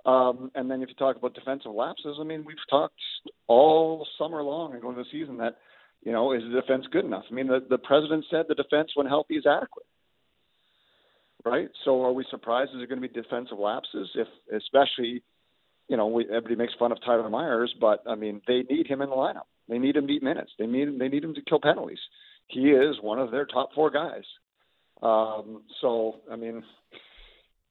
Um, 0.06 0.50
and 0.54 0.70
then 0.70 0.82
if 0.82 0.88
you 0.88 0.94
talk 0.94 1.16
about 1.16 1.34
defensive 1.34 1.72
lapses, 1.72 2.16
I 2.20 2.24
mean, 2.24 2.44
we've 2.44 2.56
talked 2.70 2.98
all 3.46 4.06
summer 4.18 4.42
long 4.42 4.72
and 4.72 4.80
going 4.80 4.96
into 4.96 5.08
the 5.10 5.18
season 5.18 5.36
that, 5.38 5.56
you 6.02 6.12
know, 6.12 6.32
is 6.32 6.42
the 6.42 6.60
defense 6.60 6.86
good 6.90 7.04
enough? 7.04 7.24
I 7.30 7.34
mean, 7.34 7.46
the, 7.46 7.64
the 7.68 7.78
president 7.78 8.24
said 8.30 8.46
the 8.48 8.54
defense 8.54 8.92
when 8.94 9.06
healthy 9.06 9.34
is 9.34 9.46
adequate, 9.46 9.86
right? 11.44 11.68
So 11.84 12.02
are 12.04 12.12
we 12.12 12.24
surprised 12.30 12.70
is 12.70 12.78
there 12.78 12.86
going 12.86 13.00
to 13.00 13.08
be 13.08 13.14
defensive 13.14 13.58
lapses 13.58 14.10
if, 14.14 14.28
especially, 14.54 15.22
you 15.88 15.96
know, 15.96 16.06
we, 16.06 16.24
everybody 16.24 16.56
makes 16.56 16.74
fun 16.78 16.92
of 16.92 16.98
Tyler 17.04 17.28
Myers, 17.30 17.74
but 17.80 18.02
I 18.06 18.14
mean, 18.14 18.42
they 18.46 18.62
need 18.68 18.86
him 18.86 19.02
in 19.02 19.10
the 19.10 19.16
lineup. 19.16 19.46
They 19.68 19.78
need 19.78 19.96
him 19.96 20.06
to 20.06 20.12
eat 20.12 20.22
minutes. 20.22 20.50
They 20.58 20.66
need 20.66 20.98
they 20.98 21.08
need 21.08 21.24
him 21.24 21.34
to 21.34 21.42
kill 21.42 21.60
penalties. 21.60 21.98
He 22.48 22.70
is 22.70 22.96
one 23.02 23.18
of 23.18 23.30
their 23.30 23.44
top 23.44 23.70
four 23.74 23.90
guys. 23.90 24.24
Um, 25.02 25.62
so 25.80 26.20
I 26.30 26.36
mean, 26.36 26.62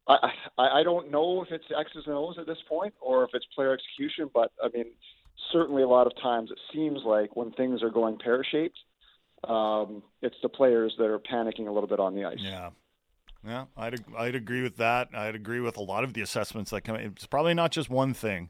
I, 0.08 0.32
I 0.58 0.80
I 0.80 0.84
don't 0.84 1.12
know 1.12 1.42
if 1.42 1.52
it's 1.52 1.66
X's 1.76 2.04
and 2.06 2.16
O's 2.16 2.38
at 2.40 2.46
this 2.46 2.60
point 2.70 2.94
or 3.02 3.24
if 3.24 3.32
it's 3.34 3.46
player 3.56 3.74
execution, 3.74 4.30
but 4.32 4.52
I 4.64 4.70
mean, 4.74 4.86
certainly 5.52 5.82
a 5.82 5.88
lot 5.88 6.08
of 6.08 6.14
times 6.22 6.52
it 6.52 6.60
seems 6.74 7.00
like 7.04 7.36
when 7.36 7.52
things 7.52 7.82
are 7.82 7.90
going 7.90 8.20
pear 8.20 8.44
shaped, 8.44 8.78
um, 9.44 10.04
it's 10.22 10.36
the 10.42 10.50
players 10.50 10.94
that 10.98 11.06
are 11.06 11.20
panicking 11.20 11.68
a 11.68 11.72
little 11.72 11.90
bit 11.90 12.00
on 12.00 12.16
the 12.16 12.26
ice. 12.26 12.38
Yeah. 12.40 12.70
Yeah, 13.48 13.66
I'd 13.78 14.04
I'd 14.18 14.36
agree 14.36 14.62
with 14.62 14.78
that. 14.78 15.10
I'd 15.14 15.36
agree 15.36 15.60
with 15.62 15.78
a 15.78 15.82
lot 15.82 16.04
of 16.04 16.14
the 16.14 16.22
assessments 16.22 16.72
that 16.72 16.82
come. 16.82 16.96
It's 16.98 17.26
probably 17.28 17.54
not 17.54 17.72
just 17.72 17.90
one 17.90 18.14
thing, 18.14 18.50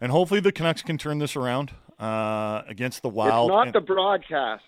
and 0.00 0.10
hopefully 0.10 0.40
the 0.40 0.52
Canucks 0.52 0.82
can 0.82 0.96
turn 0.98 1.18
this 1.18 1.36
around 1.36 1.72
uh, 1.98 2.62
against 2.66 3.02
the 3.02 3.08
Wild. 3.10 3.50
It's 3.50 3.54
not 3.54 3.66
And 3.66 3.74
the 3.74 3.80
broadcast. 3.80 4.64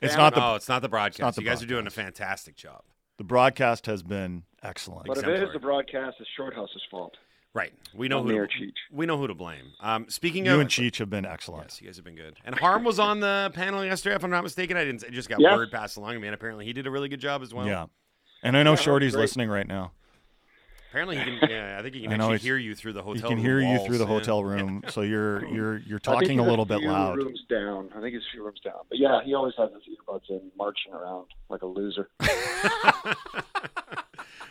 It's 0.00 0.16
not 0.16 0.34
the 0.34 0.40
no, 0.40 0.54
it's 0.54 0.68
not 0.68 0.82
the 0.82 0.88
broadcast. 0.88 1.36
the 1.36 1.42
you 1.42 1.48
guys 1.48 1.62
are 1.62 1.66
doing 1.66 1.86
a 1.86 1.90
fantastic 1.90 2.56
job. 2.56 2.82
the 3.18 3.24
broadcast 3.24 3.86
has 3.86 4.02
been 4.02 4.44
excellent. 4.62 5.06
But 5.06 5.18
if 5.18 5.24
it 5.26 5.42
is 5.42 5.50
the 5.52 5.60
broadcast, 5.60 6.16
it's 6.20 6.28
Shorthouse's 6.36 6.82
fault. 6.90 7.14
Right. 7.54 7.72
We 7.94 8.08
know 8.08 8.22
Not 8.22 8.30
who 8.32 8.46
to, 8.46 8.52
Cheech. 8.52 8.72
we 8.90 9.04
know 9.04 9.18
who 9.18 9.26
to 9.26 9.34
blame. 9.34 9.72
Um, 9.80 10.06
speaking 10.08 10.46
you 10.46 10.54
of 10.54 10.60
and 10.60 10.70
Cheech 10.70 10.96
have 10.96 11.10
been 11.10 11.26
excellent. 11.26 11.64
Yes, 11.64 11.80
you 11.82 11.86
guys 11.86 11.96
have 11.96 12.04
been 12.04 12.16
good. 12.16 12.38
And 12.46 12.58
Harm 12.58 12.82
was 12.82 12.98
on 12.98 13.20
the 13.20 13.50
panel 13.54 13.84
yesterday, 13.84 14.14
if 14.16 14.24
I'm 14.24 14.30
not 14.30 14.42
mistaken. 14.42 14.76
I 14.78 14.84
didn't. 14.84 15.04
I 15.06 15.10
just 15.10 15.28
got 15.28 15.38
Yes. 15.38 15.54
word 15.54 15.70
passed 15.70 15.98
along 15.98 16.14
to 16.14 16.18
me, 16.20 16.28
and 16.28 16.34
apparently 16.34 16.64
he 16.64 16.72
did 16.72 16.86
a 16.86 16.90
really 16.90 17.10
good 17.10 17.20
job 17.20 17.42
as 17.42 17.52
well. 17.52 17.66
yeah, 17.66 17.86
and 18.42 18.56
I 18.56 18.62
know 18.62 18.72
Yeah, 18.72 18.76
Shorty's 18.76 19.14
listening 19.14 19.48
right 19.48 19.66
now. 19.66 19.92
Apparently 20.90 21.16
he 21.16 21.38
can. 21.38 21.38
Yeah, 21.50 21.76
I 21.78 21.82
think 21.82 21.94
he 21.94 22.02
can 22.02 22.12
I 22.12 22.16
know 22.16 22.32
actually 22.32 22.46
hear 22.46 22.58
you 22.58 22.74
through 22.74 22.92
the 22.92 23.02
hotel. 23.02 23.30
He 23.30 23.36
can 23.36 23.42
room 23.42 23.46
hear 23.46 23.60
you 23.60 23.86
through 23.86 23.96
the 23.96 24.04
yeah. 24.04 24.10
hotel 24.10 24.44
room, 24.52 24.82
so 24.88 25.00
you're 25.00 25.46
you're 25.54 25.78
you're 25.78 25.98
talking 25.98 26.38
a 26.38 26.42
little 26.42 26.66
bit 26.66 26.82
loud. 26.82 27.16
Rooms 27.16 27.42
down. 27.48 27.88
I 27.96 28.00
think 28.00 28.12
he's 28.14 28.22
a 28.22 28.30
few 28.30 28.44
rooms 28.44 28.60
down. 28.60 28.80
But 28.90 28.98
yeah, 28.98 29.20
he 29.24 29.34
always 29.34 29.54
has 29.56 29.70
his 29.72 29.96
earbuds 29.96 30.28
in, 30.28 30.50
marching 30.56 30.92
around 30.92 31.28
like 31.48 31.62
a 31.62 31.66
loser. 31.66 32.10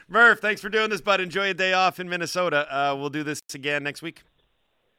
Murph, 0.08 0.40
thanks 0.40 0.62
for 0.62 0.70
doing 0.70 0.90
this, 0.90 1.00
bud. 1.00 1.22
Enjoy 1.22 1.52
a 1.52 1.54
day 1.54 1.74
off 1.74 2.00
in 2.00 2.10
Minnesota. 2.10 2.68
Uh, 2.76 2.96
we'll 2.96 3.10
do 3.10 3.24
this 3.24 3.42
again 3.54 3.84
next 3.84 4.02
week. 4.02 4.24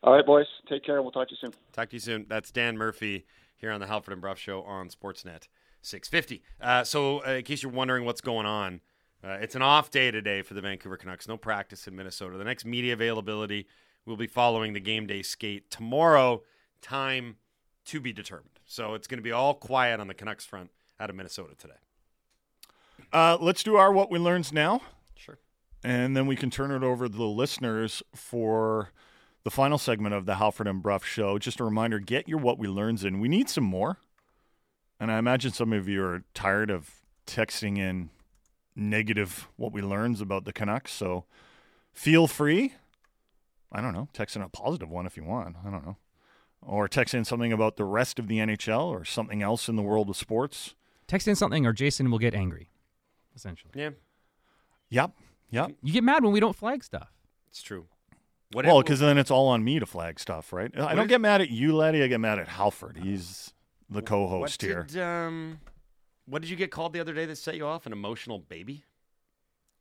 All 0.04 0.14
right, 0.14 0.24
boys. 0.24 0.46
Take 0.68 0.84
care. 0.84 1.02
We'll 1.02 1.10
talk 1.10 1.28
to 1.28 1.34
you 1.34 1.38
soon. 1.40 1.52
Talk 1.72 1.90
to 1.90 1.96
you 1.96 2.00
soon. 2.00 2.26
That's 2.28 2.50
Dan 2.52 2.78
Murphy 2.78 3.26
here 3.56 3.72
on 3.72 3.80
the 3.80 3.88
Halford 3.88 4.12
and 4.12 4.20
Brough 4.22 4.34
Show 4.34 4.62
on 4.62 4.88
Sportsnet 4.88 5.48
650. 5.82 6.42
Uh, 6.60 6.84
so, 6.84 7.24
uh, 7.26 7.32
in 7.32 7.44
case 7.44 7.62
you're 7.62 7.72
wondering 7.72 8.04
what's 8.04 8.20
going 8.20 8.46
on, 8.46 8.80
uh, 9.24 9.38
it's 9.40 9.54
an 9.54 9.62
off 9.62 9.90
day 9.90 10.10
today 10.10 10.42
for 10.42 10.54
the 10.54 10.60
Vancouver 10.60 10.96
Canucks. 10.96 11.28
No 11.28 11.36
practice 11.36 11.86
in 11.86 11.94
Minnesota. 11.94 12.38
The 12.38 12.44
next 12.44 12.64
media 12.64 12.92
availability 12.94 13.66
will 14.04 14.16
be 14.16 14.26
following 14.26 14.72
the 14.72 14.80
game 14.80 15.06
day 15.06 15.22
skate 15.22 15.70
tomorrow. 15.70 16.42
Time 16.80 17.36
to 17.86 18.00
be 18.00 18.12
determined. 18.12 18.60
So 18.64 18.94
it's 18.94 19.06
going 19.06 19.18
to 19.18 19.22
be 19.22 19.32
all 19.32 19.54
quiet 19.54 20.00
on 20.00 20.08
the 20.08 20.14
Canucks 20.14 20.44
front 20.44 20.70
out 20.98 21.10
of 21.10 21.16
Minnesota 21.16 21.54
today. 21.56 21.74
Uh, 23.12 23.36
let's 23.40 23.62
do 23.62 23.76
our 23.76 23.92
what 23.92 24.10
we 24.10 24.18
learns 24.18 24.52
now. 24.52 24.80
Sure. 25.16 25.38
and 25.84 26.16
then 26.16 26.26
we 26.26 26.36
can 26.36 26.50
turn 26.50 26.70
it 26.70 26.82
over 26.82 27.08
to 27.08 27.14
the 27.14 27.24
listeners 27.24 28.02
for 28.14 28.90
the 29.44 29.50
final 29.50 29.78
segment 29.78 30.14
of 30.14 30.26
the 30.26 30.36
Halford 30.36 30.66
and 30.68 30.82
Brough 30.82 31.00
show. 31.04 31.38
Just 31.38 31.60
a 31.60 31.64
reminder: 31.64 31.98
get 31.98 32.28
your 32.28 32.38
what 32.38 32.58
we 32.58 32.68
learns 32.68 33.04
in. 33.04 33.20
We 33.20 33.28
need 33.28 33.48
some 33.48 33.64
more, 33.64 33.98
and 35.02 35.10
I 35.10 35.18
imagine 35.18 35.50
some 35.52 35.72
of 35.72 35.88
you 35.88 36.02
are 36.04 36.22
tired 36.32 36.70
of 36.70 36.90
texting 37.26 37.76
in 37.76 38.10
negative 38.76 39.48
what 39.56 39.72
we 39.72 39.82
learns 39.82 40.20
about 40.20 40.44
the 40.44 40.52
Canucks. 40.52 40.92
So 40.92 41.24
feel 41.92 42.26
free. 42.26 42.74
I 43.72 43.80
don't 43.80 43.92
know, 43.94 44.08
text 44.12 44.36
in 44.36 44.42
a 44.42 44.48
positive 44.48 44.90
one 44.90 45.06
if 45.06 45.16
you 45.16 45.24
want. 45.24 45.56
I 45.66 45.70
don't 45.70 45.84
know, 45.84 45.96
or 46.60 46.86
text 46.88 47.14
in 47.14 47.24
something 47.24 47.52
about 47.52 47.76
the 47.76 47.84
rest 47.84 48.18
of 48.18 48.28
the 48.28 48.36
NHL 48.38 48.86
or 48.86 49.04
something 49.04 49.42
else 49.42 49.68
in 49.68 49.76
the 49.76 49.82
world 49.82 50.08
of 50.10 50.16
sports. 50.16 50.74
Text 51.06 51.26
in 51.26 51.34
something, 51.34 51.66
or 51.66 51.72
Jason 51.72 52.10
will 52.10 52.18
get 52.18 52.34
angry. 52.34 52.70
Essentially, 53.34 53.72
Yeah, 53.74 53.90
Yep, 54.90 55.12
yep. 55.50 55.72
you 55.82 55.92
get 55.92 56.04
mad 56.04 56.22
when 56.22 56.32
we 56.34 56.40
don't 56.40 56.54
flag 56.54 56.84
stuff. 56.84 57.08
it's 57.48 57.62
true. 57.62 57.86
What 58.52 58.66
Well, 58.66 58.82
because 58.82 59.00
then 59.00 59.16
it's 59.16 59.30
all 59.30 59.48
on 59.48 59.64
me 59.64 59.78
to 59.80 59.86
flag 59.86 60.20
stuff, 60.20 60.52
right? 60.52 60.70
I 60.78 60.94
don't 60.94 61.06
is- 61.06 61.08
get 61.08 61.22
mad 61.22 61.40
at 61.40 61.48
you, 61.48 61.74
Letty. 61.74 62.02
I 62.02 62.06
get 62.08 62.20
mad 62.20 62.38
at 62.38 62.48
Halford. 62.48 62.98
He's 62.98 63.54
the 63.92 64.02
co-host 64.02 64.62
what 64.62 64.68
here. 64.68 64.82
did, 64.88 65.00
um, 65.02 65.60
what 66.26 66.42
did 66.42 66.50
you 66.50 66.56
get 66.56 66.70
called 66.70 66.92
the 66.92 67.00
other 67.00 67.12
day 67.14 67.26
that 67.26 67.36
set 67.36 67.56
you 67.56 67.66
off? 67.66 67.86
An 67.86 67.92
emotional 67.92 68.38
baby? 68.38 68.84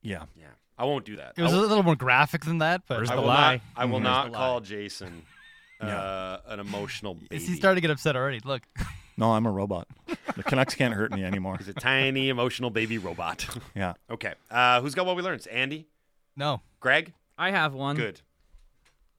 Yeah, 0.02 0.26
Yeah, 0.36 0.48
I 0.78 0.86
won't 0.86 1.06
do 1.06 1.16
that. 1.18 1.34
It 1.38 1.44
was 1.44 1.54
a 1.54 1.60
little 1.60 1.84
more 1.84 1.96
graphic 1.96 2.44
than 2.44 2.58
that, 2.60 2.82
but 2.88 3.08
I 3.10 3.16
the 3.16 3.22
will 3.22 3.28
lie? 3.28 3.54
not. 3.56 3.62
I 3.76 3.86
will 3.86 3.94
Where's 3.94 4.04
not 4.04 4.26
the 4.26 4.32
lie? 4.32 4.38
call 4.38 4.60
Jason 4.62 5.22
uh, 5.82 5.86
Yeah. 5.86 6.38
an 6.54 6.60
emotional 6.60 7.14
baby. 7.30 7.38
he's 7.44 7.58
starting 7.58 7.76
to 7.78 7.82
get 7.88 7.92
upset 7.92 8.16
already. 8.16 8.40
Look, 8.44 8.64
no, 9.18 9.32
I'm 9.34 9.46
a 9.46 9.52
robot. 9.52 9.88
The 10.36 10.44
Canucks 10.44 10.74
can't 10.76 10.94
hurt 10.96 11.12
me 11.12 11.24
anymore. 11.24 11.58
He's 11.58 11.68
a 11.68 11.74
tiny 11.74 12.30
emotional 12.30 12.70
baby 12.72 12.98
robot. 12.98 13.46
Yeah, 13.76 13.94
okay. 14.10 14.34
Uh, 14.50 14.82
who's 14.82 14.96
got 14.96 15.06
what 15.06 15.16
we 15.16 15.22
learned? 15.22 15.48
Andy, 15.52 15.88
no. 16.36 16.62
Greg. 16.80 17.14
I 17.38 17.52
have 17.52 17.74
one. 17.74 17.96
Good. 17.96 18.22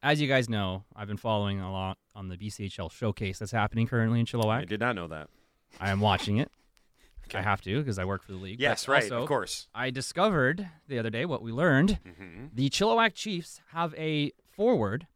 As 0.03 0.21
you 0.21 0.27
guys 0.27 0.49
know, 0.49 0.83
I've 0.97 1.07
been 1.07 1.17
following 1.17 1.61
a 1.61 1.71
lot 1.71 1.97
on 2.15 2.29
the 2.29 2.37
BCHL 2.37 2.91
showcase 2.93 3.39
that's 3.39 3.53
happening 3.53 3.87
currently 3.87 4.21
in 4.21 4.27
Chilliwack. 4.27 4.61
I 4.63 4.65
did 4.65 4.81
not 4.81 4.95
know 4.97 5.09
that. 5.09 5.29
I 5.81 5.91
am 5.91 6.01
watching 6.01 6.39
it. 6.39 6.51
Okay. 7.29 7.39
I 7.39 7.43
have 7.43 7.63
to 7.63 7.79
because 7.79 7.99
I 8.01 8.05
work 8.05 8.25
for 8.25 8.33
the 8.33 8.37
league. 8.39 8.61
Yes, 8.61 8.85
But 8.85 8.93
right. 8.93 9.03
also, 9.05 9.23
of 9.23 9.29
course. 9.29 9.69
I 9.75 9.91
discovered 9.91 10.69
the 10.89 10.99
other 10.99 11.09
day 11.09 11.25
what 11.25 11.41
we 11.41 11.51
learned. 11.53 11.99
hmm 12.05 12.47
The 12.53 12.69
Chilliwack 12.69 13.15
Chiefs 13.15 13.61
have 13.69 13.95
a 13.95 14.33
forward 14.55 15.07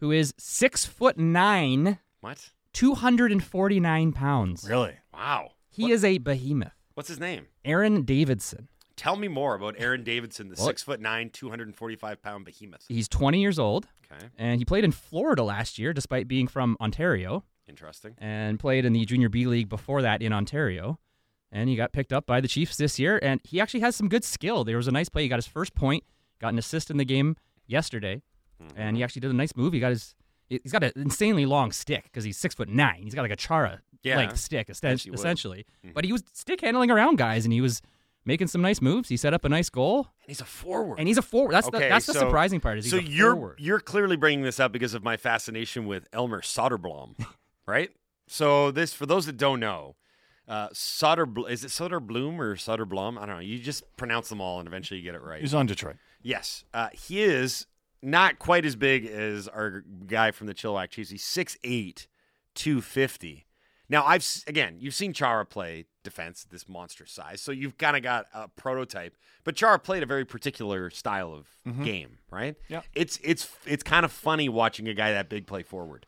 who 0.00 0.10
is 0.10 0.34
six 0.38 0.84
foot 0.86 1.16
nine, 1.18 1.98
What? 2.22 2.50
249 2.72 4.12
pounds. 4.12 4.66
really. 4.68 4.94
Wow. 5.12 5.52
He 5.70 5.84
What- 5.84 5.92
is 5.92 6.04
a 6.04 6.18
behemoth. 6.18 6.72
What's 6.94 7.08
his 7.08 7.20
name? 7.20 7.46
Aaron 7.64 8.02
Davidson. 8.02 8.68
Tell 8.96 9.14
me 9.16 9.28
more 9.28 9.54
about 9.54 9.74
Aaron 9.78 10.02
Davidson, 10.02 10.48
the 10.48 10.56
six 10.56 10.82
foot 10.82 11.00
nine, 11.00 11.28
two 11.30 11.50
hundred 11.50 11.68
and 11.68 11.76
forty 11.76 11.94
five 11.96 12.22
pound 12.22 12.44
behemoth. 12.46 12.84
He's 12.88 13.06
20 13.08 13.40
years 13.40 13.58
old, 13.58 13.86
Okay. 14.16 14.28
and 14.38 14.60
he 14.60 14.64
played 14.64 14.84
in 14.84 14.92
Florida 14.92 15.42
last 15.42 15.78
year, 15.78 15.92
despite 15.92 16.28
being 16.28 16.46
from 16.48 16.76
Ontario, 16.80 17.44
Interesting. 17.68 18.14
and 18.18 18.58
played 18.58 18.84
in 18.84 18.92
the 18.92 19.04
Junior 19.04 19.28
B 19.28 19.46
League 19.46 19.68
before 19.68 20.02
that 20.02 20.22
in 20.22 20.32
Ontario. 20.32 20.98
And 21.52 21.68
he 21.68 21.76
got 21.76 21.92
picked 21.92 22.12
up 22.12 22.26
by 22.26 22.40
the 22.40 22.48
Chiefs 22.48 22.76
this 22.76 22.98
year, 22.98 23.18
and 23.22 23.40
he 23.44 23.60
actually 23.60 23.80
has 23.80 23.94
some 23.94 24.08
good 24.08 24.24
skill. 24.24 24.64
There 24.64 24.76
was 24.76 24.88
a 24.88 24.92
nice 24.92 25.08
play. 25.08 25.22
He 25.22 25.28
got 25.28 25.36
his 25.36 25.46
first 25.46 25.72
point, 25.74 26.02
got 26.40 26.52
an 26.52 26.58
assist 26.58 26.90
in 26.90 26.96
the 26.96 27.04
game 27.04 27.36
yesterday, 27.66 28.22
and 28.76 28.96
he 28.96 29.04
actually 29.04 29.20
did 29.20 29.30
a 29.30 29.34
nice 29.34 29.54
move. 29.54 29.72
He 29.72 29.78
got 29.80 29.90
his. 29.90 30.14
He's 30.48 30.72
got 30.72 30.82
an 30.82 30.92
insanely 30.96 31.46
long 31.46 31.72
stick 31.72 32.04
because 32.04 32.24
he's 32.24 32.36
six 32.36 32.54
foot 32.54 32.68
nine. 32.68 33.02
He's 33.04 33.14
got 33.14 33.22
like 33.22 33.30
a 33.30 33.36
Chara 33.36 33.80
Yeah. 34.02 34.16
length 34.18 34.36
stick, 34.38 34.68
essen- 34.68 34.90
Yes, 34.90 35.04
he 35.04 35.10
would. 35.10 35.18
essentially. 35.18 35.64
Mhm. 35.86 35.94
But 35.94 36.04
he 36.04 36.12
was 36.12 36.22
stick 36.32 36.60
handling 36.60 36.90
around 36.90 37.16
guys, 37.18 37.44
and 37.46 37.52
he 37.52 37.60
was 37.60 37.80
making 38.24 38.46
some 38.48 38.62
nice 38.62 38.80
moves. 38.80 39.08
He 39.08 39.16
set 39.16 39.34
up 39.34 39.44
a 39.44 39.48
nice 39.48 39.68
goal, 39.70 40.08
And 40.22 40.28
he's 40.28 40.40
a 40.40 40.44
forward. 40.44 40.98
and 40.98 41.06
he's 41.08 41.18
a 41.18 41.22
forward. 41.22 41.52
That's 41.52 41.68
the, 41.70 41.76
Okay, 41.76 41.88
that's 41.88 42.06
the 42.06 42.14
so- 42.14 42.20
surprising 42.20 42.60
part. 42.60 42.78
Is 42.78 42.84
he's 42.86 42.92
so 42.92 42.98
a 42.98 43.02
you're 43.02 43.32
forward. 43.34 43.58
you're 43.60 43.80
clearly 43.80 44.16
bringing 44.16 44.44
this 44.44 44.58
up 44.60 44.72
because 44.72 44.94
of 44.94 45.02
my 45.04 45.16
fascination 45.16 45.86
with 45.86 46.06
Elmer 46.12 46.40
Soderblom, 46.40 47.14
right? 47.66 47.90
So 48.26 48.70
this, 48.70 48.94
for 48.94 49.06
those 49.06 49.26
that 49.26 49.36
don't 49.36 49.60
know, 49.60 49.96
uh, 50.48 50.68
Soder 50.70 51.48
is 51.50 51.64
it 51.64 51.68
Soderblom 51.68 52.38
or 52.38 52.54
Soderblom? 52.56 53.16
I 53.18 53.26
don't 53.26 53.36
know. 53.36 53.40
You 53.40 53.58
just 53.58 53.84
pronounce 53.96 54.28
them 54.28 54.40
all, 54.40 54.58
and 54.58 54.66
eventually 54.68 54.98
you 55.00 55.04
get 55.04 55.14
it 55.14 55.22
right. 55.22 55.40
He's 55.40 55.54
on 55.54 55.66
Detroit. 55.66 55.96
Yes, 56.22 56.64
uh, 56.74 56.88
he 56.92 57.22
is 57.22 57.66
not 58.02 58.38
quite 58.38 58.64
as 58.66 58.76
big 58.76 59.06
as 59.06 59.48
our 59.48 59.82
guy 60.06 60.30
from 60.30 60.46
the 60.46 60.54
Chilliwack 60.54 60.90
Chiefs. 60.90 61.08
He's 61.10 61.22
6'8", 61.24 62.06
250. 62.54 63.46
Now 63.88 64.04
I've 64.04 64.26
again, 64.46 64.76
you've 64.80 64.94
seen 64.94 65.12
Chara 65.12 65.44
play 65.44 65.86
defense, 66.04 66.46
this 66.48 66.68
monster 66.68 67.06
size, 67.06 67.40
so 67.40 67.50
you've 67.50 67.76
kind 67.76 67.96
of 67.96 68.02
got 68.04 68.26
a 68.32 68.46
prototype. 68.48 69.16
But 69.42 69.56
Chara 69.56 69.78
played 69.78 70.02
a 70.02 70.06
very 70.06 70.24
particular 70.24 70.90
style 70.90 71.32
of 71.32 71.48
mm-hmm. 71.66 71.82
game, 71.82 72.18
right? 72.30 72.54
Yeah. 72.68 72.82
It's 72.94 73.18
it's 73.24 73.48
it's 73.66 73.82
kind 73.82 74.04
of 74.04 74.12
funny 74.12 74.48
watching 74.48 74.86
a 74.88 74.94
guy 74.94 75.10
that 75.12 75.28
big 75.28 75.46
play 75.46 75.62
forward 75.62 76.06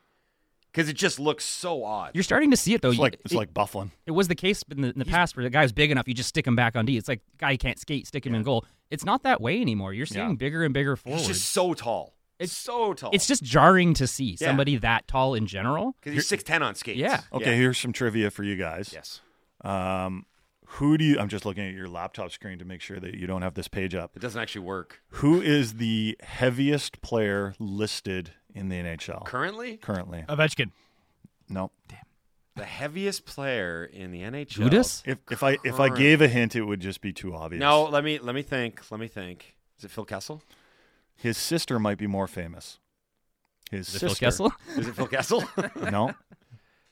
because 0.73 0.89
it 0.89 0.95
just 0.97 1.19
looks 1.19 1.45
so 1.45 1.85
odd. 1.85 2.11
You're 2.15 2.23
starting 2.23 2.51
to 2.51 2.57
see 2.57 2.75
it 2.75 2.83
though. 2.83 2.91
It's 2.91 2.99
like 2.99 3.19
it's 3.25 3.33
it, 3.33 3.37
like 3.37 3.53
Byfuglien. 3.55 3.91
it 4.07 4.11
was 4.13 4.29
the 4.29 4.35
case 4.35 4.63
in 4.71 4.83
the, 4.83 4.89
in 4.89 4.99
the 4.99 5.05
past 5.07 5.37
where 5.37 5.43
the 5.45 5.51
guy 5.51 5.63
was 5.63 5.73
big 5.73 5.91
enough, 5.91 6.07
you 6.07 6.15
just 6.15 6.29
stick 6.29 6.47
him 6.47 6.55
back 6.55 6.77
on 6.77 6.85
D. 6.87 6.97
It's 6.97 7.09
like 7.09 7.23
guy 7.39 7.57
can't 7.57 7.79
skate, 7.79 8.07
stick 8.07 8.27
him 8.27 8.35
in 8.35 8.43
goal. 8.43 8.65
It's 8.91 9.05
not 9.05 9.23
that 9.25 9.41
way 9.41 9.61
anymore. 9.61 9.93
You're 9.95 10.07
seeing 10.07 10.31
Yeah. 10.31 10.35
bigger 10.37 10.65
and 10.65 10.73
bigger 10.75 10.95
forwards. 10.97 11.27
He's 11.27 11.39
just 11.39 11.53
so 11.53 11.75
tall. 11.75 12.13
It's- 12.39 12.51
It's 12.51 12.53
so 12.53 12.93
tall. 12.93 13.11
it's 13.15 13.27
just 13.27 13.43
jarring 13.43 13.95
to 13.95 14.07
see 14.07 14.37
Yeah. 14.39 14.49
somebody 14.49 14.77
that 14.77 15.09
tall 15.09 15.35
in 15.35 15.47
general. 15.47 15.97
because 15.99 16.13
he's 16.13 16.27
six 16.29 16.43
ten 16.43 16.63
on 16.63 16.75
skates. 16.75 16.99
Yeah. 16.99 17.23
Okay, 17.33 17.53
Yeah. 17.53 17.57
here's 17.57 17.79
some 17.79 17.95
trivia 17.95 18.31
for 18.31 18.45
you 18.45 18.57
guys. 18.57 18.91
Yes. 18.93 19.21
Um, 19.69 20.27
who 20.67 20.97
do 20.99 21.05
you? 21.05 21.19
I'm 21.19 21.29
just 21.29 21.45
looking 21.45 21.67
at 21.67 21.75
your 21.75 21.89
laptop 21.89 22.31
screen 22.33 22.59
to 22.59 22.65
make 22.65 22.81
sure 22.81 22.99
that 23.01 23.15
you 23.15 23.27
don't 23.27 23.43
have 23.43 23.55
this 23.55 23.69
page 23.69 23.95
up. 23.95 24.13
It 24.17 24.21
doesn't 24.21 24.41
actually 24.41 24.65
work 24.65 25.01
Who 25.11 25.41
is 25.41 25.75
the 25.75 26.17
heaviest 26.21 27.01
player 27.03 27.55
listed 27.59 28.33
in 28.55 28.69
the 28.69 28.77
NHL 28.77 29.25
currently. 29.25 29.77
currently? 29.77 30.25
Ovechkin. 30.29 30.71
No. 31.49 31.71
Damn. 31.89 31.99
The 32.57 32.65
heaviest 32.65 33.27
player 33.27 33.85
in 33.85 34.11
the 34.13 34.23
NHL. 34.23 34.49
Judas? 34.49 35.03
If 35.07 35.19
if 35.31 35.43
I 35.43 35.59
if 35.63 35.79
I 35.79 35.89
gave 35.89 36.21
a 36.21 36.29
hint, 36.29 36.57
it 36.57 36.63
would 36.63 36.81
just 36.81 37.01
be 37.01 37.13
too 37.13 37.35
obvious. 37.35 37.61
No, 37.61 37.85
let 37.85 38.03
me 38.03 38.19
let 38.19 38.35
me 38.35 38.43
think. 38.43 38.83
Let 38.91 38.99
me 38.99 39.09
think. 39.09 39.57
Is 39.79 39.85
it 39.85 39.91
Phil 39.91 40.05
Kessel? 40.05 40.43
his 41.19 41.39
sister 41.39 41.79
might 41.79 41.97
be 41.97 42.07
more 42.07 42.27
famous. 42.27 42.79
His 43.71 43.89
Is 43.89 43.97
it 43.97 43.99
Phil 44.01 44.09
sister. 44.11 44.25
Kessel? 44.27 44.53
Is 44.77 44.87
it 44.89 44.95
Phil 44.95 45.07
Kessel? 45.07 45.45
No, 45.91 46.13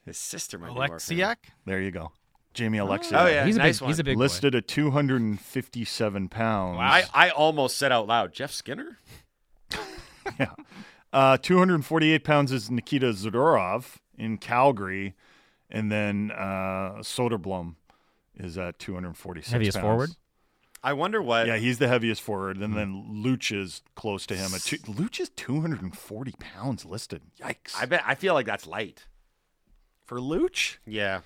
His 0.06 0.16
sister 0.16 0.58
might 0.58 0.68
be 0.68 0.74
more 0.74 0.86
famous. 0.98 1.08
Oleksiak. 1.10 1.36
there 1.66 1.80
you 1.80 1.90
go. 1.90 2.10
Jamie 2.54 2.78
Oleksiak. 2.78 3.20
Oh, 3.20 3.26
yeah. 3.26 3.44
he's 3.44 3.56
a 3.56 3.58
nice 3.58 3.80
big. 3.80 3.88
He's 3.88 3.96
one. 3.96 4.00
a 4.00 4.04
big 4.04 4.16
boy. 4.16 4.20
listed 4.22 4.54
at 4.54 4.66
257 4.68 6.28
pounds. 6.28 6.78
I, 6.80 7.04
I 7.12 7.30
almost 7.30 7.76
said 7.76 7.92
out 7.92 8.06
loud, 8.06 8.32
Jeff 8.32 8.52
Skinner. 8.52 8.98
Uh, 11.12 11.36
248 11.36 12.24
pounds 12.24 12.50
is 12.50 12.72
Nikita 12.72 13.10
Zadorov 13.12 13.98
in 14.18 14.36
Calgary, 14.36 15.14
and 15.70 15.92
then 15.92 16.32
uh, 16.32 16.94
Soderblom 17.02 17.76
is 18.36 18.58
at 18.58 18.80
246 18.80 19.52
Heaviest 19.52 19.76
pounds. 19.76 19.84
forward? 19.84 20.10
I 20.82 20.92
wonder 20.94 21.22
what. 21.22 21.46
Yeah, 21.46 21.56
he's 21.56 21.78
the 21.78 21.86
heaviest 21.86 22.20
forward, 22.20 22.56
and 22.56 22.76
then 22.76 23.22
Luch 23.24 23.56
is 23.56 23.82
close 23.94 24.26
to 24.26 24.34
him. 24.34 24.52
At 24.54 24.62
two, 24.62 24.78
Luch 24.78 25.20
is 25.20 25.28
240 25.36 26.34
pounds 26.40 26.84
listed. 26.84 27.22
Yikes! 27.40 27.76
I 27.78 27.86
bet. 27.86 28.02
I 28.04 28.16
feel 28.16 28.34
like 28.34 28.46
that's 28.46 28.66
light. 28.66 29.06
for 30.04 30.18
Luch, 30.18 30.78
Yeah. 30.84 31.20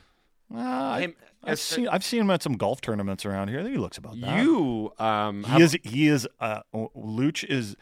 Uh, 0.54 0.58
I, 0.58 1.00
Him- 1.00 1.14
I've 1.44 1.52
as- 1.52 1.60
seen 1.60 1.88
I've 1.88 2.04
seen 2.04 2.20
him 2.20 2.30
at 2.30 2.42
some 2.42 2.54
golf 2.54 2.80
tournaments 2.80 3.24
around 3.26 3.48
here. 3.48 3.60
I 3.60 3.62
think 3.62 3.74
he 3.74 3.80
looks 3.80 3.98
about 3.98 4.20
that. 4.20 4.42
You. 4.44 4.92
Um. 4.98 5.44
he 5.44 5.62
is 5.62 5.76
he 5.84 6.08
is 6.08 6.26
uh, 6.40 6.60
Luch 6.74 7.44
is 7.44 7.76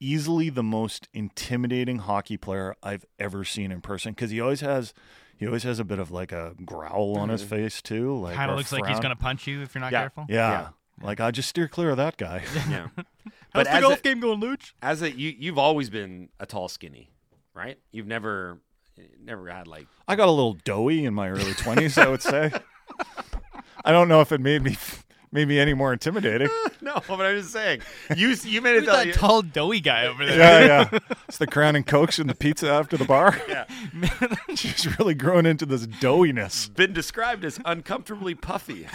easily 0.00 0.48
the 0.50 0.62
most 0.62 1.08
intimidating 1.12 1.98
hockey 1.98 2.36
player 2.36 2.74
I've 2.82 3.04
ever 3.18 3.44
seen 3.44 3.72
in 3.72 3.80
person 3.80 4.12
because 4.12 4.30
he 4.30 4.40
always 4.40 4.60
has 4.60 4.94
he 5.36 5.46
always 5.46 5.62
has 5.64 5.78
a 5.78 5.84
bit 5.84 5.98
of 5.98 6.10
like 6.10 6.32
a 6.32 6.54
growl 6.64 7.16
on 7.18 7.28
his 7.30 7.42
face 7.42 7.80
too. 7.82 8.16
Like 8.18 8.34
Kind 8.36 8.50
of 8.50 8.56
looks 8.56 8.72
like 8.72 8.86
he's 8.86 9.00
gonna 9.00 9.16
punch 9.16 9.46
you 9.46 9.62
if 9.62 9.74
you're 9.74 9.80
not 9.80 9.92
Yeah. 9.92 10.00
careful. 10.02 10.26
Yeah. 10.28 10.68
Like 11.00 11.20
I 11.20 11.30
just 11.30 11.48
steer 11.48 11.68
clear 11.68 11.90
of 11.90 11.96
that 11.98 12.16
guy. 12.16 12.42
Yeah. 12.68 12.88
How's 13.54 13.64
but 13.64 13.72
the 13.72 13.80
golf 13.80 14.00
a, 14.00 14.02
game 14.02 14.20
going, 14.20 14.40
Luch? 14.40 14.72
as 14.82 15.00
a 15.00 15.10
you, 15.10 15.32
you've 15.38 15.58
always 15.58 15.88
been 15.90 16.28
a 16.40 16.44
tall, 16.46 16.68
skinny, 16.68 17.10
right? 17.54 17.78
You've 17.92 18.06
never, 18.06 18.60
never 19.22 19.48
had 19.48 19.66
like. 19.66 19.86
I 20.06 20.16
got 20.16 20.28
a 20.28 20.32
little 20.32 20.54
doughy 20.54 21.04
in 21.04 21.14
my 21.14 21.28
early 21.28 21.54
twenties, 21.54 21.98
I 21.98 22.08
would 22.08 22.22
say. 22.22 22.50
I 23.84 23.92
don't 23.92 24.08
know 24.08 24.20
if 24.20 24.32
it 24.32 24.40
made 24.40 24.62
me 24.62 24.76
made 25.30 25.46
me 25.48 25.58
any 25.58 25.74
more 25.74 25.92
intimidating. 25.92 26.48
No, 26.80 27.02
but 27.06 27.20
I'm 27.20 27.36
just 27.36 27.52
saying. 27.52 27.82
You 28.16 28.28
you 28.44 28.62
made 28.62 28.76
it. 28.76 28.86
That 28.86 29.08
you- 29.08 29.12
tall, 29.12 29.42
doughy 29.42 29.80
guy 29.80 30.06
over 30.06 30.24
there? 30.24 30.38
Yeah, 30.38 30.88
yeah. 30.92 30.98
It's 31.28 31.36
the 31.36 31.46
crown 31.46 31.76
and 31.76 31.86
cokes 31.86 32.18
and 32.18 32.30
the 32.30 32.34
pizza 32.34 32.70
after 32.70 32.96
the 32.96 33.04
bar. 33.04 33.38
Yeah. 33.46 33.66
She's 34.54 34.98
really 34.98 35.14
grown 35.14 35.44
into 35.44 35.66
this 35.66 35.86
doughiness. 35.86 36.72
been 36.74 36.94
described 36.94 37.44
as 37.44 37.60
uncomfortably 37.66 38.34
puffy. 38.34 38.86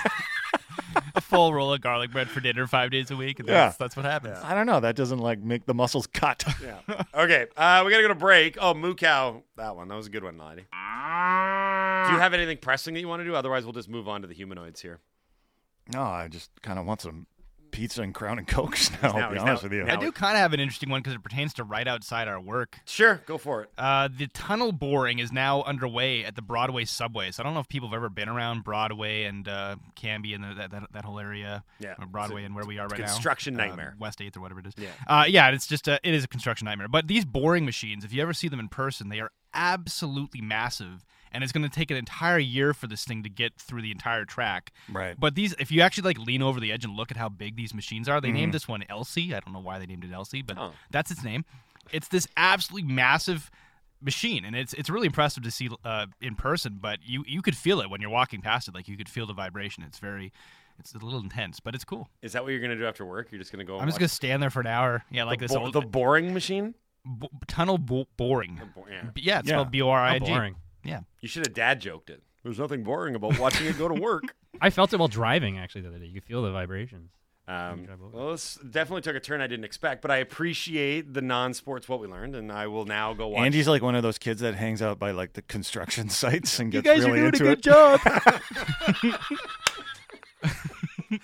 a 1.15 1.21
full 1.21 1.53
roll 1.53 1.73
of 1.73 1.82
garlic 1.82 2.12
bread 2.12 2.29
for 2.29 2.39
dinner 2.39 2.67
five 2.67 2.91
days 2.91 3.12
a 3.12 3.15
week. 3.15 3.39
And 3.39 3.47
Yeah. 3.47 3.65
that's, 3.65 3.77
that's 3.77 3.95
what 3.95 4.06
happens. 4.06 4.38
I 4.43 4.53
don't 4.53 4.65
know. 4.65 4.79
That 4.79 4.95
doesn't 4.95 5.19
like 5.19 5.39
make 5.39 5.65
the 5.65 5.73
muscles 5.73 6.08
cut. 6.08 6.43
Yeah. 6.63 6.79
Okay. 7.13 7.47
Uh, 7.58 7.84
we 7.86 7.91
gotta 7.91 8.03
go 8.03 8.08
to 8.10 8.15
break. 8.15 8.58
Oh, 8.60 8.73
moo 8.73 8.95
cow. 8.95 9.43
That 9.58 9.75
one. 9.75 9.88
That 9.88 9.95
was 9.95 10.08
a 10.08 10.10
good 10.10 10.23
one, 10.23 10.38
Lottie. 10.38 10.65
Do 12.08 12.13
you 12.13 12.19
have 12.19 12.34
anything 12.34 12.58
pressing 12.58 12.93
that 12.95 12.99
you 12.99 13.08
want 13.08 13.21
to 13.21 13.23
do? 13.25 13.36
Otherwise, 13.36 13.63
we'll 13.63 13.73
just 13.73 13.89
move 13.89 14.08
on 14.08 14.21
to 14.21 14.27
the 14.27 14.34
humanoids 14.34 14.82
here. 14.82 14.99
No, 15.93 16.01
I 16.01 16.27
just 16.27 16.49
kind 16.62 16.79
of 16.79 16.86
want 16.86 17.01
some 17.01 17.27
pizza 17.73 18.01
and 18.01 18.13
crown 18.13 18.38
and 18.38 18.47
cokes 18.47 18.89
now. 19.03 19.12
now- 19.12 19.17
I'll 19.27 19.33
be 19.33 19.38
honest 19.39 19.63
now- 19.63 19.67
with 19.69 19.73
you. 19.73 19.83
now- 19.83 19.93
I 19.93 19.97
do 19.97 20.12
kind 20.13 20.38
of 20.38 20.39
have 20.41 20.53
an 20.53 20.62
interesting 20.62 20.89
one 20.89 21.01
because 21.01 21.15
it 21.15 21.23
pertains 21.23 21.53
to 21.55 21.63
right 21.65 21.88
outside 21.88 22.27
our 22.29 22.39
work. 22.39 22.79
Sure, 22.86 23.21
go 23.25 23.38
for 23.38 23.63
it. 23.63 23.69
Uh, 23.77 24.07
the 24.15 24.27
tunnel 24.27 24.71
boring 24.71 25.19
is 25.19 25.31
now 25.33 25.63
underway 25.63 26.23
at 26.23 26.36
the 26.36 26.41
Broadway 26.41 26.86
subway. 26.86 27.31
So 27.31 27.41
I 27.41 27.43
don't 27.43 27.53
know 27.53 27.59
if 27.59 27.67
people 27.67 27.89
have 27.89 27.95
ever 27.95 28.09
been 28.09 28.29
around 28.29 28.63
Broadway 28.63 29.23
and 29.23 29.45
uh, 29.47 29.75
Cambie 29.95 30.33
and 30.36 30.43
the, 30.43 30.53
that, 30.53 30.71
that 30.71 30.83
that 30.93 31.03
whole 31.05 31.19
area. 31.19 31.63
Yeah. 31.79 31.95
or 31.99 32.05
Broadway 32.05 32.43
and 32.45 32.55
where 32.55 32.65
we 32.65 32.77
are 32.79 32.88
right 32.88 32.99
now. 32.99 33.07
construction 33.07 33.59
Uh, 33.59 33.65
nightmare. 33.65 33.95
West 33.99 34.21
Eighth 34.21 34.38
or 34.38 34.41
whatever 34.41 34.59
it 34.62 34.67
is. 34.67 34.73
Yeah. 34.77 34.89
Uh, 35.07 35.25
yeah. 35.27 35.49
It's 35.49 35.67
just 35.67 35.88
a, 35.88 35.99
it 36.07 36.13
is 36.13 36.23
a 36.23 36.27
construction 36.27 36.65
nightmare. 36.65 36.88
But 36.88 37.07
these 37.07 37.25
boring 37.25 37.65
machines, 37.65 38.05
if 38.05 38.13
you 38.13 38.21
ever 38.21 38.33
see 38.33 38.47
them 38.47 38.59
in 38.59 38.69
person, 38.69 39.09
they 39.09 39.19
are 39.19 39.31
absolutely 39.53 40.41
massive. 40.41 41.05
And 41.33 41.43
it's 41.43 41.51
going 41.51 41.63
to 41.63 41.69
take 41.69 41.89
an 41.91 41.97
entire 41.97 42.37
year 42.37 42.73
for 42.73 42.85
this 42.87 43.03
thing 43.05 43.23
to 43.23 43.29
get 43.29 43.55
through 43.55 43.81
the 43.81 43.91
entire 43.91 44.23
track. 44.25 44.71
Right. 44.91 45.15
But 45.19 45.33
these, 45.35 45.53
if 45.59 45.71
you 45.71 45.81
actually 45.81 46.03
like 46.03 46.19
lean 46.19 46.41
over 46.43 46.59
the 46.59 46.71
edge 46.71 46.85
and 46.85 46.95
look 46.95 47.09
at 47.11 47.17
how 47.17 47.27
big 47.29 47.55
these 47.55 47.73
machines 47.73 48.07
are, 48.07 48.21
they 48.21 48.27
Mm-hmm. 48.27 48.37
named 48.37 48.53
this 48.53 48.67
one 48.67 48.83
Elsie. 48.89 49.33
I 49.33 49.39
don't 49.39 49.53
know 49.53 49.59
why 49.59 49.79
they 49.79 49.85
named 49.87 50.03
it 50.03 50.11
Elsie, 50.13 50.41
but 50.43 50.57
Oh. 50.59 50.71
that's 50.91 51.09
its 51.11 51.23
name. 51.23 51.43
It's 51.91 52.07
this 52.07 52.27
absolutely 52.37 52.91
massive 52.93 53.49
machine, 54.01 54.43
and 54.45 54.55
it's 54.55 54.73
it's 54.73 54.89
really 54.89 55.07
impressive 55.07 55.43
to 55.43 55.51
see 55.51 55.69
uh, 55.83 56.05
in 56.21 56.35
person. 56.35 56.77
But 56.81 56.99
you 57.03 57.23
you 57.27 57.41
could 57.41 57.55
feel 57.57 57.81
it 57.81 57.89
when 57.89 57.99
you're 58.01 58.09
walking 58.09 58.41
past 58.41 58.67
it. 58.67 58.75
Like 58.75 58.87
you 58.87 58.95
could 58.97 59.09
feel 59.09 59.25
the 59.25 59.33
vibration. 59.33 59.83
It's 59.83 59.99
very, 59.99 60.31
it's 60.79 60.93
a 60.93 60.97
little 60.99 61.19
intense, 61.19 61.59
but 61.59 61.73
it's 61.75 61.83
cool. 61.85 62.09
Is 62.21 62.33
that 62.33 62.43
what 62.43 62.51
you're 62.51 62.61
gonna 62.61 62.75
do 62.77 62.85
after 62.85 63.05
work? 63.05 63.31
You're 63.31 63.39
just 63.39 63.51
gonna 63.51 63.63
go. 63.63 63.79
I'm 63.79 63.87
just 63.87 63.99
gonna 63.99 64.07
stand 64.09 64.41
there 64.43 64.49
for 64.49 64.59
an 64.61 64.67
hour. 64.67 65.03
Yeah, 65.11 65.23
like 65.25 65.39
the, 65.39 65.45
this 65.47 65.55
bo- 65.55 65.63
old 65.63 65.73
the 65.73 65.81
boring 65.81 66.33
machine. 66.33 66.75
b- 67.19 67.27
tunnel 67.47 67.77
bo- 67.77 68.07
boring. 68.17 68.61
bo- 68.75 68.85
yeah. 68.89 69.03
B- 69.13 69.21
Yeah, 69.23 69.39
it's 69.39 69.47
Yeah. 69.49 69.55
spelled 69.55 69.71
B 69.71 69.81
O 69.81 69.89
R 69.89 69.99
I 70.01 70.09
How 70.09 70.15
N 70.15 70.25
G. 70.25 70.31
boring. 70.31 70.55
Yeah. 70.83 71.01
You 71.21 71.27
should 71.27 71.45
have 71.45 71.53
dad 71.55 71.81
joked 71.81 72.09
it. 72.09 72.21
There's 72.43 72.59
nothing 72.59 72.83
boring 72.83 73.15
about 73.15 73.39
watching 73.39 73.65
it 73.67 73.77
go 73.77 73.87
to 73.87 73.99
work. 73.99 74.35
I 74.61 74.69
felt 74.69 74.93
it 74.93 74.99
while 74.99 75.07
driving 75.07 75.57
actually 75.57 75.81
the 75.81 75.87
other 75.89 75.99
day. 75.99 76.05
You 76.05 76.13
could 76.15 76.23
feel 76.25 76.43
the 76.43 76.51
vibrations. 76.51 77.11
Um, 77.45 77.83
drive 77.85 78.01
over. 78.01 78.17
well, 78.17 78.31
this 78.31 78.55
definitely 78.69 79.01
took 79.01 79.17
a 79.17 79.19
turn 79.19 79.41
I 79.41 79.47
didn't 79.47 79.65
expect, 79.65 80.01
but 80.01 80.11
I 80.11 80.17
appreciate 80.17 81.13
the 81.13 81.21
non-sports 81.21 81.89
what 81.89 81.99
we 81.99 82.07
learned, 82.07 82.35
and 82.37 82.49
I 82.51 82.67
will 82.67 82.85
now 82.85 83.13
go 83.13 83.27
watch. 83.27 83.45
Andy's 83.45 83.67
like 83.67 83.81
one 83.81 83.95
of 83.95 84.03
those 84.03 84.17
kids 84.17 84.39
that 84.41 84.55
hangs 84.55 84.81
out 84.81 84.97
by 84.97 85.11
like 85.11 85.33
the 85.33 85.41
construction 85.41 86.07
sites 86.09 86.57
and 86.59 86.73
You 86.73 86.81
gets 86.81 86.95
guys 86.95 87.05
really 87.05 87.19
are 87.21 87.31
doing 87.31 87.33
into 87.33 87.45
a 87.45 87.49
good 87.49 87.59
it. 87.59 87.63
job. 87.63 87.99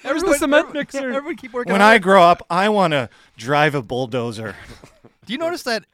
There's 0.03 0.23
the 0.23 0.35
cement 0.35 0.73
mixer. 0.73 1.09
Everyone 1.11 1.35
keep 1.35 1.53
working. 1.53 1.71
When 1.71 1.81
hard. 1.81 1.95
I 1.95 1.99
grow 1.99 2.23
up, 2.23 2.45
I 2.49 2.69
want 2.69 2.91
to 2.91 3.09
drive 3.37 3.75
a 3.75 3.81
bulldozer. 3.81 4.55
Do 5.25 5.33
you 5.33 5.39
notice 5.39 5.63
that 5.63 5.85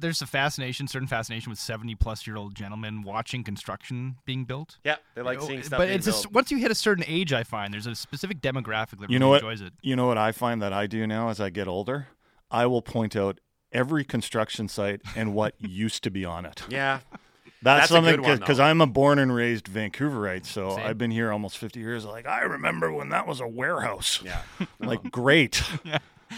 there's 0.00 0.22
a 0.22 0.26
fascination, 0.26 0.88
certain 0.88 1.08
fascination 1.08 1.50
with 1.50 1.58
70 1.58 1.94
plus 1.96 2.26
year 2.26 2.36
old 2.36 2.54
gentlemen 2.54 3.02
watching 3.02 3.44
construction 3.44 4.16
being 4.24 4.44
built? 4.44 4.78
yeah, 4.84 4.96
they 5.14 5.22
like 5.22 5.38
Oh, 5.40 5.46
seeing 5.46 5.62
stuff. 5.62 5.78
but 5.78 5.86
being 5.86 5.96
it's 5.96 6.06
just 6.06 6.24
built. 6.24 6.34
once 6.34 6.50
you 6.50 6.58
hit 6.58 6.70
a 6.70 6.74
certain 6.74 7.04
age, 7.06 7.32
I 7.32 7.42
find 7.44 7.72
there's 7.72 7.86
a 7.86 7.94
specific 7.94 8.40
demographic 8.40 8.98
that 9.00 9.02
You 9.02 9.06
really 9.08 9.18
know 9.20 9.28
what? 9.28 9.42
enjoys 9.42 9.60
it. 9.60 9.72
You 9.82 9.96
know 9.96 10.06
what 10.06 10.18
I 10.18 10.32
find 10.32 10.60
that 10.62 10.72
I 10.72 10.86
do 10.86 11.06
now 11.06 11.28
as 11.28 11.40
I 11.40 11.50
get 11.50 11.68
older? 11.68 12.08
I 12.50 12.66
will 12.66 12.82
point 12.82 13.14
out 13.14 13.38
every 13.72 14.04
construction 14.04 14.66
site 14.68 15.00
and 15.14 15.34
what 15.34 15.54
used 15.60 16.02
to 16.04 16.10
be 16.10 16.24
on 16.24 16.44
it. 16.46 16.62
yeah. 16.68 17.00
That's, 17.62 17.90
That's 17.90 18.06
something 18.06 18.38
because. 18.38 18.58
I'm 18.58 18.80
a 18.80 18.86
born 18.86 19.18
and 19.18 19.34
raised 19.34 19.66
Vancouverite, 19.66 20.46
so 20.46 20.76
Same. 20.76 20.86
I've 20.86 20.96
been 20.96 21.10
here 21.10 21.30
almost 21.30 21.58
50 21.58 21.78
years. 21.78 22.06
Like 22.06 22.26
I 22.26 22.40
remember 22.40 22.90
when 22.90 23.10
that 23.10 23.26
was 23.26 23.40
a 23.40 23.46
warehouse. 23.46 24.18
Yeah. 24.24 24.40
Like 24.80 25.10
great. 25.10 25.62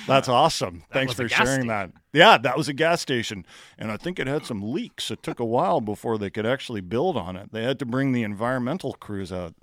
That's 0.07 0.29
awesome. 0.29 0.85
Thanks 0.93 1.15
for 1.15 1.29
gas 1.29 1.47
sharing 1.47 1.67
that. 1.69 1.91
Yeah, 2.13 2.39
that 2.39 2.57
was 2.57 2.69
a 2.69 2.73
gas 2.73 3.01
station, 3.01 3.47
and 3.79 3.91
I 3.91 3.97
think 3.97 4.19
it 4.19 4.27
had 4.27 4.45
some 4.45 4.73
leaks. 4.73 5.11
It 5.11 5.23
took 5.23 5.41
a 5.41 5.45
while 5.45 5.81
before 5.81 6.19
they 6.19 6.31
could 6.31 6.47
actually 6.47 6.81
build 6.81 7.17
on 7.17 7.37
it. 7.37 7.53
They 7.53 7.65
had 7.65 7.79
to 7.79 7.87
bring 7.87 8.13
the 8.13 8.23
environmental 8.23 8.95
crews 8.95 9.33
out 9.33 9.55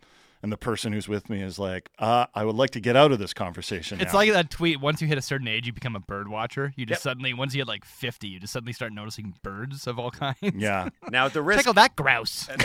and 0.41 0.51
the 0.51 0.57
person 0.57 0.93
who's 0.93 1.07
with 1.09 1.29
me 1.29 1.41
is 1.41 1.59
like, 1.59 1.89
uh, 1.99 2.25
I 2.33 2.45
would 2.45 2.55
like 2.55 2.69
to 2.71 2.79
get 2.79 2.95
out 2.95 3.11
of 3.11 3.19
this 3.19 3.33
conversation. 3.33 3.99
It's 3.99 4.13
now. 4.13 4.19
like 4.19 4.31
that 4.31 4.49
tweet. 4.49 4.79
Once 4.79 5.01
you 5.01 5.07
hit 5.07 5.17
a 5.17 5.21
certain 5.21 5.49
age, 5.49 5.67
you 5.67 5.73
become 5.73 5.97
a 5.97 5.99
bird 5.99 6.29
watcher. 6.29 6.71
You 6.77 6.85
just 6.85 6.99
Yep. 6.99 7.03
suddenly, 7.03 7.33
once 7.33 7.53
you 7.53 7.59
hit 7.59 7.67
like 7.67 7.83
50, 7.83 8.29
you 8.29 8.39
just 8.39 8.53
suddenly 8.53 8.71
start 8.71 8.93
noticing 8.93 9.33
birds 9.43 9.85
of 9.85 9.99
all 9.99 10.11
kinds. 10.11 10.37
yeah. 10.55 10.89
Now 11.09 11.25
at 11.25 11.33
the 11.33 11.41
risk 11.41 11.65
Check 11.65 11.67
out 11.67 11.75
that 11.75 11.95
grouse. 11.97 12.47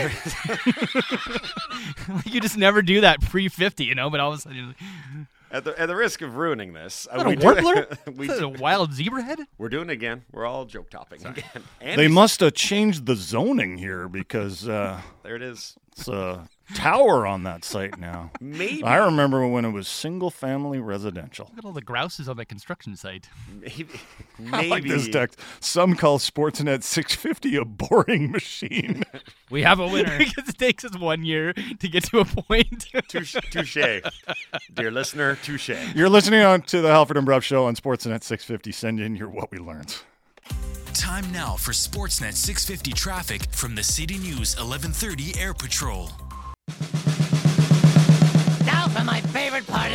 you 2.27 2.41
just 2.41 2.57
never 2.57 2.81
do 2.81 3.01
that 3.01 3.21
pre 3.23 3.49
50, 3.49 3.85
you 3.85 3.97
know, 3.97 4.09
but 4.09 4.21
all 4.21 4.33
of 4.33 4.39
a 4.39 4.43
sudden, 4.43 4.57
you're 4.59 4.67
like, 4.69 4.77
at 5.55 5.65
the 5.65 5.81
at 5.81 5.87
the 5.87 5.97
risk 5.97 6.21
of 6.21 6.37
ruining 6.37 6.73
this, 6.75 7.07
uh, 7.11 7.17
that 7.19 7.27
a 7.27 7.29
we 7.31 7.37
do- 7.37 7.45
warbler? 7.45 7.87
we 8.17 8.29
is 8.29 8.35
that 8.35 8.41
do- 8.41 8.45
a 8.47 8.49
wild 8.49 8.93
zebra 8.93 9.23
head? 9.23 9.39
we're 9.57 9.69
doing 9.69 9.89
it 9.89 9.93
again. 9.93 10.25
We're 10.33 10.45
all 10.47 10.65
joke 10.67 10.91
topping 10.91 11.25
again. 11.25 11.45
And 11.81 11.99
They 11.99 12.09
must 12.09 12.41
have 12.41 12.55
changed 12.55 13.07
the 13.07 13.15
zoning 13.17 13.79
here 13.79 14.09
because 14.09 14.69
uh, 14.69 15.01
there 15.23 15.37
it 15.37 15.43
is. 15.43 15.77
it's 15.93 16.09
a 16.09 16.49
tower 16.75 17.27
on 17.27 17.43
that 17.43 17.65
site 17.65 17.99
now. 17.99 18.31
Maybe 18.41 18.83
I 18.83 18.97
remember 18.97 19.47
when 19.47 19.65
it 19.65 19.71
was 19.71 19.87
single 19.87 20.31
family 20.31 20.79
residential. 20.79 21.47
Look 21.51 21.59
at 21.59 21.65
all 21.65 21.73
the 21.73 21.83
grouses 21.83 22.29
on 22.29 22.37
that 22.39 22.47
construction 22.47 22.97
site. 22.97 23.29
maybe 23.61 23.89
I 24.53 24.67
like 24.67 24.85
maybe 24.85 24.91
this 24.91 25.09
text. 25.09 25.39
Some 25.61 25.95
call 25.95 26.19
Sportsnet 26.19 26.83
650 26.83 27.57
a 27.57 27.65
boring 27.65 28.31
machine. 28.31 29.05
We 29.51 29.63
have 29.63 29.79
a 29.79 29.87
winner. 29.87 30.19
because 30.19 30.49
it 30.49 30.59
takes 30.59 30.85
us 30.85 30.99
one 30.99 31.23
year 31.23 31.53
to 31.53 31.89
get 31.89 32.05
to 32.05 32.19
a 32.19 32.25
point. 32.25 32.87
touche, 33.07 33.37
touche, 33.51 33.77
dear 34.73 34.91
listener, 34.91 35.37
touche. 35.37 35.71
You're 35.95 36.09
listening 36.09 36.41
on 36.41 36.63
to 36.63 36.81
the 36.81 36.89
Halford 36.89 37.19
and 37.19 37.27
Brough 37.27 37.39
Show 37.41 37.67
on 37.67 37.77
Sportsnet 37.77 38.25
650. 38.25 38.73
Send 38.73 38.99
in 38.99 39.15
your 39.15 39.29
what 39.29 39.53
we 39.53 39.59
learned. 39.59 39.97
Time 40.93 41.31
now 41.31 41.55
for 41.55 41.71
Sportsnet 41.73 42.35
650 42.35 42.93
traffic 42.93 43.43
from 43.53 43.75
the 43.77 43.83
City 43.85 44.19
News 44.19 44.57
1130 44.57 45.39
Air 45.39 45.55
Patrol. 45.55 46.11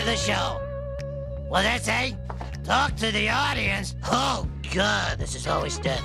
The 0.09 0.15
show. 0.15 0.59
What 1.49 1.51
Well, 1.51 1.61
that's 1.61 1.87
a 1.87 2.17
talk 2.63 2.95
to 2.95 3.11
the 3.11 3.29
audience. 3.29 3.93
Oh, 4.05 4.47
God, 4.73 5.19
this 5.19 5.35
is 5.35 5.45
always 5.45 5.77
done. 5.77 6.01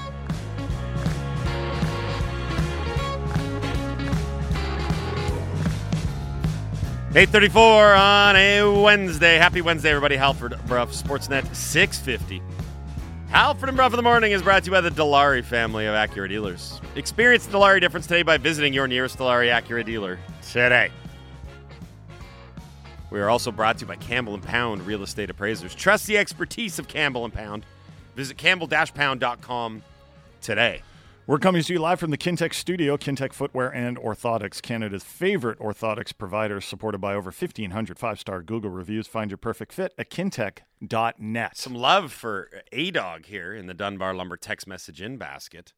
Eight 7.15 7.31
thirty-four 7.31 7.95
on 7.95 8.37
a 8.37 8.83
Wednesday. 8.83 9.37
Happy 9.37 9.63
Wednesday, 9.63 9.89
everybody. 9.89 10.17
Halford 10.17 10.55
Brough 10.67 10.85
Sportsnet 10.89 11.55
six 11.57 11.99
fifty. 11.99 12.43
Halford 13.31 13.71
and 13.71 13.77
Brough 13.77 13.87
in 13.87 13.93
the 13.93 14.03
morning 14.03 14.33
is 14.33 14.43
brought 14.43 14.65
to 14.65 14.67
you 14.67 14.73
by 14.73 14.83
the 14.83 14.91
Dilawri 14.91 15.43
family 15.43 15.87
of 15.87 15.95
Acura 15.95 16.29
dealers. 16.29 16.79
Experience 16.95 17.47
the 17.47 17.57
Dilawri 17.57 17.81
difference 17.81 18.07
today 18.07 18.23
by 18.23 18.37
visiting 18.37 18.75
your 18.75 18.87
nearest 18.87 19.17
Dilawri 19.17 19.49
Acura 19.51 19.83
dealer 19.83 20.19
today. 20.53 20.91
We 23.15 23.21
are 23.21 23.31
also 23.31 23.53
brought 23.53 23.79
to 23.79 23.83
you 23.83 23.87
by 23.87 23.95
Campbell 23.95 24.35
and 24.35 24.43
Pound 24.43 24.85
Real 24.89 25.05
Estate 25.05 25.31
Appraisers. 25.31 25.73
Trust 25.73 26.09
the 26.09 26.19
expertise 26.19 26.81
of 26.81 26.89
Campbell 26.89 27.25
and 27.25 27.33
Pound. 27.33 27.65
Visit 28.17 28.37
campbell-pound.com 28.37 29.85
today. 30.41 30.83
We're 31.29 31.39
coming 31.39 31.63
to 31.63 31.73
you 31.73 31.79
live 31.79 32.01
from 32.01 32.11
the 32.11 32.19
Kintec 32.19 32.53
studio. 32.53 32.97
Kintec 32.97 33.33
Footwear 33.33 33.73
and 33.73 33.97
Orthotics, 33.99 34.61
Canada's 34.61 35.05
favorite 35.05 35.61
orthotics 35.61 36.13
provider, 36.13 36.61
supported 36.61 36.99
by 36.99 37.15
over 37.15 37.31
1,500 37.31 38.01
five 38.01 38.19
star 38.19 38.43
Google 38.43 38.71
reviews. 38.71 39.07
Find 39.07 39.31
your 39.31 39.39
perfect 39.39 39.73
fit 39.73 39.95
at 39.97 40.11
kintec.net. 40.11 41.57
Some 41.57 41.75
love 41.77 42.13
for 42.13 42.51
A 42.73 42.91
Dog 42.91 43.27
here 43.27 43.55
in 43.55 43.69
the 43.69 43.75
Dunbar 43.75 44.13
Lumber 44.15 44.37
text 44.37 44.67
message 44.67 45.01
in 45.01 45.19
basket. 45.19 45.73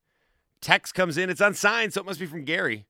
Text 0.63 0.95
comes 0.95 1.19
in, 1.19 1.29
it's 1.29 1.43
unsigned, 1.43 1.93
so 1.93 2.01
it 2.01 2.07
must 2.07 2.19
be 2.19 2.25
from 2.25 2.47
Gary. 2.47 2.87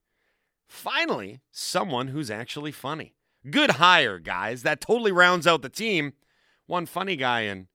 Finally, 0.69 1.41
someone 1.51 2.09
who's 2.09 2.31
actually 2.31 2.71
funny. 2.71 3.16
Good 3.51 3.73
hire, 3.73 4.19
guys. 4.19 4.63
That 4.63 4.81
totally 4.81 5.13
rounds 5.13 5.47
out 5.47 5.63
the 5.63 5.69
team. 5.69 6.13
One 6.67 6.87
funny 6.87 7.17
guy 7.17 7.43
and 7.43 7.67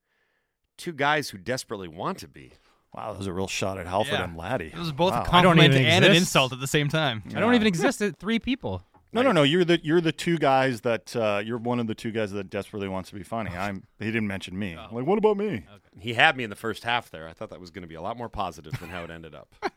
two 0.78 0.92
guys 0.94 1.30
who 1.30 1.38
desperately 1.38 1.88
want 1.88 2.18
to 2.20 2.28
be. 2.28 2.54
Wow, 2.94 3.12
that 3.14 3.18
was 3.20 3.28
a 3.28 3.34
real 3.34 3.48
shot 3.48 3.78
at 3.78 3.88
Halford 3.88 4.14
Yeah. 4.14 4.24
and 4.26 4.36
Laddie. 4.36 4.66
It 4.74 4.78
was 4.78 4.92
both 4.92 5.14
Wow. 5.14 5.20
a 5.20 5.22
I 5.22 5.42
don't 5.42 5.56
compliment 5.56 5.74
even 5.76 5.86
and 5.86 6.04
an 6.06 6.14
insult 6.14 6.52
at 6.52 6.60
the 6.60 6.68
same 6.68 6.90
time. 6.90 7.24
I 7.34 7.40
don't 7.40 7.56
even 7.56 7.68
exist 7.68 8.02
at 8.02 8.18
three 8.20 8.38
people. 8.40 8.84
No, 9.14 9.22
no, 9.22 9.32
no. 9.32 9.44
You're 9.44 9.64
the 9.66 9.80
you're 9.84 10.02
the 10.02 10.12
two 10.14 10.38
guys 10.38 10.82
that 10.82 11.16
uh, 11.16 11.42
you're 11.44 11.58
one 11.58 11.80
of 11.80 11.88
the 11.88 11.96
two 11.96 12.12
guys 12.12 12.32
that 12.32 12.50
desperately 12.50 12.88
wants 12.90 13.10
to 13.10 13.16
be 13.16 13.24
funny. 13.24 13.52
I'm. 13.52 13.84
He 14.00 14.06
didn't 14.06 14.28
mention 14.28 14.58
me. 14.58 14.78
Like, 14.78 15.06
what 15.06 15.18
about 15.18 15.36
me? 15.38 15.66
He 16.00 16.14
had 16.14 16.36
me 16.38 16.44
in 16.46 16.50
the 16.50 16.56
first 16.56 16.84
half 16.86 17.10
there. 17.12 17.28
I 17.28 17.34
thought 17.34 17.50
that 17.50 17.60
was 17.60 17.72
going 17.72 17.82
to 17.84 17.88
be 17.90 17.96
a 17.96 18.02
lot 18.02 18.18
more 18.18 18.30
positive 18.30 18.72
than 18.80 18.90
how 18.90 19.04
it 19.04 19.10
ended 19.12 19.34
up. 19.36 19.54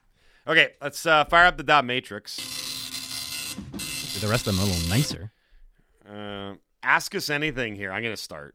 Okay, 0.47 0.73
let's 0.83 1.07
uh, 1.07 1.25
fire 1.25 1.47
up 1.47 1.57
the 1.57 1.63
dot 1.63 1.87
matrix. 1.87 2.37
The 4.21 4.29
rest 4.29 4.47
of 4.47 4.55
them 4.55 4.63
a 4.63 4.67
little 4.71 4.89
nicer. 4.91 5.33
Uh, 6.09 6.55
ask 6.83 7.15
us 7.15 7.31
anything 7.31 7.75
here. 7.77 7.93
I'm 7.93 8.03
going 8.03 8.15
to 8.15 8.21
start. 8.23 8.55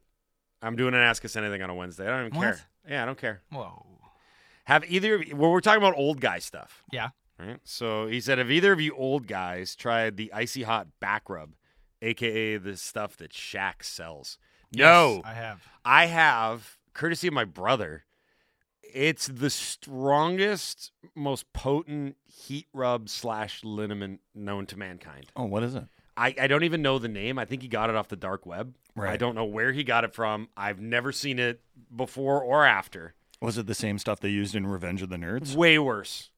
I'm 0.62 0.76
doing 0.76 0.94
an 0.94 1.00
ask 1.00 1.24
us 1.26 1.36
anything 1.36 1.62
on 1.62 1.70
a 1.70 1.76
Wednesday. 1.76 2.06
I 2.08 2.10
don't 2.18 2.28
even 2.28 2.38
What? 2.38 2.44
care. 2.44 2.62
Yeah, 2.88 3.04
I 3.04 3.06
don't 3.06 3.18
care. 3.18 3.42
Whoa. 3.52 3.86
Have 4.66 4.84
either 4.92 5.16
of 5.16 5.28
you, 5.28 5.36
well, 5.36 5.52
we're 5.52 5.62
talking 5.62 5.82
about 5.82 5.96
old 5.98 6.22
guy 6.22 6.40
stuff, 6.40 6.84
Yeah. 6.92 7.10
right? 7.40 7.60
So 7.64 8.08
he 8.08 8.20
said, 8.22 8.38
have 8.38 8.52
either 8.52 8.72
of 8.72 8.80
you 8.82 8.94
old 8.96 9.26
guys 9.28 9.76
tried 9.76 10.18
the 10.18 10.32
icy 10.34 10.64
hot 10.64 10.88
back 11.00 11.30
rub, 11.30 11.54
aka 12.02 12.58
the 12.58 12.78
stuff 12.78 13.18
that 13.18 13.32
Shaq 13.32 13.84
sells? 13.84 14.38
No, 14.76 15.22
I 15.26 15.34
have. 15.34 15.64
I 15.84 16.06
have, 16.06 16.78
courtesy 16.94 17.28
of 17.28 17.34
my 17.34 17.46
brother. 17.46 18.06
It's 18.94 19.28
the 19.28 19.50
strongest, 19.50 20.92
most 21.16 21.52
potent 21.54 22.16
heat 22.26 22.68
rub 22.74 23.10
slash 23.10 23.64
liniment 23.64 24.20
known 24.36 24.66
to 24.68 24.78
mankind. 24.78 25.32
Oh, 25.36 25.46
what 25.46 25.64
is 25.64 25.74
it? 25.76 25.86
I, 26.20 26.36
I 26.42 26.48
don't 26.48 26.66
even 26.66 26.82
know 26.82 27.00
the 27.00 27.08
name. 27.08 27.40
I 27.40 27.46
think 27.46 27.62
he 27.62 27.70
got 27.70 27.90
it 27.90 27.96
off 27.96 28.10
the 28.10 28.18
dark 28.18 28.46
web. 28.46 28.76
I 29.00 29.16
don't 29.16 29.34
know 29.34 29.46
where 29.46 29.72
he 29.72 29.86
got 29.86 30.04
it 30.04 30.14
from. 30.14 30.50
I've 30.58 30.82
never 30.82 31.14
seen 31.14 31.40
it 31.40 31.62
before 31.96 32.44
or 32.44 32.66
after. 32.66 33.14
Was 33.42 33.58
it 33.58 33.66
the 33.66 33.74
same 33.74 33.98
stuff 33.98 34.20
they 34.20 34.30
used 34.30 34.54
in 34.54 34.68
Revenge 34.68 35.02
of 35.02 35.08
the 35.08 35.16
Nerds? 35.16 35.56
Way 35.56 35.80
worse. 35.80 36.30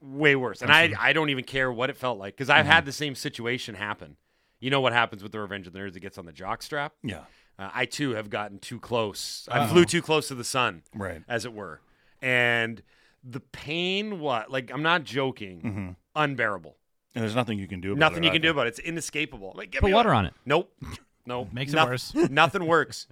Way 0.00 0.36
worse. 0.36 0.62
And 0.62 0.70
I, 0.70 0.92
I 1.00 1.12
don't 1.12 1.30
even 1.30 1.42
care 1.42 1.72
what 1.72 1.90
it 1.90 1.96
felt 1.96 2.18
like 2.18 2.36
because 2.36 2.48
I've 2.48 2.66
had 2.66 2.78
mm-hmm. 2.78 2.86
the 2.86 2.92
same 2.92 3.14
situation 3.16 3.74
happen. 3.74 4.16
You 4.60 4.70
know 4.70 4.80
what 4.80 4.92
happens 4.92 5.24
with 5.24 5.32
the 5.32 5.40
Revenge 5.40 5.66
of 5.66 5.72
the 5.72 5.80
Nerds? 5.80 5.96
It 5.96 6.00
gets 6.00 6.16
on 6.16 6.26
the 6.26 6.32
jock 6.32 6.62
strap. 6.62 6.92
Yeah. 7.02 7.24
Uh, 7.58 7.70
I 7.74 7.86
too 7.86 8.10
have 8.12 8.30
gotten 8.30 8.60
too 8.60 8.78
close. 8.78 9.48
I 9.50 9.58
uh-huh. 9.58 9.72
flew 9.72 9.84
too 9.84 10.02
close 10.02 10.28
to 10.28 10.36
the 10.36 10.44
sun, 10.44 10.82
Right. 10.94 11.22
as 11.26 11.44
it 11.44 11.52
were. 11.52 11.80
And 12.22 12.80
the 13.24 13.40
pain, 13.40 14.20
what? 14.20 14.52
Like, 14.52 14.70
I'm 14.72 14.82
not 14.82 15.02
joking. 15.02 15.62
Mm-hmm. 15.62 15.90
Unbearable. 16.14 16.76
And 17.16 17.22
there's 17.22 17.34
nothing 17.34 17.58
you 17.58 17.66
can 17.66 17.80
do 17.80 17.92
about 17.92 17.96
it. 17.96 18.00
Nothing 18.00 18.24
it. 18.24 18.26
you 18.26 18.32
can 18.34 18.42
do 18.42 18.50
about 18.50 18.66
it. 18.66 18.70
It's 18.70 18.78
inescapable. 18.78 19.54
Like, 19.56 19.70
get 19.70 19.80
Put 19.80 19.90
water 19.90 20.12
on 20.12 20.26
it. 20.26 20.34
Nope. 20.44 20.72
Nope. 21.28 21.48
Makes 21.52 21.72
it 21.72 21.76
Noth- 21.76 21.88
worse. 21.88 22.14
Nothing 22.30 22.66
works. 22.68 23.08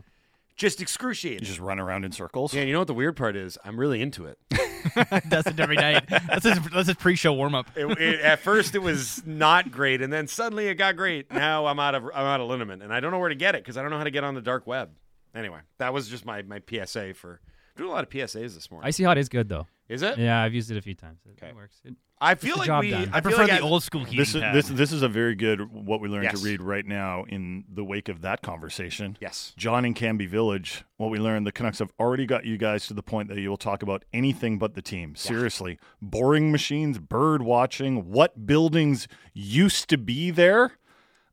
Just 0.55 0.81
excruciating. 0.81 1.41
You 1.41 1.47
just 1.47 1.59
run 1.59 1.81
around 1.81 2.05
in 2.05 2.13
circles. 2.13 2.55
Yeah, 2.55 2.63
you 2.63 2.73
know 2.73 2.79
what 2.79 2.87
the 2.87 2.95
weird 2.95 3.17
part 3.17 3.35
is? 3.35 3.59
I'm 3.65 3.77
really 3.81 4.01
into 4.01 4.27
it. 4.27 4.39
Does 5.29 5.49
it 5.49 5.59
every 5.59 5.75
night. 5.75 6.09
That's 6.09 6.45
his, 6.47 6.61
that's 6.73 6.87
his 6.87 6.97
pre-show 6.97 7.33
warm-up. 7.33 7.71
It- 7.75 7.99
it- 7.99 8.21
at 8.21 8.39
first, 8.39 8.77
it 8.77 8.79
was 8.79 9.21
not 9.27 9.73
great, 9.73 10.01
and 10.01 10.13
then 10.13 10.29
suddenly 10.29 10.69
it 10.69 10.77
got 10.77 10.95
great. 10.95 11.33
Now 11.33 11.67
I'm 11.67 11.81
out 11.81 11.97
of 11.97 12.05
I'm 12.05 12.25
out 12.27 12.41
of 12.41 12.47
liniment, 12.47 12.85
and 12.85 12.93
I 12.95 13.01
don't 13.01 13.11
know 13.11 13.19
where 13.19 13.31
to 13.31 13.35
get 13.35 13.57
it 13.57 13.65
because 13.65 13.77
I 13.77 13.83
don't 13.83 13.91
know 13.91 13.99
how 13.99 14.05
to 14.05 14.13
get 14.13 14.23
on 14.23 14.35
the 14.37 14.41
dark 14.43 14.65
web. 14.65 14.91
Anyway, 15.35 15.59
that 15.79 15.93
was 15.93 16.09
just 16.09 16.25
my 16.25 16.43
my 16.43 16.61
PSA 16.71 17.15
for 17.15 17.41
I'm 17.43 17.79
doing 17.79 17.91
a 17.91 17.93
lot 17.93 18.05
of 18.05 18.11
PSAs 18.11 18.55
this 18.55 18.71
morning. 18.71 18.87
Icy 18.87 19.03
hot 19.03 19.19
is 19.19 19.29
good 19.29 19.49
though. 19.49 19.67
Is 19.89 20.03
it? 20.03 20.17
Yeah, 20.19 20.41
I've 20.43 20.55
used 20.55 20.71
it 20.71 20.77
a 20.79 20.83
few 20.83 20.95
times. 20.95 21.21
It, 21.27 21.43
Okay. 21.43 21.53
works. 21.55 21.81
It, 21.85 21.95
I 22.21 22.37
feel 22.37 22.57
like 22.57 22.69
job 22.69 22.85
we. 22.85 22.91
done. 22.91 23.11
I, 23.13 23.19
I 23.19 23.21
prefer 23.21 23.43
like 23.43 23.51
the 23.51 23.57
I- 23.59 23.61
old 23.61 23.83
school 23.83 24.03
heating 24.05 24.19
This 24.21 24.35
is 24.35 24.41
this 24.41 24.69
this 24.69 24.93
is 24.93 25.03
a 25.03 25.09
very 25.09 25.35
good 25.35 25.71
what 25.71 26.01
we 26.01 26.09
learned 26.09 26.25
Yes. 26.25 26.41
to 26.41 26.45
read 26.47 26.63
right 26.63 26.87
now 26.87 27.25
in 27.29 27.65
the 27.71 27.85
wake 27.85 28.09
of 28.09 28.23
that 28.23 28.41
conversation. 28.41 29.19
Yes. 29.21 29.53
John 29.59 29.85
in 29.85 29.93
Cambie 29.93 30.27
Village, 30.29 30.85
what 30.97 31.11
we 31.11 31.19
learned, 31.19 31.47
the 31.47 31.53
Canucks 31.53 31.81
have 31.81 31.93
already 32.01 32.25
got 32.25 32.47
you 32.47 32.57
guys 32.57 32.87
to 32.87 32.95
the 32.95 33.03
point 33.03 33.29
that 33.29 33.39
you 33.39 33.51
will 33.51 33.59
talk 33.59 33.83
about 33.83 34.05
anything 34.15 34.59
but 34.59 34.75
the 34.75 34.81
team. 34.81 35.17
Seriously. 35.17 35.79
Boring 36.01 36.51
machines, 36.51 36.99
bird 36.99 37.43
watching, 37.43 38.11
what 38.11 38.47
buildings 38.47 39.07
used 39.35 39.91
to 39.91 39.99
be 39.99 40.31
there. 40.31 40.79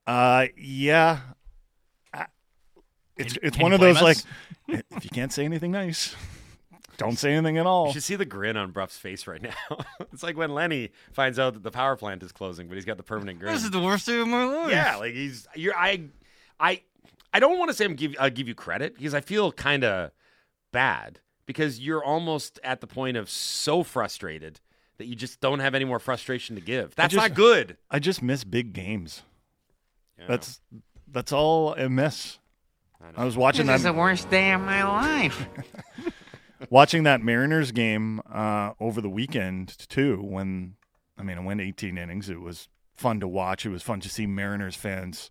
Uh 0.06 0.48
yeah. 0.58 1.20
Uh, 2.14 2.26
It's 3.16 3.34
Can- 3.34 3.44
it's 3.44 3.56
can 3.56 3.64
one 3.64 3.72
of 3.74 3.80
blame 3.80 3.94
those 3.94 4.04
like 4.04 4.18
if 4.92 5.06
you 5.06 5.10
can't 5.12 5.32
say 5.32 5.46
anything 5.46 5.72
nice, 5.72 6.16
don't 7.02 7.18
say 7.18 7.34
anything 7.34 7.58
at 7.58 7.66
all. 7.66 7.88
You 7.88 7.94
should 7.94 8.04
see 8.04 8.16
the 8.16 8.26
grin 8.26 8.58
on 8.58 8.72
Brough's 8.72 8.98
face 8.98 9.28
right 9.28 9.42
now. 9.42 9.54
it's 10.14 10.24
like 10.24 10.38
when 10.38 10.54
Lenny 10.54 10.92
finds 11.12 11.40
out 11.40 11.54
that 11.54 11.64
the 11.64 11.72
power 11.72 11.96
plant 11.96 12.24
is 12.24 12.32
closing, 12.32 12.68
but 12.68 12.76
he's 12.76 12.86
got 12.86 12.98
the 12.98 13.04
permanent 13.04 13.40
grin. 13.40 13.54
This 13.54 13.64
is 13.64 13.72
the 13.72 13.82
worst 13.82 14.06
day 14.06 14.20
of 14.20 14.28
my 14.28 14.46
life. 14.46 14.72
Yeah, 14.72 14.96
like 14.98 15.14
he's 15.14 15.48
you're 15.56 15.76
I 15.76 16.04
I 16.60 16.82
I 17.34 17.40
don't 17.40 17.58
want 17.60 17.70
to 17.70 17.74
say 17.74 17.86
I'm 17.86 17.96
give 17.96 18.16
I 18.20 18.30
give 18.30 18.48
you 18.48 18.56
credit 18.56 18.96
because 18.96 19.14
I 19.14 19.22
feel 19.22 19.52
kind 19.52 19.84
of 19.84 20.12
bad 20.72 21.20
because 21.46 21.80
you're 21.80 22.04
almost 22.04 22.60
at 22.64 22.82
the 22.82 22.88
point 22.88 23.18
of 23.18 23.30
so 23.30 23.84
frustrated 23.84 24.60
that 24.98 25.08
you 25.08 25.16
just 25.16 25.42
don't 25.42 25.60
have 25.60 25.74
any 25.76 25.86
more 25.86 26.00
frustration 26.00 26.56
to 26.56 26.62
give. 26.62 26.96
That's 26.96 27.14
just- 27.14 27.30
not 27.30 27.36
good. 27.36 27.78
I 27.90 28.00
just 28.00 28.22
miss 28.22 28.44
big 28.44 28.74
games. 28.74 29.24
Yeah, 30.20 30.26
That's 30.28 30.62
that's 31.08 31.32
all 31.32 31.74
I 31.78 31.88
miss. 31.88 32.38
I. 33.02 33.24
I 33.24 33.26
was 33.26 33.36
watching 33.36 33.66
This 33.66 33.78
is 33.78 33.84
the 33.84 33.94
worst 33.94 34.30
day 34.30 34.52
of 34.52 34.62
my 34.62 34.84
life. 34.84 35.48
watching 36.69 37.04
that 37.04 37.21
Mariners 37.21 37.71
game 37.71 38.21
uh, 38.32 38.71
over 38.80 39.02
the 39.02 39.10
weekend 39.10 39.78
too. 39.89 40.21
When 40.21 40.76
I 41.17 41.24
mean, 41.24 41.38
I 41.38 41.41
went 41.41 41.62
18 41.62 41.97
innings. 41.97 42.30
It 42.30 42.41
was 42.41 42.67
fun 42.93 43.19
to 43.19 43.28
watch. 43.28 43.65
It 43.65 43.69
was 43.69 43.84
fun 43.84 44.00
to 44.02 44.10
see 44.10 44.28
Mariners 44.28 44.76
fans 44.76 45.30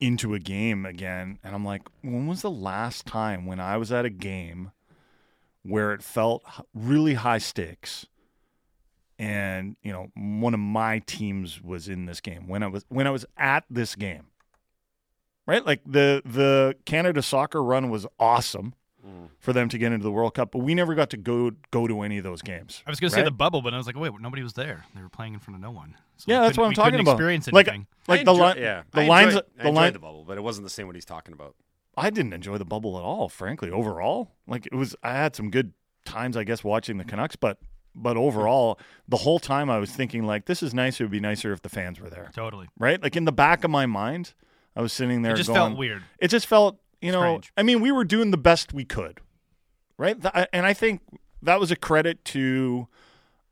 into 0.00 0.34
a 0.34 0.38
game 0.38 0.84
again, 0.84 1.38
and 1.44 1.54
I'm 1.54 1.64
like, 1.64 1.82
when 2.02 2.26
was 2.26 2.42
the 2.42 2.50
last 2.50 3.06
time 3.06 3.46
when 3.46 3.60
I 3.60 3.76
was 3.76 3.92
at 3.92 4.04
a 4.04 4.10
game 4.10 4.72
where 5.62 5.92
it 5.92 6.02
felt 6.02 6.42
really 6.74 7.14
high 7.14 7.38
stakes? 7.38 8.06
And 9.18 9.76
you 9.82 9.92
know, 9.92 10.08
one 10.16 10.54
of 10.54 10.60
my 10.60 11.00
teams 11.06 11.62
was 11.62 11.88
in 11.88 12.06
this 12.06 12.20
game 12.20 12.48
when 12.48 12.62
I 12.62 12.66
was 12.66 12.84
when 12.88 13.06
I 13.06 13.10
was 13.10 13.24
at 13.36 13.64
this 13.70 13.94
game, 13.94 14.26
right? 15.46 15.64
Like 15.64 15.82
the 15.86 16.22
the 16.24 16.74
Canada 16.84 17.22
soccer 17.22 17.62
run 17.62 17.88
was 17.88 18.06
awesome 18.18 18.74
for 19.40 19.52
them 19.52 19.68
to 19.68 19.78
get 19.78 19.92
into 19.92 20.04
the 20.04 20.10
World 20.12 20.34
Cup, 20.34 20.52
but 20.52 20.58
we 20.60 20.74
never 20.74 20.94
got 20.94 21.10
to 21.10 21.16
go 21.16 21.50
go 21.70 21.86
to 21.86 22.02
any 22.02 22.18
of 22.18 22.24
those 22.24 22.40
games. 22.42 22.82
I 22.86 22.90
was 22.90 23.00
going 23.00 23.10
to 23.10 23.16
say 23.16 23.22
the 23.22 23.30
bubble, 23.30 23.60
but 23.62 23.74
I 23.74 23.76
was 23.76 23.86
like, 23.86 23.96
wait, 23.96 24.12
nobody 24.20 24.42
was 24.42 24.52
there. 24.52 24.84
They 24.94 25.02
were 25.02 25.08
playing 25.08 25.34
in 25.34 25.40
front 25.40 25.56
of 25.56 25.60
no 25.62 25.70
one. 25.70 25.96
So 26.18 26.26
Yeah, 26.28 26.40
that's 26.40 26.56
what 26.56 26.64
I'm 26.64 26.68
we 26.70 26.74
talking 26.76 27.00
about. 27.00 27.12
Experience 27.12 27.50
Like- 27.52 27.68
anything. 27.68 27.86
Like 28.08 28.20
I 28.20 28.24
the 28.24 28.30
enjoy- 28.30 28.42
line, 28.42 28.56
yeah, 28.58 28.82
the 28.92 29.00
I 29.02 29.06
lines, 29.06 29.26
enjoyed, 29.34 29.44
I 29.58 29.62
the 29.62 29.68
enjoyed 29.68 29.74
line. 29.82 29.92
the 29.92 29.98
bubble, 29.98 30.24
but 30.26 30.38
it 30.38 30.40
wasn't 30.42 30.64
the 30.66 30.70
same 30.70 30.86
what 30.86 30.94
he's 30.96 31.04
talking 31.04 31.32
about. 31.34 31.54
I 31.96 32.10
didn't 32.10 32.32
enjoy 32.32 32.58
the 32.58 32.64
bubble 32.64 32.96
at 32.96 33.02
all, 33.04 33.28
frankly. 33.28 33.70
Overall, 33.70 34.30
like 34.46 34.66
it 34.66 34.74
was, 34.74 34.96
I 35.02 35.12
had 35.12 35.36
some 35.36 35.50
good 35.50 35.72
times, 36.04 36.36
I 36.36 36.44
guess, 36.44 36.64
watching 36.64 36.96
the 36.98 37.04
Canucks, 37.04 37.36
but 37.36 37.58
but 37.94 38.16
overall, 38.16 38.78
the 39.06 39.18
whole 39.18 39.38
time 39.38 39.68
I 39.68 39.76
was 39.78 39.90
thinking 39.90 40.24
like, 40.24 40.46
this 40.46 40.62
is 40.62 40.72
nice. 40.72 40.98
It 40.98 41.04
would 41.04 41.10
be 41.10 41.20
nicer 41.20 41.52
if 41.52 41.60
the 41.60 41.68
fans 41.68 42.00
were 42.00 42.08
there, 42.08 42.30
totally. 42.34 42.68
right? 42.78 43.02
Like 43.02 43.16
in 43.16 43.26
the 43.26 43.32
back 43.32 43.64
of 43.64 43.70
my 43.70 43.84
mind, 43.84 44.32
I 44.74 44.80
was 44.80 44.94
sitting 44.94 45.20
there. 45.22 45.34
It 45.34 45.36
just 45.36 45.48
going, 45.48 45.58
felt 45.58 45.76
weird. 45.76 46.02
It 46.18 46.28
just 46.28 46.46
felt, 46.46 46.78
you 47.02 47.12
know, 47.12 47.20
Strange. 47.20 47.52
I 47.56 47.62
mean, 47.62 47.80
we 47.80 47.92
were 47.92 48.04
doing 48.04 48.30
the 48.30 48.36
best 48.38 48.72
we 48.72 48.84
could, 48.84 49.20
right? 49.98 50.16
And 50.52 50.66
I 50.66 50.72
think 50.72 51.00
that 51.42 51.60
was 51.60 51.70
a 51.70 51.76
credit 51.76 52.24
to 52.26 52.88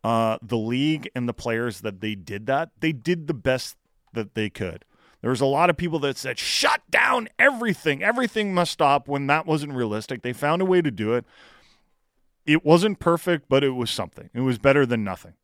uh, 0.04 0.38
the 0.40 0.56
league 0.56 1.10
and 1.14 1.28
the 1.28 1.34
players 1.34 1.80
that 1.82 2.00
they 2.00 2.14
did 2.14 2.46
that. 2.46 2.70
They 2.80 2.92
did 2.92 3.26
the 3.26 3.34
best 3.34 3.76
that 4.12 4.34
they 4.34 4.48
could. 4.48 4.84
There 5.20 5.30
was 5.30 5.42
a 5.42 5.46
lot 5.46 5.68
of 5.68 5.76
people 5.76 5.98
that 5.98 6.16
said, 6.16 6.38
shut 6.38 6.80
down 6.90 7.28
everything. 7.38 8.02
Everything 8.02 8.54
must 8.54 8.72
stop 8.72 9.06
when 9.06 9.26
that 9.26 9.44
wasn't 9.44 9.74
realistic. 9.74 10.22
They 10.22 10.32
found 10.32 10.62
a 10.62 10.64
way 10.64 10.80
to 10.80 10.90
do 10.90 11.12
it. 11.12 11.26
It 12.46 12.64
wasn't 12.64 13.00
perfect, 13.00 13.46
but 13.48 13.62
it 13.62 13.70
was 13.70 13.90
something. 13.90 14.30
It 14.32 14.40
was 14.40 14.58
better 14.58 14.86
than 14.86 15.04
nothing. 15.04 15.34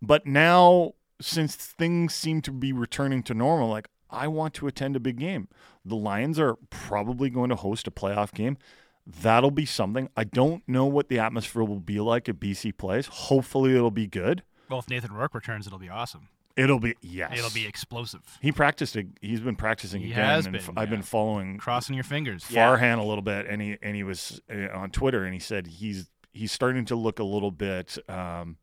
But 0.00 0.24
now, 0.24 0.94
since 1.20 1.54
things 1.54 2.14
seem 2.14 2.40
to 2.42 2.50
be 2.50 2.72
returning 2.72 3.22
to 3.24 3.34
normal, 3.34 3.68
like 3.68 3.88
I 4.10 4.28
want 4.28 4.54
to 4.54 4.66
attend 4.66 4.96
a 4.96 5.00
big 5.00 5.18
game. 5.18 5.48
The 5.84 5.96
Lions 5.96 6.38
are 6.38 6.56
probably 6.70 7.30
going 7.30 7.50
to 7.50 7.56
host 7.56 7.86
a 7.86 7.90
playoff 7.90 8.32
game. 8.32 8.58
That'll 9.06 9.50
be 9.50 9.64
something. 9.66 10.08
I 10.16 10.24
don't 10.24 10.62
know 10.68 10.84
what 10.86 11.08
the 11.08 11.18
atmosphere 11.18 11.64
will 11.64 11.80
be 11.80 12.00
like 12.00 12.28
at 12.28 12.38
BC 12.38 12.76
Place. 12.76 13.06
Hopefully, 13.06 13.74
it'll 13.74 13.90
be 13.90 14.06
good. 14.06 14.42
Well, 14.68 14.78
if 14.80 14.88
Nathan 14.88 15.12
Rourke 15.12 15.34
returns, 15.34 15.66
it'll 15.66 15.78
be 15.78 15.88
awesome. 15.88 16.28
It'll 16.56 16.78
be 16.80 16.94
yes. 17.00 17.32
It'll 17.38 17.50
be 17.50 17.66
explosive. 17.66 18.20
He 18.42 18.52
practiced. 18.52 18.96
He's 19.20 19.40
been 19.40 19.56
practicing 19.56 20.02
He 20.02 20.12
again, 20.12 20.24
has 20.24 20.46
and 20.46 20.52
been, 20.52 20.62
f- 20.62 20.70
I've 20.76 20.90
been 20.90 21.02
following 21.02 21.56
Crossing 21.58 21.94
your 21.94 22.04
fingers. 22.04 22.44
Farhan 22.44 22.98
a 22.98 23.02
little 23.02 23.22
bit, 23.22 23.46
and 23.46 23.62
he 23.62 23.78
and 23.82 23.96
he 23.96 24.02
was 24.02 24.40
uh, 24.52 24.68
on 24.76 24.90
Twitter, 24.90 25.24
and 25.24 25.32
he 25.32 25.40
said 25.40 25.66
he's 25.66 26.10
he's 26.32 26.52
starting 26.52 26.84
to 26.86 26.96
look 26.96 27.18
a 27.18 27.24
little 27.24 27.50
bit 27.50 27.96
um, 28.08 28.56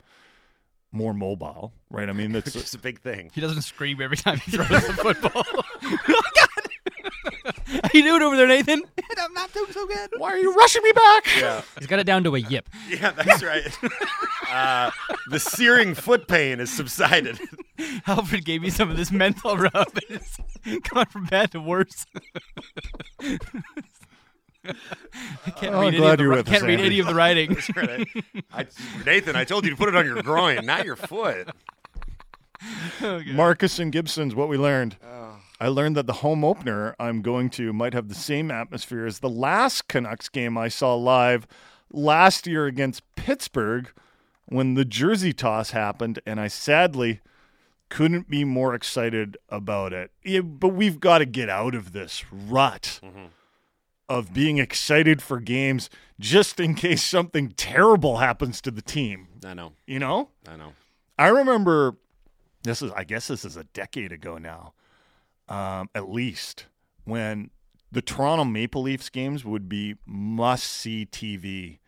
more 0.91 1.13
mobile, 1.13 1.73
right? 1.89 2.10
I 2.10 2.13
mean, 2.13 2.32
Which 2.34 2.45
that's 2.45 2.56
is 2.56 2.73
a 2.73 2.80
big 2.80 3.00
thing. 3.00 3.32
He 3.34 3.41
doesn't 3.41 3.62
scream 3.63 4.02
every 4.02 4.17
time 4.17 4.38
he 4.39 4.52
throws 4.52 4.67
the 4.69 4.93
football. 4.93 5.43
oh 5.84 6.23
God! 6.36 6.47
How 7.84 7.89
you 7.93 8.04
doing 8.04 8.21
over 8.21 8.36
there, 8.38 8.47
Nathan? 8.47 8.82
I'm 9.19 9.34
not 9.34 9.52
doing 9.54 9.71
so 9.71 9.86
good. 9.88 10.10
why 10.17 10.32
are 10.32 10.38
you 10.38 10.54
rushing 10.54 10.84
me 10.84 10.91
back? 10.93 11.26
Yeah, 11.38 11.62
He's 11.78 11.88
got 11.88 12.00
it 12.00 12.06
down 12.06 12.23
to 12.23 12.36
a 12.36 12.39
yip. 12.39 12.69
yeah, 12.88 13.12
that's 13.12 13.43
right. 13.43 13.65
uh, 14.50 14.91
the 15.30 15.39
searing 15.39 15.93
foot 15.95 16.28
pain 16.28 16.60
has 16.60 16.69
subsided. 16.69 17.39
Alfred 18.06 18.45
gave 18.45 18.62
me 18.62 18.69
some 18.69 18.89
of 18.89 18.95
this 18.97 19.12
menthol 19.12 19.58
rub. 19.58 19.73
and 19.76 20.04
It's 20.10 20.39
gone 20.89 21.08
from 21.08 21.26
bad 21.26 21.52
to 21.52 21.60
worse. 21.60 22.06
I 25.45 25.49
can't 25.51 25.73
Oh, 25.75 25.82
read, 25.82 25.88
any 25.89 25.97
glad 25.97 26.12
of, 26.13 26.17
the, 26.17 26.23
you're 26.23 26.32
ri- 26.32 26.38
with 26.38 26.45
can't 26.47 26.63
read 26.63 26.80
any 26.80 26.99
of 26.99 27.08
the 27.08 27.15
writing. 27.15 27.58
I, 28.53 28.65
Nathan, 29.06 29.36
I 29.36 29.43
told 29.43 29.65
you 29.65 29.71
to 29.71 29.75
put 29.77 29.89
it 29.89 29.95
on 29.95 30.06
your 30.06 30.21
groin, 30.21 30.65
not 30.65 30.86
your 30.86 30.95
foot. 30.95 31.49
Oh, 33.01 33.21
Marcus 33.27 33.80
and 33.80 33.91
Gibson's 33.91 34.34
what 34.36 34.49
we 34.49 34.58
learned. 34.58 34.97
Oh. 35.06 35.36
I 35.60 35.67
learned 35.69 35.95
that 35.95 36.08
the 36.08 36.13
home 36.13 36.43
opener 36.43 36.95
I'm 36.99 37.21
going 37.21 37.49
to 37.51 37.73
might 37.73 37.93
have 37.93 38.10
the 38.10 38.15
same 38.15 38.51
atmosphere 38.51 39.06
as 39.06 39.19
the 39.19 39.30
last 39.30 39.88
Canucks 39.88 40.30
game 40.30 40.58
I 40.58 40.67
saw 40.67 40.93
live 40.95 41.47
last 41.91 42.45
year 42.47 42.65
against 42.65 43.03
Pittsburgh 43.15 43.91
when 44.45 44.75
the 44.75 44.86
jersey 44.86 45.34
toss 45.34 45.71
happened, 45.71 46.19
and 46.25 46.39
I 46.39 46.47
sadly 46.47 47.21
couldn't 47.89 48.30
be 48.30 48.43
more 48.43 48.73
excited 48.75 49.38
about 49.49 49.93
it. 49.93 50.12
Yeah, 50.23 50.41
but 50.41 50.69
we've 50.69 50.99
got 50.99 51.19
to 51.19 51.25
get 51.25 51.49
out 51.49 51.73
of 51.75 51.91
this 51.93 52.23
rut 52.32 52.99
mm-hmm. 53.03 53.25
Of 54.09 54.33
being 54.33 54.57
excited 54.57 55.21
for 55.21 55.39
games 55.39 55.89
just 56.19 56.59
in 56.61 56.75
case 56.75 57.03
something 57.03 57.49
terrible 57.57 58.17
happens 58.17 58.61
to 58.61 58.71
the 58.71 58.81
team. 58.81 59.27
I 59.45 59.53
know, 59.53 59.73
You 59.85 59.99
know? 59.99 60.29
I 60.47 60.55
know. 60.55 60.73
I 61.19 61.27
remember 61.27 61.97
this 62.63 62.81
is 62.81 62.91
I 62.93 63.03
guess 63.03 63.27
this 63.27 63.43
is 63.43 63.57
a 63.57 63.63
decade 63.65 64.11
ago 64.11 64.37
now, 64.37 64.73
um, 65.49 65.89
at 65.93 66.09
least 66.09 66.67
when 67.03 67.49
the 67.91 68.01
Toronto 68.01 68.43
Maple 68.45 68.81
Leafs 68.83 69.09
games 69.09 69.43
would 69.43 69.67
be 69.67 69.95
must 70.05 70.65
see 70.65 71.05
TV 71.05 71.79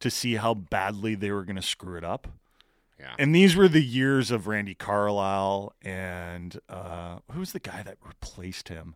to 0.00 0.10
see 0.10 0.34
how 0.34 0.54
badly 0.54 1.14
they 1.14 1.30
were 1.30 1.44
going 1.44 1.56
to 1.56 1.62
screw 1.62 1.96
it 1.96 2.04
up. 2.04 2.28
Yeah. 2.98 3.14
And 3.18 3.34
these 3.34 3.56
were 3.56 3.68
the 3.68 3.82
years 3.84 4.30
of 4.30 4.46
Randy 4.46 4.74
Carlyle 4.74 5.72
and 5.82 6.58
uh, 6.68 7.18
who's 7.32 7.52
the 7.52 7.60
guy 7.60 7.82
that 7.82 7.98
replaced 8.06 8.68
him? 8.68 8.94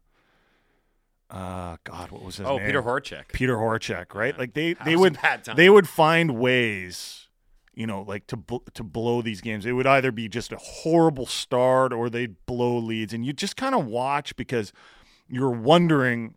Uh, 1.31 1.77
God, 1.85 2.11
what 2.11 2.23
was 2.23 2.37
his 2.39 2.47
Oh, 2.47 2.57
name? 2.57 2.67
Peter 2.67 2.83
Horachek. 2.83 3.29
Peter 3.33 3.57
Horachek, 3.57 4.15
right? 4.15 4.39
Like 4.39 4.55
they 4.55 4.73
they 4.85 4.97
would 4.97 5.19
they 5.57 5.69
would 5.69 5.87
find 5.89 6.39
ways, 6.39 7.29
you 7.75 7.87
know, 7.87 8.03
like 8.03 8.27
to 8.29 8.37
bl- 8.37 8.65
to 8.75 8.83
blow 8.83 9.21
these 9.21 9.41
games. 9.43 9.67
It 9.67 9.73
would 9.73 9.87
either 9.87 10.11
be 10.11 10.29
just 10.29 10.53
a 10.53 10.57
horrible 10.57 11.27
start 11.27 11.93
or 11.93 12.09
they'd 12.09 12.37
blow 12.47 12.79
leads, 12.79 13.13
and 13.13 13.27
you 13.27 13.33
just 13.35 13.57
kind 13.57 13.75
of 13.75 13.85
watch 13.85 14.37
because 14.37 14.73
you're 15.29 15.51
wondering 15.51 16.35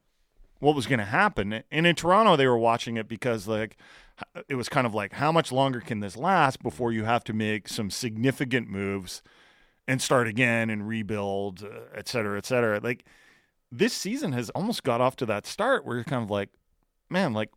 what 0.60 0.76
was 0.76 0.88
going 0.88 1.00
to 1.00 1.06
happen. 1.06 1.64
And 1.72 1.88
in 1.88 1.96
Toronto, 1.96 2.36
they 2.36 2.46
were 2.48 2.58
watching 2.58 2.98
it 2.98 3.08
because 3.08 3.48
like 3.48 3.78
it 4.50 4.56
was 4.56 4.68
kind 4.68 4.86
of 4.86 4.94
like 4.94 5.14
how 5.14 5.32
much 5.32 5.54
longer 5.54 5.80
can 5.80 6.02
this 6.02 6.18
last 6.18 6.62
before 6.62 6.92
you 6.92 7.06
have 7.06 7.24
to 7.24 7.34
make 7.34 7.70
some 7.70 7.90
significant 7.90 8.70
moves 8.70 9.22
and 9.88 10.02
start 10.02 10.28
again 10.28 10.70
and 10.70 10.86
rebuild, 10.88 11.64
uh, 11.64 11.80
et 11.96 12.08
cetera, 12.10 12.38
et 12.38 12.46
cetera. 12.46 12.80
Like 12.84 13.06
this 13.72 13.94
season 13.94 14.34
has 14.34 14.50
almost 14.52 14.84
got 14.84 15.02
off 15.02 15.16
to 15.18 15.26
that 15.28 15.46
start 15.46 15.86
where 15.86 15.96
you're 15.96 16.04
kind 16.04 16.24
of 16.24 16.30
like, 16.30 16.50
man, 17.10 17.34
like, 17.34 17.50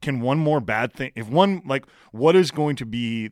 can 0.00 0.20
one 0.20 0.38
more 0.38 0.60
bad 0.60 0.92
thing, 0.92 1.12
if 1.14 1.28
one, 1.28 1.62
like, 1.64 1.86
what 2.10 2.34
is 2.34 2.50
going 2.50 2.76
to 2.76 2.86
be 2.86 3.30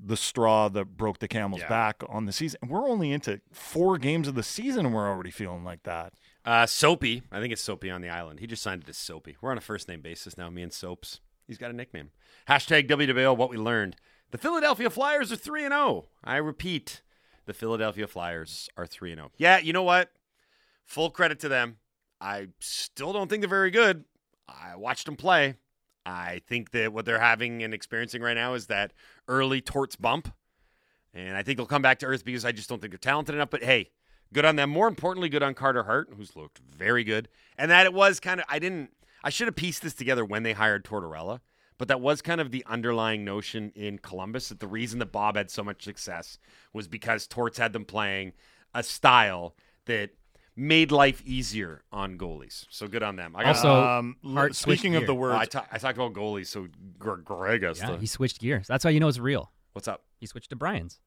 the 0.00 0.16
straw 0.16 0.68
that 0.68 0.96
broke 0.96 1.18
the 1.18 1.26
camel's 1.26 1.62
Yeah. 1.62 1.68
back 1.68 2.02
on 2.08 2.26
the 2.26 2.32
season? 2.32 2.60
We're 2.68 2.88
only 2.88 3.10
into 3.12 3.40
four 3.52 3.98
games 3.98 4.28
of 4.28 4.34
the 4.36 4.42
season 4.44 4.86
and 4.86 4.94
we're 4.94 5.08
already 5.08 5.30
feeling 5.32 5.64
like 5.64 5.82
that. 5.84 6.12
Uh, 6.44 6.66
Soapy, 6.66 7.22
I 7.32 7.40
think 7.40 7.52
it's 7.52 7.62
Soapy 7.62 7.90
on 7.90 8.00
the 8.00 8.08
island. 8.08 8.38
He 8.40 8.46
just 8.46 8.62
signed 8.62 8.82
it 8.84 8.88
as 8.88 8.96
Soapy. 8.96 9.36
We're 9.40 9.50
on 9.50 9.58
a 9.58 9.62
first 9.62 9.88
name 9.88 10.00
basis 10.00 10.38
now, 10.38 10.48
me 10.50 10.62
and 10.62 10.72
Soaps. 10.72 11.20
He's 11.46 11.58
got 11.58 11.70
a 11.70 11.74
nickname. 11.74 12.10
Hashtag 12.48 12.88
WWL, 12.88 13.36
what 13.36 13.50
we 13.50 13.56
learned. 13.56 13.96
The 14.30 14.38
Philadelphia 14.38 14.90
Flyers 14.90 15.32
are 15.32 15.36
3 15.36 15.64
and 15.64 15.72
0. 15.72 16.06
I 16.22 16.36
repeat, 16.36 17.02
the 17.46 17.54
Philadelphia 17.54 18.06
Flyers 18.06 18.68
are 18.76 18.86
3 18.86 19.12
and 19.12 19.18
0. 19.18 19.32
Yeah, 19.36 19.58
you 19.58 19.72
know 19.72 19.82
what? 19.82 20.10
Full 20.88 21.10
credit 21.10 21.38
to 21.40 21.48
them. 21.48 21.76
I 22.18 22.48
still 22.60 23.12
don't 23.12 23.28
think 23.28 23.42
they're 23.42 23.48
very 23.48 23.70
good. 23.70 24.04
I 24.48 24.74
watched 24.74 25.04
them 25.04 25.16
play. 25.16 25.56
I 26.06 26.40
think 26.48 26.70
that 26.70 26.94
what 26.94 27.04
they're 27.04 27.20
having 27.20 27.62
and 27.62 27.74
experiencing 27.74 28.22
right 28.22 28.34
now 28.34 28.54
is 28.54 28.68
that 28.68 28.94
early 29.28 29.60
torts 29.60 29.96
bump. 29.96 30.32
And 31.12 31.36
I 31.36 31.42
think 31.42 31.58
they'll 31.58 31.66
come 31.66 31.82
back 31.82 31.98
to 31.98 32.06
earth 32.06 32.24
because 32.24 32.46
I 32.46 32.52
just 32.52 32.70
don't 32.70 32.80
think 32.80 32.92
they're 32.92 32.98
talented 32.98 33.34
enough. 33.34 33.50
But 33.50 33.62
hey, 33.62 33.90
good 34.32 34.46
on 34.46 34.56
them. 34.56 34.70
More 34.70 34.88
importantly, 34.88 35.28
good 35.28 35.42
on 35.42 35.52
Carter 35.52 35.82
Hart, 35.82 36.08
who's 36.16 36.34
looked 36.34 36.58
very 36.58 37.04
good. 37.04 37.28
And 37.58 37.70
that 37.70 37.84
it 37.84 37.92
was 37.92 38.18
kind 38.18 38.40
of, 38.40 38.46
I 38.48 38.58
didn't, 38.58 38.90
I 39.22 39.28
should 39.28 39.46
have 39.46 39.56
pieced 39.56 39.82
this 39.82 39.94
together 39.94 40.24
when 40.24 40.42
they 40.42 40.54
hired 40.54 40.86
Tortorella, 40.86 41.40
but 41.76 41.88
that 41.88 42.00
was 42.00 42.22
kind 42.22 42.40
of 42.40 42.50
the 42.50 42.64
underlying 42.66 43.26
notion 43.26 43.72
in 43.74 43.98
Columbus 43.98 44.48
that 44.48 44.60
the 44.60 44.66
reason 44.66 45.00
that 45.00 45.12
Bob 45.12 45.36
had 45.36 45.50
so 45.50 45.62
much 45.62 45.84
success 45.84 46.38
was 46.72 46.88
because 46.88 47.26
Torts 47.26 47.58
had 47.58 47.74
them 47.74 47.84
playing 47.84 48.32
a 48.74 48.82
style 48.82 49.54
that 49.84 50.10
made 50.58 50.90
life 50.92 51.22
easier 51.24 51.82
on 51.92 52.18
goalies. 52.18 52.66
So 52.70 52.88
good 52.88 53.02
on 53.02 53.16
them. 53.16 53.34
I 53.36 53.44
got 53.44 53.56
Also, 53.56 53.72
um, 53.72 54.16
Hart 54.24 54.56
speaking 54.56 54.96
of 54.96 55.06
the 55.06 55.14
word, 55.14 55.34
words, 55.34 55.54
I, 55.54 55.60
ta- 55.60 55.66
I 55.72 55.78
talked 55.78 55.96
about 55.96 56.12
goalies, 56.14 56.46
so 56.48 56.66
Gre- 56.98 57.14
Greg 57.22 57.62
has 57.62 57.78
Yeah, 57.78 57.90
to- 57.92 57.98
he 57.98 58.06
switched 58.06 58.40
gears. 58.40 58.66
That's 58.66 58.82
how 58.84 58.90
you 58.90 59.00
know 59.00 59.08
it's 59.08 59.18
real. 59.18 59.52
What's 59.72 59.86
up? 59.88 60.04
He 60.18 60.26
switched 60.26 60.50
to 60.50 60.56
Brian's. 60.56 60.98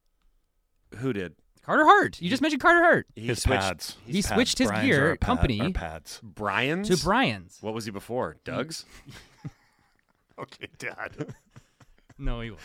Who 0.99 1.11
did? 1.13 1.35
Carter 1.63 1.85
Hart. 1.85 2.19
You 2.21 2.29
just 2.29 2.41
mentioned 2.41 2.61
Carter 2.61 2.81
Hart. 2.81 3.07
He 3.15 3.27
his 3.27 3.41
switched 3.43 3.61
pads. 3.61 3.97
He 4.05 4.21
Pads. 4.23 4.33
switched 4.33 4.57
his 4.57 4.67
Brian's 4.69 4.85
gear 4.87 5.09
pad- 5.17 5.19
company 5.19 5.73
pads. 5.73 6.19
Brian's 6.23 6.87
to 6.89 6.97
Brian's. 7.03 7.57
What 7.61 7.73
was 7.73 7.85
he 7.85 7.91
before? 7.91 8.37
Doug's? 8.43 8.85
Okay, 10.39 10.67
Dad. 10.79 11.35
No, 12.17 12.41
he 12.41 12.51
was. 12.51 12.59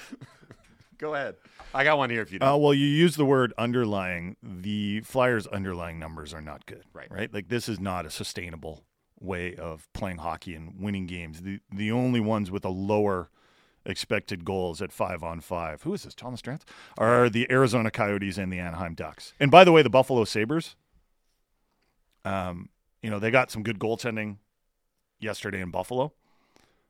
Go 0.99 1.15
ahead. 1.15 1.37
I 1.75 1.85
got 1.85 1.99
one 1.99 2.11
here 2.11 2.23
if 2.23 2.33
you 2.33 2.39
don't. 2.39 2.49
Uh, 2.49 2.57
well, 2.57 2.75
you 2.75 2.87
use 2.87 3.17
the 3.17 3.25
word 3.25 3.53
underlying. 3.59 4.37
The 4.43 5.01
Flyers' 5.01 5.47
underlying 5.47 5.99
numbers 5.99 6.33
are 6.33 6.41
not 6.41 6.67
good. 6.67 6.85
Right. 6.93 7.11
Right. 7.11 7.33
Like 7.33 7.49
this 7.49 7.69
is 7.69 7.79
not 7.79 8.07
a 8.07 8.11
sustainable 8.11 8.85
way 9.21 9.55
of 9.55 9.89
playing 9.93 10.19
hockey 10.19 10.55
and 10.55 10.81
winning 10.81 11.07
games. 11.07 11.43
The 11.43 11.61
the 11.73 11.93
only 11.93 12.21
ones 12.21 12.51
with 12.51 12.65
a 12.65 12.71
lower 12.71 13.31
expected 13.85 14.45
goals 14.45 14.83
at 14.83 14.93
five 14.93 15.23
on 15.23 15.41
five. 15.41 15.83
Who 15.83 15.95
is 15.95 16.03
this? 16.03 16.15
Thomas 16.15 16.43
Drance? 16.43 16.63
Are 16.99 17.31
the 17.31 17.51
Arizona 17.51 17.91
Coyotes 17.91 18.37
and 18.37 18.53
the 18.53 18.59
Anaheim 18.59 18.95
Ducks. 18.95 19.33
And 19.39 19.51
by 19.51 19.65
the 19.65 19.73
way, 19.73 19.83
the 19.83 19.91
Buffalo 19.91 20.25
Sabres. 20.25 20.77
Um, 22.25 22.71
you 23.03 23.11
know 23.11 23.19
they 23.21 23.31
got 23.31 23.51
some 23.51 23.63
good 23.63 23.79
goaltending 23.79 24.39
yesterday 25.21 25.61
in 25.61 25.71
Buffalo. 25.71 26.13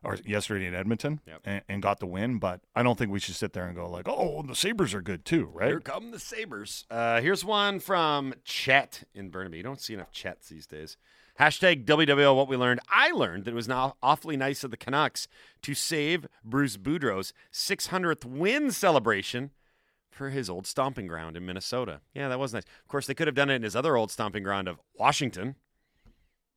Or 0.04 0.16
yesterday 0.24 0.66
in 0.66 0.74
Edmonton, 0.74 1.20
Yep. 1.26 1.40
and, 1.44 1.62
and 1.68 1.82
got 1.82 1.98
the 2.00 2.06
win. 2.06 2.38
But 2.38 2.60
I 2.76 2.82
don't 2.84 2.96
think 2.96 3.10
we 3.10 3.18
should 3.18 3.34
sit 3.34 3.52
there 3.54 3.66
and 3.66 3.74
go 3.74 3.88
like, 3.90 4.06
"Oh, 4.08 4.42
the 4.42 4.54
Sabres 4.54 4.94
are 4.94 5.02
good 5.02 5.24
too," 5.24 5.50
right? 5.52 5.68
Here 5.68 5.80
come 5.80 6.10
the 6.12 6.20
Sabres. 6.20 6.84
Uh, 6.90 7.20
here's 7.20 7.44
one 7.44 7.80
from 7.80 8.34
Chet 8.44 9.04
in 9.14 9.30
Burnaby. 9.30 9.56
You 9.56 9.62
don't 9.64 9.80
see 9.80 9.94
enough 9.94 10.12
Chets 10.12 10.48
these 10.48 10.66
days. 10.66 10.96
Hashtag 11.40 11.84
WWL 11.84 12.34
what 12.36 12.48
we 12.48 12.56
learned. 12.56 12.80
I 12.88 13.10
learned 13.10 13.44
that 13.44 13.50
it 13.50 13.54
was 13.54 13.68
now 13.68 13.96
awfully 14.02 14.36
nice 14.36 14.64
of 14.64 14.70
the 14.70 14.76
Canucks 14.76 15.28
to 15.62 15.74
save 15.74 16.26
Bruce 16.44 16.76
Boudreau's 16.78 17.32
600th 17.52 18.24
win 18.24 18.70
celebration 18.70 19.50
for 20.10 20.30
his 20.30 20.48
old 20.48 20.66
stomping 20.66 21.06
ground 21.06 21.36
in 21.36 21.44
Minnesota. 21.44 22.00
Yeah, 22.14 22.28
that 22.28 22.38
was 22.38 22.54
nice. 22.54 22.62
Of 22.62 22.88
course, 22.88 23.06
they 23.06 23.12
could 23.14 23.26
have 23.26 23.34
done 23.34 23.50
it 23.50 23.56
in 23.56 23.62
his 23.64 23.76
other 23.76 23.96
old 23.98 24.10
stomping 24.10 24.42
ground 24.44 24.66
of 24.68 24.78
Washington. 24.98 25.56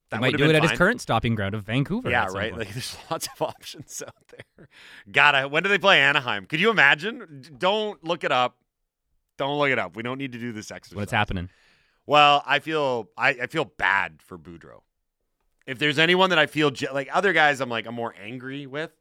They 0.10 0.18
That 0.18 0.22
might 0.22 0.38
do 0.38 0.44
it 0.44 0.48
been 0.48 0.56
at 0.56 0.64
his 0.64 0.78
current 0.78 1.02
stopping 1.02 1.36
ground 1.36 1.54
of 1.54 1.64
Vancouver. 1.64 2.10
Yeah, 2.10 2.26
right. 2.26 2.52
point. 2.52 2.58
Like 2.58 2.70
there's 2.74 2.98
lots 3.12 3.28
of 3.28 3.42
options 3.48 4.02
out 4.06 4.14
there. 4.30 4.68
Gotta. 5.12 5.48
When 5.48 5.62
do 5.64 5.70
they 5.70 5.78
play 5.78 6.00
Anaheim? 6.00 6.46
Could 6.46 6.60
you 6.60 6.72
imagine? 6.72 7.44
Don't 7.58 8.04
look 8.04 8.24
it 8.24 8.32
up. 8.32 8.58
Don't 9.38 9.58
look 9.60 9.70
it 9.70 9.80
up. 9.80 9.96
We 9.96 10.04
don't 10.04 10.18
need 10.18 10.32
to 10.32 10.40
do 10.40 10.52
this 10.52 10.72
exercise. 10.72 10.96
What's 10.98 11.12
happening? 11.12 11.50
Well, 12.08 12.44
I 12.46 12.58
feel 12.60 13.10
I, 13.18 13.30
I 13.30 13.48
feel 13.48 13.66
bad 13.66 14.22
for 14.24 14.38
Boudreau. 14.38 14.82
If 15.68 15.78
there's 15.78 16.00
anyone 16.00 16.32
that 16.32 16.40
I 16.40 16.48
feel 16.48 16.72
je- 16.72 16.90
like 16.92 17.08
other 17.14 17.32
guys, 17.32 17.62
I'm 17.62 17.70
like 17.70 17.86
I'm 17.86 17.94
more 17.94 18.16
angry 18.20 18.66
with. 18.66 18.92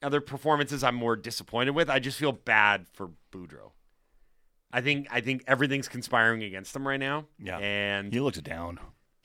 Other 0.00 0.20
performances, 0.20 0.82
I'm 0.82 0.94
more 0.94 1.16
disappointed 1.16 1.72
with. 1.72 1.90
I 1.90 1.98
just 1.98 2.18
feel 2.18 2.32
bad 2.32 2.86
for 2.94 3.10
Boudreau. 3.30 3.72
I 4.72 4.80
think 4.80 5.08
I 5.10 5.20
think 5.20 5.44
everything's 5.46 5.88
conspiring 5.88 6.42
against 6.42 6.74
him 6.74 6.88
right 6.88 7.00
now. 7.00 7.26
Yeah. 7.38 7.58
and 7.58 8.12
He 8.12 8.20
looks 8.20 8.40
down. 8.40 8.78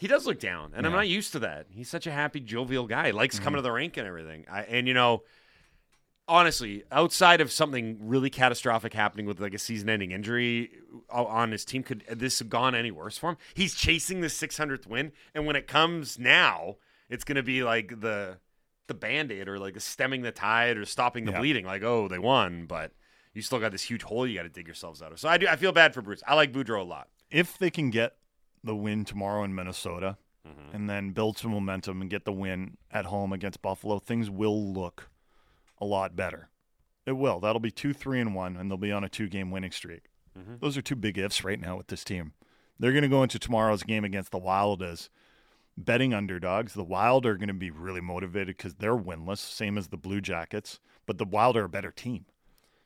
He 0.03 0.09
does 0.09 0.27
look 0.27 0.37
down, 0.37 0.73
and 0.75 0.85
I'm 0.85 0.91
not 0.91 1.07
used 1.07 1.31
to 1.31 1.39
that. 1.39 1.67
He's 1.69 1.87
such 1.87 2.07
a 2.07 2.11
happy, 2.11 2.41
jovial 2.41 2.87
guy. 2.87 3.05
He 3.05 3.11
likes 3.13 3.39
coming 3.39 3.51
mm-hmm. 3.51 3.59
to 3.59 3.61
the 3.61 3.71
rink 3.71 3.95
and 3.95 4.05
everything. 4.05 4.43
I, 4.51 4.63
and 4.63 4.85
you 4.85 4.93
know, 4.93 5.23
honestly, 6.27 6.83
outside 6.91 7.39
of 7.39 7.53
something 7.53 7.99
really 8.01 8.29
catastrophic 8.29 8.93
happening 8.93 9.25
with 9.25 9.39
like 9.39 9.53
a 9.53 9.57
season-ending 9.57 10.11
injury 10.11 10.71
uh, 11.09 11.23
on 11.23 11.53
his 11.53 11.63
team, 11.63 11.83
could 11.83 12.03
this 12.09 12.39
have 12.39 12.49
gone 12.49 12.75
any 12.75 12.91
worse 12.91 13.17
for 13.17 13.29
him? 13.29 13.37
He's 13.53 13.75
chasing 13.75 14.19
the 14.19 14.27
600th 14.27 14.87
win, 14.87 15.13
and 15.33 15.45
when 15.45 15.55
it 15.55 15.67
comes 15.67 16.19
now, 16.19 16.75
it's 17.09 17.23
going 17.23 17.37
to 17.37 17.43
be 17.43 17.63
like 17.63 18.01
the 18.01 18.39
the 18.87 18.93
band-aid 18.93 19.47
or 19.47 19.57
like 19.57 19.79
stemming 19.79 20.23
the 20.23 20.33
tide 20.33 20.75
or 20.75 20.83
stopping 20.83 21.23
the 21.23 21.31
Yeah. 21.31 21.39
bleeding. 21.39 21.63
Like, 21.63 21.81
oh, 21.83 22.09
they 22.09 22.19
won, 22.19 22.65
but 22.65 22.91
you 23.33 23.41
still 23.41 23.61
got 23.61 23.71
this 23.71 23.83
huge 23.83 24.03
hole 24.03 24.27
you 24.27 24.35
got 24.35 24.43
to 24.43 24.49
dig 24.49 24.67
yourselves 24.67 25.01
out 25.01 25.13
of. 25.13 25.19
So 25.21 25.29
I 25.29 25.37
do. 25.37 25.47
I 25.47 25.55
feel 25.55 25.71
bad 25.71 25.93
for 25.93 26.01
Bruce. 26.01 26.21
I 26.27 26.35
like 26.35 26.51
Boudreau 26.51 26.81
a 26.81 26.83
lot. 26.83 27.07
If 27.31 27.57
they 27.57 27.69
can 27.71 27.89
get 27.89 28.17
the 28.63 28.75
win 28.75 29.05
tomorrow 29.05 29.43
in 29.43 29.53
Minnesota 29.55 30.17
Mm-hmm. 30.45 30.75
and 30.75 30.89
then 30.89 31.11
build 31.11 31.37
some 31.37 31.51
momentum 31.51 32.01
and 32.01 32.09
get 32.09 32.25
the 32.25 32.33
win 32.33 32.75
at 32.91 33.05
home 33.05 33.31
against 33.31 33.61
Buffalo, 33.61 33.97
things 33.97 34.29
will 34.29 34.73
look 34.73 35.09
a 35.79 35.85
lot 35.85 36.17
better. 36.17 36.49
It 37.05 37.13
will. 37.13 37.39
That'll 37.39 37.61
be 37.61 37.71
two, 37.71 37.93
three, 37.93 38.19
and 38.19 38.35
one, 38.35 38.57
and 38.57 38.69
they'll 38.69 38.77
be 38.77 38.91
on 38.91 39.05
a 39.05 39.09
two 39.09 39.29
game 39.29 39.51
winning 39.51 39.71
streak. 39.71 40.09
Mm-hmm. 40.37 40.55
Those 40.59 40.75
are 40.77 40.81
two 40.81 40.97
big 40.97 41.17
ifs 41.17 41.45
right 41.45 41.61
now 41.61 41.77
with 41.77 41.87
this 41.87 42.03
team. 42.03 42.33
They're 42.77 42.91
going 42.91 43.03
to 43.03 43.07
go 43.07 43.23
into 43.23 43.39
tomorrow's 43.39 43.83
game 43.83 44.03
against 44.03 44.31
the 44.31 44.37
Wild 44.37 44.83
as 44.83 45.09
betting 45.77 46.13
underdogs. 46.13 46.73
The 46.73 46.83
Wild 46.83 47.25
are 47.25 47.37
going 47.37 47.47
to 47.47 47.53
be 47.53 47.71
really 47.71 48.01
motivated 48.01 48.57
because 48.57 48.73
they're 48.75 48.97
winless, 48.97 49.37
same 49.37 49.77
as 49.77 49.87
the 49.87 49.97
Blue 49.97 50.19
Jackets. 50.19 50.81
But 51.05 51.19
the 51.19 51.25
Wild 51.25 51.55
are 51.55 51.63
a 51.63 51.69
better 51.69 51.91
team 51.91 52.25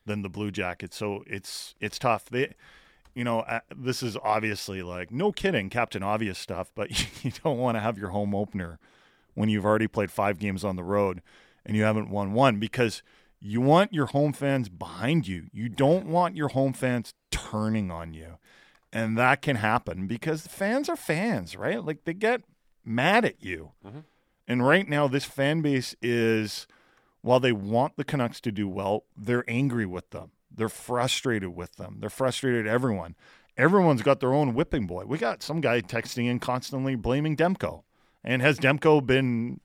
than 0.06 0.22
the 0.22 0.30
Blue 0.30 0.52
Jackets, 0.52 0.96
so 0.96 1.24
it's 1.26 1.74
it's 1.80 1.98
tough. 1.98 2.26
They, 2.26 2.54
you 3.18 3.24
know, 3.24 3.40
uh, 3.40 3.62
this 3.76 4.04
is 4.04 4.16
obviously 4.24 4.84
like 4.84 5.10
no 5.10 5.32
kidding, 5.32 5.72
Captain 5.72 6.04
Obvious 6.04 6.38
stuff. 6.38 6.72
But 6.76 6.92
you 7.24 7.32
don't 7.44 7.58
want 7.58 7.76
to 7.76 7.82
have 7.82 7.98
your 7.98 8.10
home 8.10 8.36
opener 8.36 8.78
when 9.34 9.50
you've 9.50 9.66
already 9.66 9.88
played 9.88 10.12
five 10.12 10.38
games 10.38 10.64
on 10.64 10.76
the 10.76 10.84
road 10.84 11.24
and 11.66 11.76
you 11.76 11.82
haven't 11.82 12.12
won 12.12 12.34
one 12.34 12.60
because 12.60 13.02
you 13.40 13.60
want 13.60 13.92
your 13.92 14.06
home 14.06 14.34
fans 14.34 14.70
behind 14.70 15.28
you. 15.28 15.48
You 15.52 15.68
don't 15.68 16.06
want 16.06 16.36
your 16.36 16.50
home 16.50 16.74
fans 16.74 17.16
turning 17.32 17.90
on 17.90 18.14
you. 18.14 18.38
And 18.94 19.18
that 19.18 19.42
can 19.42 19.56
happen 19.58 20.06
because 20.06 20.46
fans 20.46 20.88
are 20.88 20.96
fans, 20.96 21.56
right? 21.56 21.84
Like 21.84 22.04
they 22.04 22.14
get 22.14 22.44
mad 22.86 23.26
at 23.26 23.44
you. 23.44 23.72
And 24.48 24.66
right 24.66 24.88
now, 24.88 25.08
this 25.08 25.26
fan 25.26 25.62
base 25.62 25.96
is, 26.02 26.68
while 27.22 27.40
they 27.40 27.52
want 27.52 27.98
the 27.98 28.06
Canucks 28.06 28.40
to 28.42 28.52
do 28.52 28.68
well, 28.68 29.06
they're 29.18 29.44
angry 29.48 29.86
with 29.86 30.12
them. 30.12 30.32
They're 30.54 30.70
frustrated 30.70 31.56
with 31.56 31.76
them. 31.76 31.98
They're 32.00 32.10
frustrated 32.10 32.68
at 32.68 32.74
everyone. 32.74 33.16
Everyone's 33.58 34.02
got 34.04 34.20
their 34.20 34.34
own 34.34 34.54
whipping 34.54 34.86
boy. 34.88 35.06
We 35.06 35.18
got 35.18 35.42
some 35.42 35.62
guy 35.62 35.82
texting 35.82 36.30
in 36.30 36.40
constantly 36.40 36.96
blaming 36.96 37.36
Demko. 37.36 37.84
And 38.24 38.42
has 38.42 38.60
Demko 38.60 39.06
been 39.06 39.60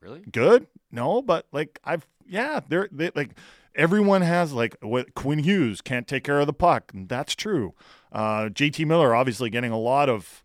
Really? 0.00 0.22
good? 0.30 0.66
No, 0.90 1.22
but 1.22 1.46
like 1.52 1.78
I've 1.84 2.06
yeah, 2.26 2.60
they're 2.68 2.88
they 2.92 3.10
like 3.14 3.30
everyone 3.74 4.22
has 4.22 4.52
like 4.52 4.76
what 4.82 5.14
Quinn 5.14 5.40
Hughes 5.40 5.80
can't 5.80 6.06
take 6.06 6.24
care 6.24 6.40
of 6.40 6.46
the 6.46 6.52
puck. 6.52 6.90
That's 6.94 7.34
true. 7.34 7.74
Uh, 8.12 8.48
JT 8.50 8.86
Miller 8.86 9.14
obviously 9.14 9.50
getting 9.50 9.72
a 9.72 9.78
lot 9.78 10.08
of 10.08 10.42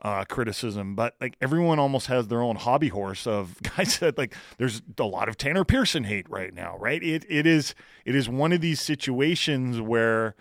uh, 0.00 0.24
criticism, 0.24 0.94
but 0.94 1.14
like 1.20 1.36
everyone 1.40 1.78
almost 1.78 2.06
has 2.06 2.28
their 2.28 2.40
own 2.40 2.56
hobby 2.56 2.88
horse 2.88 3.26
of 3.26 3.60
guys 3.76 3.98
that 3.98 4.16
like 4.16 4.34
there's 4.58 4.82
a 4.98 5.04
lot 5.04 5.28
of 5.28 5.36
Tanner 5.36 5.64
Pearson 5.64 6.04
hate 6.04 6.28
right 6.30 6.54
now, 6.54 6.76
right? 6.78 7.02
It 7.02 7.24
it 7.28 7.46
is 7.46 7.74
it 8.04 8.14
is 8.14 8.28
one 8.28 8.52
of 8.52 8.60
these 8.60 8.80
situations 8.80 9.80
where 9.80 10.34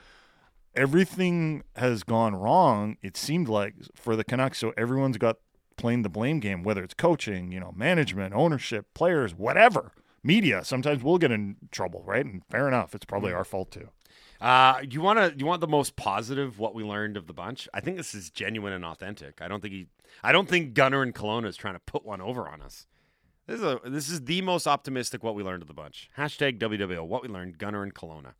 everything 0.75 1.63
has 1.75 2.03
gone 2.03 2.35
wrong. 2.35 2.97
It 3.01 3.17
seemed 3.17 3.49
like 3.49 3.75
for 3.95 4.15
the 4.15 4.23
Canucks, 4.23 4.59
so 4.59 4.73
everyone's 4.77 5.17
got 5.17 5.37
playing 5.75 6.03
the 6.03 6.09
blame 6.09 6.39
game, 6.39 6.63
whether 6.63 6.83
it's 6.83 6.93
coaching, 6.93 7.51
you 7.51 7.59
know, 7.59 7.71
management, 7.75 8.33
ownership, 8.33 8.87
players, 8.93 9.33
whatever, 9.33 9.91
media. 10.23 10.63
Sometimes 10.63 11.03
we'll 11.03 11.17
get 11.17 11.31
in 11.31 11.55
trouble, 11.71 12.03
right? 12.05 12.25
And 12.25 12.43
fair 12.49 12.67
enough, 12.67 12.93
it's 12.93 13.05
probably 13.05 13.33
our 13.33 13.45
fault 13.45 13.71
too. 13.71 13.89
Uh, 14.39 14.81
you 14.89 15.01
want 15.01 15.17
to 15.17 15.37
you 15.37 15.45
want 15.45 15.61
the 15.61 15.67
most 15.67 15.95
positive 15.95 16.59
what 16.59 16.75
we 16.75 16.83
learned 16.83 17.17
of 17.17 17.27
the 17.27 17.33
bunch? 17.33 17.67
I 17.73 17.79
think 17.79 17.97
this 17.97 18.13
is 18.13 18.29
genuine 18.29 18.73
and 18.73 18.85
authentic. 18.85 19.41
I 19.41 19.47
don't 19.47 19.61
think 19.61 19.73
he 19.73 19.87
I 20.23 20.31
don't 20.31 20.47
think 20.47 20.73
Gunner 20.73 21.01
and 21.01 21.13
Kelowna 21.13 21.47
is 21.47 21.57
trying 21.57 21.73
to 21.73 21.79
put 21.79 22.05
one 22.05 22.21
over 22.21 22.47
on 22.47 22.61
us. 22.61 22.85
This 23.47 23.61
is 23.61 23.63
a, 23.63 23.79
this 23.85 24.09
is 24.09 24.25
the 24.25 24.41
most 24.41 24.67
optimistic 24.67 25.23
what 25.23 25.33
we 25.33 25.43
learned 25.43 25.63
of 25.63 25.67
the 25.67 25.73
bunch. 25.73 26.09
Hashtag 26.17 26.59
WWO 26.59 27.05
what 27.05 27.23
we 27.23 27.29
learned 27.29 27.57
Gunner 27.57 27.81
and 27.81 27.93
Kelowna. 27.93 28.33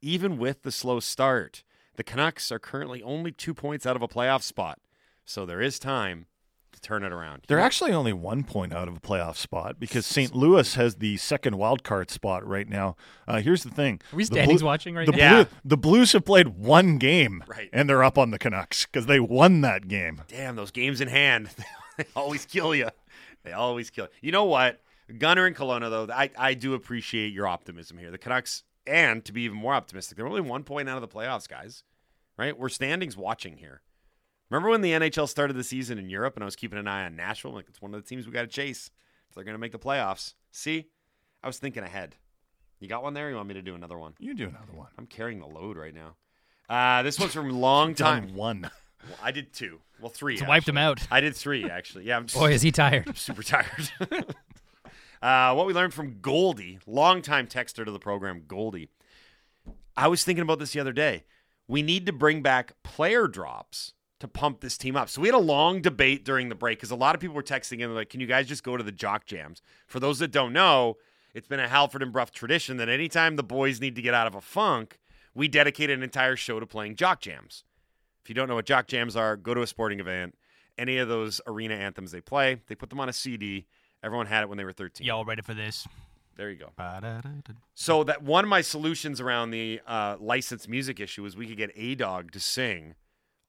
Even 0.00 0.38
with 0.38 0.62
the 0.62 0.72
slow 0.72 1.00
start, 1.00 1.64
the 1.96 2.04
Canucks 2.04 2.52
are 2.52 2.58
currently 2.58 3.02
only 3.02 3.32
two 3.32 3.54
points 3.54 3.86
out 3.86 3.96
of 3.96 4.02
a 4.02 4.08
playoff 4.08 4.42
spot, 4.42 4.78
so 5.24 5.44
there 5.44 5.60
is 5.60 5.78
time 5.78 6.26
to 6.76 6.80
turn 6.80 7.02
it 7.02 7.12
around. 7.12 7.42
They're 7.48 7.58
actually 7.58 7.92
only 7.92 8.12
one 8.12 8.44
point 8.44 8.72
out 8.72 8.86
of 8.86 8.96
a 8.96 9.00
playoff 9.00 9.36
spot 9.36 9.80
because 9.80 10.06
St. 10.06 10.34
Louis 10.34 10.74
has 10.74 10.96
the 10.96 11.16
second 11.16 11.58
wild 11.58 11.82
card 11.82 12.10
spot 12.10 12.46
right 12.46 12.68
now. 12.68 12.94
Uh, 13.26 13.40
here's 13.40 13.64
the 13.64 13.70
thing: 13.70 14.00
Are 14.12 14.16
we 14.16 14.22
The 14.22 14.26
standings 14.34 14.60
Blue- 14.60 14.66
watching 14.68 14.94
right 14.94 15.06
the 15.06 15.12
now? 15.12 15.38
Yeah. 15.38 15.44
The 15.64 15.76
Blues 15.76 16.12
have 16.12 16.24
played 16.24 16.48
one 16.48 16.98
game, 16.98 17.42
Right. 17.48 17.68
and 17.72 17.88
they're 17.90 18.04
up 18.04 18.16
on 18.18 18.30
the 18.30 18.38
Canucks 18.38 18.86
because 18.86 19.06
they 19.06 19.18
won 19.18 19.62
that 19.62 19.88
game. 19.88 20.22
damn 20.28 20.54
those 20.56 20.70
games 20.70 21.00
in 21.00 21.08
hand 21.08 21.48
they 21.96 22.04
always 22.14 22.44
kill 22.46 22.74
you 22.74 22.88
they 23.42 23.52
always 23.52 23.90
kill 23.90 24.08
you 24.20 24.30
know 24.30 24.44
what 24.44 24.80
gunner 25.18 25.46
and 25.46 25.56
Kelowna, 25.56 25.88
though 25.88 26.12
I, 26.12 26.30
I 26.38 26.54
do 26.54 26.74
appreciate 26.74 27.32
your 27.32 27.46
optimism 27.46 27.96
here 27.96 28.10
the 28.10 28.18
canucks 28.18 28.64
and 28.86 29.24
to 29.24 29.32
be 29.32 29.42
even 29.42 29.56
more 29.56 29.72
optimistic 29.74 30.16
they're 30.18 30.26
only 30.26 30.40
one 30.42 30.62
point 30.62 30.88
out 30.88 30.96
of 30.96 31.00
the 31.00 31.08
playoffs 31.08 31.48
guys 31.48 31.84
right 32.36 32.58
we're 32.58 32.68
standings 32.68 33.16
watching 33.16 33.56
here 33.56 33.80
remember 34.50 34.68
when 34.70 34.80
the 34.80 34.92
nhl 34.92 35.28
started 35.28 35.54
the 35.54 35.64
season 35.64 35.98
in 35.98 36.08
europe 36.08 36.34
and 36.36 36.42
i 36.42 36.46
was 36.46 36.56
keeping 36.56 36.78
an 36.78 36.86
eye 36.88 37.04
on 37.04 37.16
nashville 37.16 37.52
like 37.52 37.66
it's 37.68 37.80
one 37.82 37.94
of 37.94 38.02
the 38.02 38.08
teams 38.08 38.26
we 38.26 38.32
got 38.32 38.42
to 38.42 38.46
chase 38.48 38.90
if 39.28 39.34
they're 39.34 39.44
going 39.44 39.54
to 39.54 39.58
make 39.58 39.72
the 39.72 39.78
playoffs 39.78 40.34
see 40.50 40.86
i 41.42 41.46
was 41.46 41.58
thinking 41.58 41.82
ahead 41.82 42.16
you 42.80 42.88
got 42.88 43.02
one 43.02 43.14
there 43.14 43.26
or 43.26 43.30
you 43.30 43.36
want 43.36 43.48
me 43.48 43.54
to 43.54 43.62
do 43.62 43.74
another 43.74 43.98
one 43.98 44.12
You 44.18 44.34
do 44.34 44.44
another 44.48 44.72
one. 44.72 44.88
i'm 44.98 45.06
carrying 45.06 45.40
the 45.40 45.46
load 45.46 45.76
right 45.76 45.94
now 45.94 46.16
uh, 46.68 47.02
this 47.04 47.18
one's 47.20 47.32
from 47.32 47.48
long 47.50 47.94
time 47.94 48.26
Done 48.26 48.34
one. 48.34 48.60
well, 49.08 49.18
i 49.22 49.30
did 49.30 49.52
two 49.52 49.78
well 50.00 50.10
three 50.10 50.34
It's 50.34 50.42
wiped 50.42 50.68
actually. 50.68 50.70
him 50.72 50.78
out. 50.78 51.06
I 51.10 51.20
did 51.20 51.34
three 51.36 51.70
actually. 51.70 52.04
Yeah, 52.04 52.16
I'm 52.18 52.26
just 52.26 52.36
Boy, 52.38 52.50
is 52.52 52.60
he 52.62 52.70
tired. 52.72 53.16
super 53.16 53.42
tired. 53.42 53.90
uh, 55.22 55.54
what 55.54 55.66
we 55.66 55.72
learned 55.72 55.94
from 55.94 56.18
Goldie, 56.20 56.78
longtime 56.86 57.46
texter 57.46 57.84
to 57.84 57.90
the 57.90 57.98
program, 57.98 58.42
Goldie. 58.46 58.90
I 59.96 60.08
was 60.08 60.24
thinking 60.24 60.42
about 60.42 60.58
this 60.58 60.72
the 60.72 60.80
other 60.80 60.92
day. 60.92 61.24
We 61.68 61.82
need 61.82 62.04
to 62.06 62.12
bring 62.12 62.42
back 62.42 62.74
player 62.82 63.26
drops 63.26 63.94
to 64.20 64.28
pump 64.28 64.60
this 64.60 64.78
team 64.78 64.96
up. 64.96 65.08
So 65.08 65.20
we 65.20 65.28
had 65.28 65.34
a 65.34 65.38
long 65.38 65.82
debate 65.82 66.24
during 66.24 66.48
the 66.48 66.54
break 66.54 66.78
because 66.78 66.90
a 66.90 66.96
lot 66.96 67.14
of 67.14 67.20
people 67.20 67.36
were 67.36 67.42
texting 67.42 67.80
in 67.80 67.94
like, 67.94 68.08
"Can 68.10 68.20
you 68.20 68.26
guys 68.26 68.46
just 68.46 68.62
go 68.64 68.76
to 68.76 68.82
the 68.82 68.92
jock 68.92 69.26
jams?" 69.26 69.62
For 69.86 70.00
those 70.00 70.18
that 70.20 70.30
don't 70.30 70.52
know, 70.52 70.96
it's 71.34 71.46
been 71.46 71.60
a 71.60 71.68
Halford 71.68 72.02
and 72.02 72.12
Brough 72.12 72.26
tradition 72.32 72.78
that 72.78 72.88
anytime 72.88 73.36
the 73.36 73.42
boys 73.42 73.80
need 73.80 73.94
to 73.96 74.02
get 74.02 74.14
out 74.14 74.26
of 74.26 74.34
a 74.34 74.40
funk, 74.40 74.98
we 75.34 75.48
dedicate 75.48 75.90
an 75.90 76.02
entire 76.02 76.36
show 76.36 76.58
to 76.58 76.66
playing 76.66 76.96
jock 76.96 77.20
jams. 77.20 77.64
If 78.24 78.30
you 78.30 78.34
don't 78.34 78.48
know 78.48 78.54
what 78.54 78.66
jock 78.66 78.88
jams 78.88 79.14
are, 79.16 79.36
go 79.36 79.54
to 79.54 79.62
a 79.62 79.66
sporting 79.66 80.00
event. 80.00 80.36
Any 80.78 80.98
of 80.98 81.08
those 81.08 81.40
arena 81.46 81.74
anthems 81.74 82.10
they 82.10 82.20
play, 82.20 82.60
they 82.66 82.74
put 82.74 82.90
them 82.90 83.00
on 83.00 83.08
a 83.08 83.12
CD. 83.12 83.66
Everyone 84.02 84.26
had 84.26 84.42
it 84.42 84.48
when 84.48 84.58
they 84.58 84.64
were 84.64 84.72
13. 84.72 85.06
Y'all 85.06 85.24
ready 85.24 85.42
for 85.42 85.54
this? 85.54 85.86
There 86.36 86.50
you 86.50 86.56
go. 86.56 86.72
So 87.74 88.04
that 88.04 88.22
one 88.22 88.44
of 88.44 88.50
my 88.50 88.60
solutions 88.60 89.20
around 89.20 89.50
the 89.50 89.80
uh, 89.86 90.16
licensed 90.20 90.68
music 90.68 91.00
issue 91.00 91.22
was 91.22 91.36
we 91.36 91.46
could 91.46 91.56
get 91.56 91.70
A 91.76 91.94
Dog 91.94 92.32
to 92.32 92.40
sing 92.40 92.94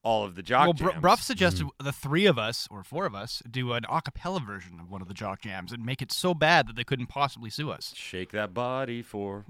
all 0.04 0.24
of 0.24 0.36
the 0.36 0.42
jock 0.44 0.68
jams. 0.68 0.82
Well, 0.82 0.88
Br- 0.88 0.92
jams. 0.94 1.02
Brough 1.02 1.16
suggested 1.16 1.68
the 1.84 1.92
three 1.92 2.26
of 2.26 2.38
us 2.38 2.68
or 2.72 2.84
four 2.84 3.06
of 3.06 3.14
us 3.16 3.42
do 3.50 3.74
an 3.74 3.86
a 3.90 4.02
cappella 4.02 4.40
version 4.40 4.80
of 4.80 4.90
one 4.90 5.02
of 5.02 5.08
the 5.08 5.14
jock 5.14 5.42
jams 5.42 5.72
and 5.72 5.86
make 5.86 6.02
it 6.02 6.12
so 6.12 6.34
bad 6.34 6.68
that 6.68 6.76
they 6.76 6.84
couldn't 6.84 7.08
possibly 7.08 7.50
sue 7.50 7.70
us. 7.72 7.94
Shake 7.96 8.32
that 8.32 8.54
body 8.54 9.02
for. 9.02 9.46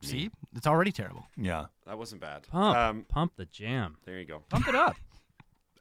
See, 0.00 0.30
it's 0.56 0.66
already 0.66 0.90
terrible. 0.90 1.28
Yeah. 1.36 1.66
That 1.86 1.96
wasn't 1.98 2.20
bad. 2.22 2.48
Pump, 2.48 2.76
Um, 2.76 3.04
pump 3.08 3.34
the 3.36 3.44
jam. 3.44 3.98
there 4.04 4.18
you 4.18 4.24
go. 4.24 4.42
Pump 4.48 4.68
it 4.68 4.74
up. 4.74 4.96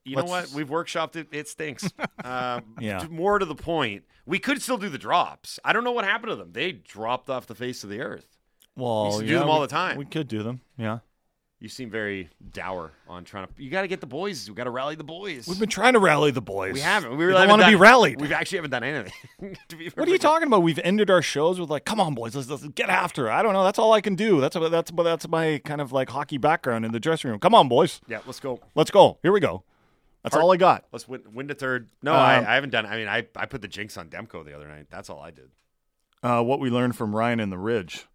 You 0.04 0.16
know 0.16 0.24
Let's- 0.24 0.52
what? 0.52 0.58
We've 0.58 0.68
workshopped 0.68 1.16
it. 1.16 1.28
It 1.32 1.48
stinks. 1.48 1.88
um, 2.24 2.76
Yeah. 2.80 3.06
More 3.12 3.38
to 3.38 3.46
the 3.46 3.54
point, 3.54 4.04
we 4.26 4.40
could 4.40 4.60
still 4.60 4.80
do 4.80 4.90
the 4.90 4.98
drops. 4.98 5.60
I 5.64 5.74
don't 5.74 5.84
know 5.84 5.92
what 5.92 6.06
happened 6.06 6.32
to 6.32 6.36
them. 6.36 6.54
They 6.54 6.72
dropped 6.72 7.30
off 7.30 7.46
the 7.46 7.54
face 7.54 7.84
of 7.84 7.92
the 7.92 8.02
earth. 8.02 8.40
Well, 8.76 9.06
used 9.10 9.20
to 9.20 9.28
do 9.28 9.38
them 9.38 9.48
all 9.48 9.60
we- 9.60 9.68
the 9.68 9.72
time. 9.72 9.98
We 9.98 10.06
could 10.06 10.28
do 10.28 10.42
them. 10.42 10.62
Yeah. 10.76 11.00
You 11.62 11.70
seem 11.70 11.92
very 11.92 12.28
dour 12.54 12.92
on 13.08 13.24
trying 13.24 13.46
to. 13.46 13.54
You 13.56 13.70
got 13.70 13.84
to 13.84 13.88
get 13.88 14.02
the 14.02 14.08
boys. 14.08 14.50
We 14.50 14.56
got 14.56 14.64
to 14.64 14.72
rally 14.72 14.96
the 14.96 15.04
boys. 15.04 15.48
We've 15.48 15.60
been 15.60 15.70
trying 15.70 15.94
to 15.94 16.00
rally 16.00 16.32
the 16.32 16.42
boys. 16.42 16.74
We 16.74 16.80
haven't. 16.80 17.16
We 17.16 17.24
really 17.24 17.46
want 17.48 17.62
to 17.62 17.68
be 17.68 17.76
rallied. 17.76 18.20
We've 18.20 18.32
actually 18.32 18.58
haven't 18.58 18.72
done 18.72 18.84
anything. 18.84 19.14
What 19.96 20.08
are 20.08 20.12
you 20.12 20.18
talking 20.18 20.48
about? 20.48 20.64
We've 20.64 20.80
ended 20.80 21.12
our 21.12 21.22
shows 21.22 21.60
with 21.60 21.70
like, 21.70 21.86
"Come 21.86 22.00
on, 22.00 22.16
boys, 22.16 22.36
let's, 22.36 22.50
let's 22.50 22.68
get 22.70 22.90
after 22.90 23.28
it." 23.28 23.32
I 23.32 23.44
don't 23.44 23.54
know. 23.54 23.64
That's 23.64 23.78
all 23.78 23.94
I 23.94 24.02
can 24.02 24.16
do. 24.16 24.42
That's 24.42 24.58
that's 24.58 24.92
that's 24.92 25.28
my 25.28 25.62
kind 25.64 25.82
of 25.82 25.92
like 25.92 26.10
hockey 26.10 26.38
background 26.40 26.84
in 26.84 26.92
the 26.94 27.00
dressing 27.00 27.30
room. 27.30 27.40
Come 27.40 27.54
on, 27.54 27.68
boys, 27.68 28.02
Yeah, 28.08 28.20
let's 28.26 28.40
go. 28.40 28.60
let's 28.74 28.90
go. 28.92 29.20
Here 29.22 29.32
we 29.32 29.40
go. 29.40 29.64
That's 30.24 30.36
all 30.36 30.52
I 30.52 30.58
got. 30.58 30.86
Let's 30.92 31.08
win, 31.08 31.22
win 31.34 31.48
to 31.48 31.54
third. 31.56 31.90
No, 32.02 32.14
I, 32.14 32.38
Um, 32.38 32.46
I 32.48 32.56
haven't 32.56 32.70
done. 32.72 32.86
I 32.86 32.96
mean, 32.98 33.08
I, 33.08 33.28
I 33.36 33.46
put 33.48 33.62
the 33.62 33.68
jinx 33.68 33.98
on 33.98 34.08
Demko 34.10 34.46
the 34.46 34.56
other 34.56 34.68
night. 34.68 34.86
That's 34.90 35.10
all 35.10 35.20
I 35.20 35.32
did. 35.32 35.50
Uh, 36.24 36.44
what 36.44 36.60
we 36.60 36.70
learned 36.70 36.96
from 36.96 37.16
Ryan 37.16 37.40
in 37.40 37.50
the 37.50 37.58
Ridge. 37.58 38.06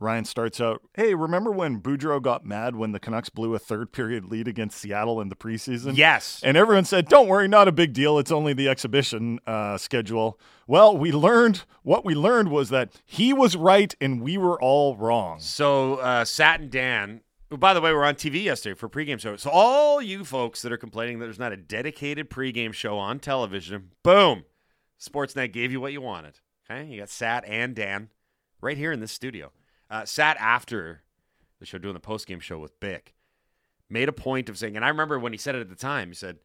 Ryan 0.00 0.24
starts 0.24 0.60
out, 0.60 0.82
"Hey, 0.94 1.14
remember 1.14 1.50
when 1.50 1.80
Boudreau 1.80 2.20
got 2.20 2.44
mad 2.44 2.74
when 2.76 2.92
the 2.92 3.00
Canucks 3.00 3.28
blew 3.28 3.54
a 3.54 3.58
third 3.58 3.92
period 3.92 4.24
lead 4.24 4.48
against 4.48 4.78
Seattle 4.78 5.20
in 5.20 5.28
the 5.28 5.36
preseason?" 5.36 5.96
Yes. 5.96 6.40
And 6.42 6.56
everyone 6.56 6.84
said, 6.84 7.08
"Don't 7.08 7.28
worry, 7.28 7.46
not 7.48 7.68
a 7.68 7.72
big 7.72 7.92
deal. 7.92 8.18
It's 8.18 8.32
only 8.32 8.52
the 8.52 8.68
exhibition 8.68 9.38
uh, 9.46 9.78
schedule." 9.78 10.38
Well, 10.66 10.96
we 10.96 11.12
learned 11.12 11.64
what 11.82 12.04
we 12.04 12.14
learned 12.14 12.50
was 12.50 12.70
that 12.70 12.90
he 13.04 13.32
was 13.32 13.56
right 13.56 13.94
and 14.00 14.20
we 14.20 14.36
were 14.36 14.60
all 14.60 14.96
wrong. 14.96 15.38
So 15.40 15.96
uh, 15.96 16.24
Sat 16.24 16.60
and 16.60 16.70
Dan, 16.70 17.20
who 17.50 17.56
by 17.56 17.74
the 17.74 17.80
way 17.80 17.92
were 17.92 18.04
on 18.04 18.14
TV 18.14 18.42
yesterday 18.42 18.74
for 18.74 18.88
pregame 18.88 19.20
show. 19.20 19.36
So 19.36 19.50
all 19.50 20.02
you 20.02 20.24
folks 20.24 20.62
that 20.62 20.72
are 20.72 20.76
complaining 20.78 21.18
that 21.18 21.26
there's 21.26 21.38
not 21.38 21.52
a 21.52 21.56
dedicated 21.56 22.30
pregame 22.30 22.72
show 22.72 22.98
on 22.98 23.20
television, 23.20 23.90
boom, 24.02 24.44
Sportsnet 25.00 25.52
gave 25.52 25.70
you 25.70 25.80
what 25.80 25.92
you 25.92 26.00
wanted. 26.00 26.40
Okay, 26.68 26.86
you 26.86 26.98
got 26.98 27.10
Sat 27.10 27.44
and 27.46 27.76
Dan 27.76 28.08
right 28.60 28.76
here 28.76 28.90
in 28.90 29.00
this 29.00 29.12
studio. 29.12 29.52
Uh, 29.94 30.04
Sat 30.04 30.36
after 30.38 31.02
the 31.60 31.66
show 31.66 31.78
doing 31.78 31.94
the 31.94 32.00
post 32.00 32.26
game 32.26 32.40
show 32.40 32.58
with 32.58 32.78
Bick 32.80 33.14
made 33.88 34.08
a 34.08 34.12
point 34.12 34.48
of 34.48 34.58
saying, 34.58 34.76
and 34.76 34.84
I 34.84 34.88
remember 34.88 35.18
when 35.18 35.32
he 35.32 35.38
said 35.38 35.54
it 35.54 35.60
at 35.60 35.68
the 35.68 35.76
time, 35.76 36.08
he 36.08 36.14
said. 36.14 36.38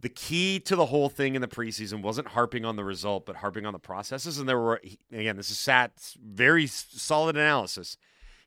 The 0.00 0.08
key 0.08 0.58
to 0.58 0.74
the 0.74 0.86
whole 0.86 1.08
thing 1.08 1.36
in 1.36 1.42
the 1.42 1.46
preseason 1.46 2.02
wasn't 2.02 2.26
harping 2.26 2.64
on 2.64 2.74
the 2.74 2.82
result, 2.82 3.24
but 3.24 3.36
harping 3.36 3.66
on 3.66 3.72
the 3.72 3.78
processes. 3.78 4.36
And 4.36 4.48
there 4.48 4.58
were, 4.58 4.82
again, 5.12 5.36
this 5.36 5.48
is 5.48 5.60
Sat's 5.60 6.16
very 6.20 6.66
solid 6.66 7.36
analysis 7.36 7.96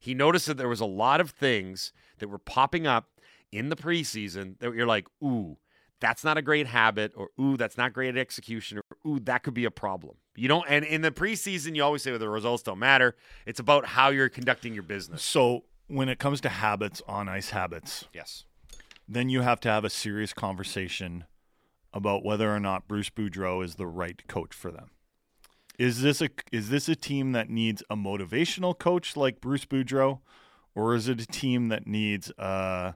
he 0.06 0.14
noticed 0.14 0.46
that 0.46 0.58
there 0.58 0.70
was 0.70 0.82
a 0.82 0.86
lot 0.86 1.20
of 1.20 1.32
things 1.32 1.92
that 2.20 2.28
were 2.28 2.38
popping 2.38 2.86
up 2.86 3.10
in 3.52 3.70
the 3.70 3.76
preseason 3.76 4.60
that 4.60 4.72
you're 4.76 4.86
like, 4.86 5.08
ooh, 5.24 5.58
that's 6.00 6.24
not 6.24 6.38
a 6.38 6.44
great 6.44 6.68
habit, 6.68 7.12
or 7.16 7.30
ooh, 7.42 7.58
that's 7.58 7.76
not 7.76 7.92
great 7.92 8.16
execution, 8.16 8.78
or 8.78 8.98
ooh, 9.10 9.20
that 9.22 9.42
could 9.42 9.56
be 9.56 9.66
a 9.66 9.72
problem. 9.72 10.18
You 10.36 10.48
don't, 10.48 10.66
and 10.68 10.84
in 10.84 11.02
the 11.02 11.12
preseason, 11.12 11.76
you 11.76 11.84
always 11.84 12.02
say 12.04 12.12
well, 12.12 12.20
the 12.20 12.28
results 12.30 12.64
don't 12.64 12.80
matter. 12.80 13.16
It's 13.46 13.60
about 13.60 13.86
how 13.86 14.10
you're 14.10 14.30
conducting 14.30 14.74
your 14.74 14.84
business. 14.84 15.24
So, 15.24 15.64
when 15.88 16.10
it 16.10 16.20
comes 16.20 16.42
to 16.42 16.50
habits, 16.50 17.02
on 17.08 17.30
ice 17.30 17.52
habits, 17.52 18.06
Yes. 18.14 18.44
then 19.08 19.30
you 19.30 19.42
have 19.42 19.60
to 19.62 19.70
have 19.70 19.86
a 19.86 19.90
serious 19.90 20.34
conversation 20.34 21.26
about 21.94 22.26
whether 22.26 22.54
or 22.54 22.60
not 22.60 22.88
Bruce 22.88 23.10
Boudreau 23.10 23.64
is 23.64 23.76
the 23.76 23.88
right 23.88 24.28
coach 24.28 24.54
for 24.54 24.72
them. 24.72 24.90
Is 25.78 26.02
this 26.02 26.22
a 26.22 26.30
is 26.52 26.70
this 26.70 26.88
a 26.90 26.96
team 26.96 27.32
that 27.34 27.50
needs 27.50 27.84
a 27.90 27.96
motivational 27.96 28.78
coach 28.78 29.16
like 29.16 29.40
Bruce 29.42 29.66
Boudreau, 29.66 30.20
or 30.74 30.96
is 30.96 31.08
it 31.08 31.22
a 31.22 31.26
team 31.28 31.68
that 31.70 31.86
needs 31.86 32.32
uh 32.32 32.94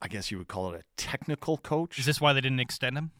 I 0.00 0.08
guess 0.08 0.30
you 0.30 0.38
would 0.38 0.48
call 0.48 0.72
it 0.72 0.80
a 0.80 0.84
technical 0.96 1.56
coach? 1.56 1.98
Is 1.98 2.06
this 2.06 2.20
why 2.20 2.32
they 2.32 2.40
didn't 2.40 2.60
extend 2.60 2.96
him? 2.98 3.10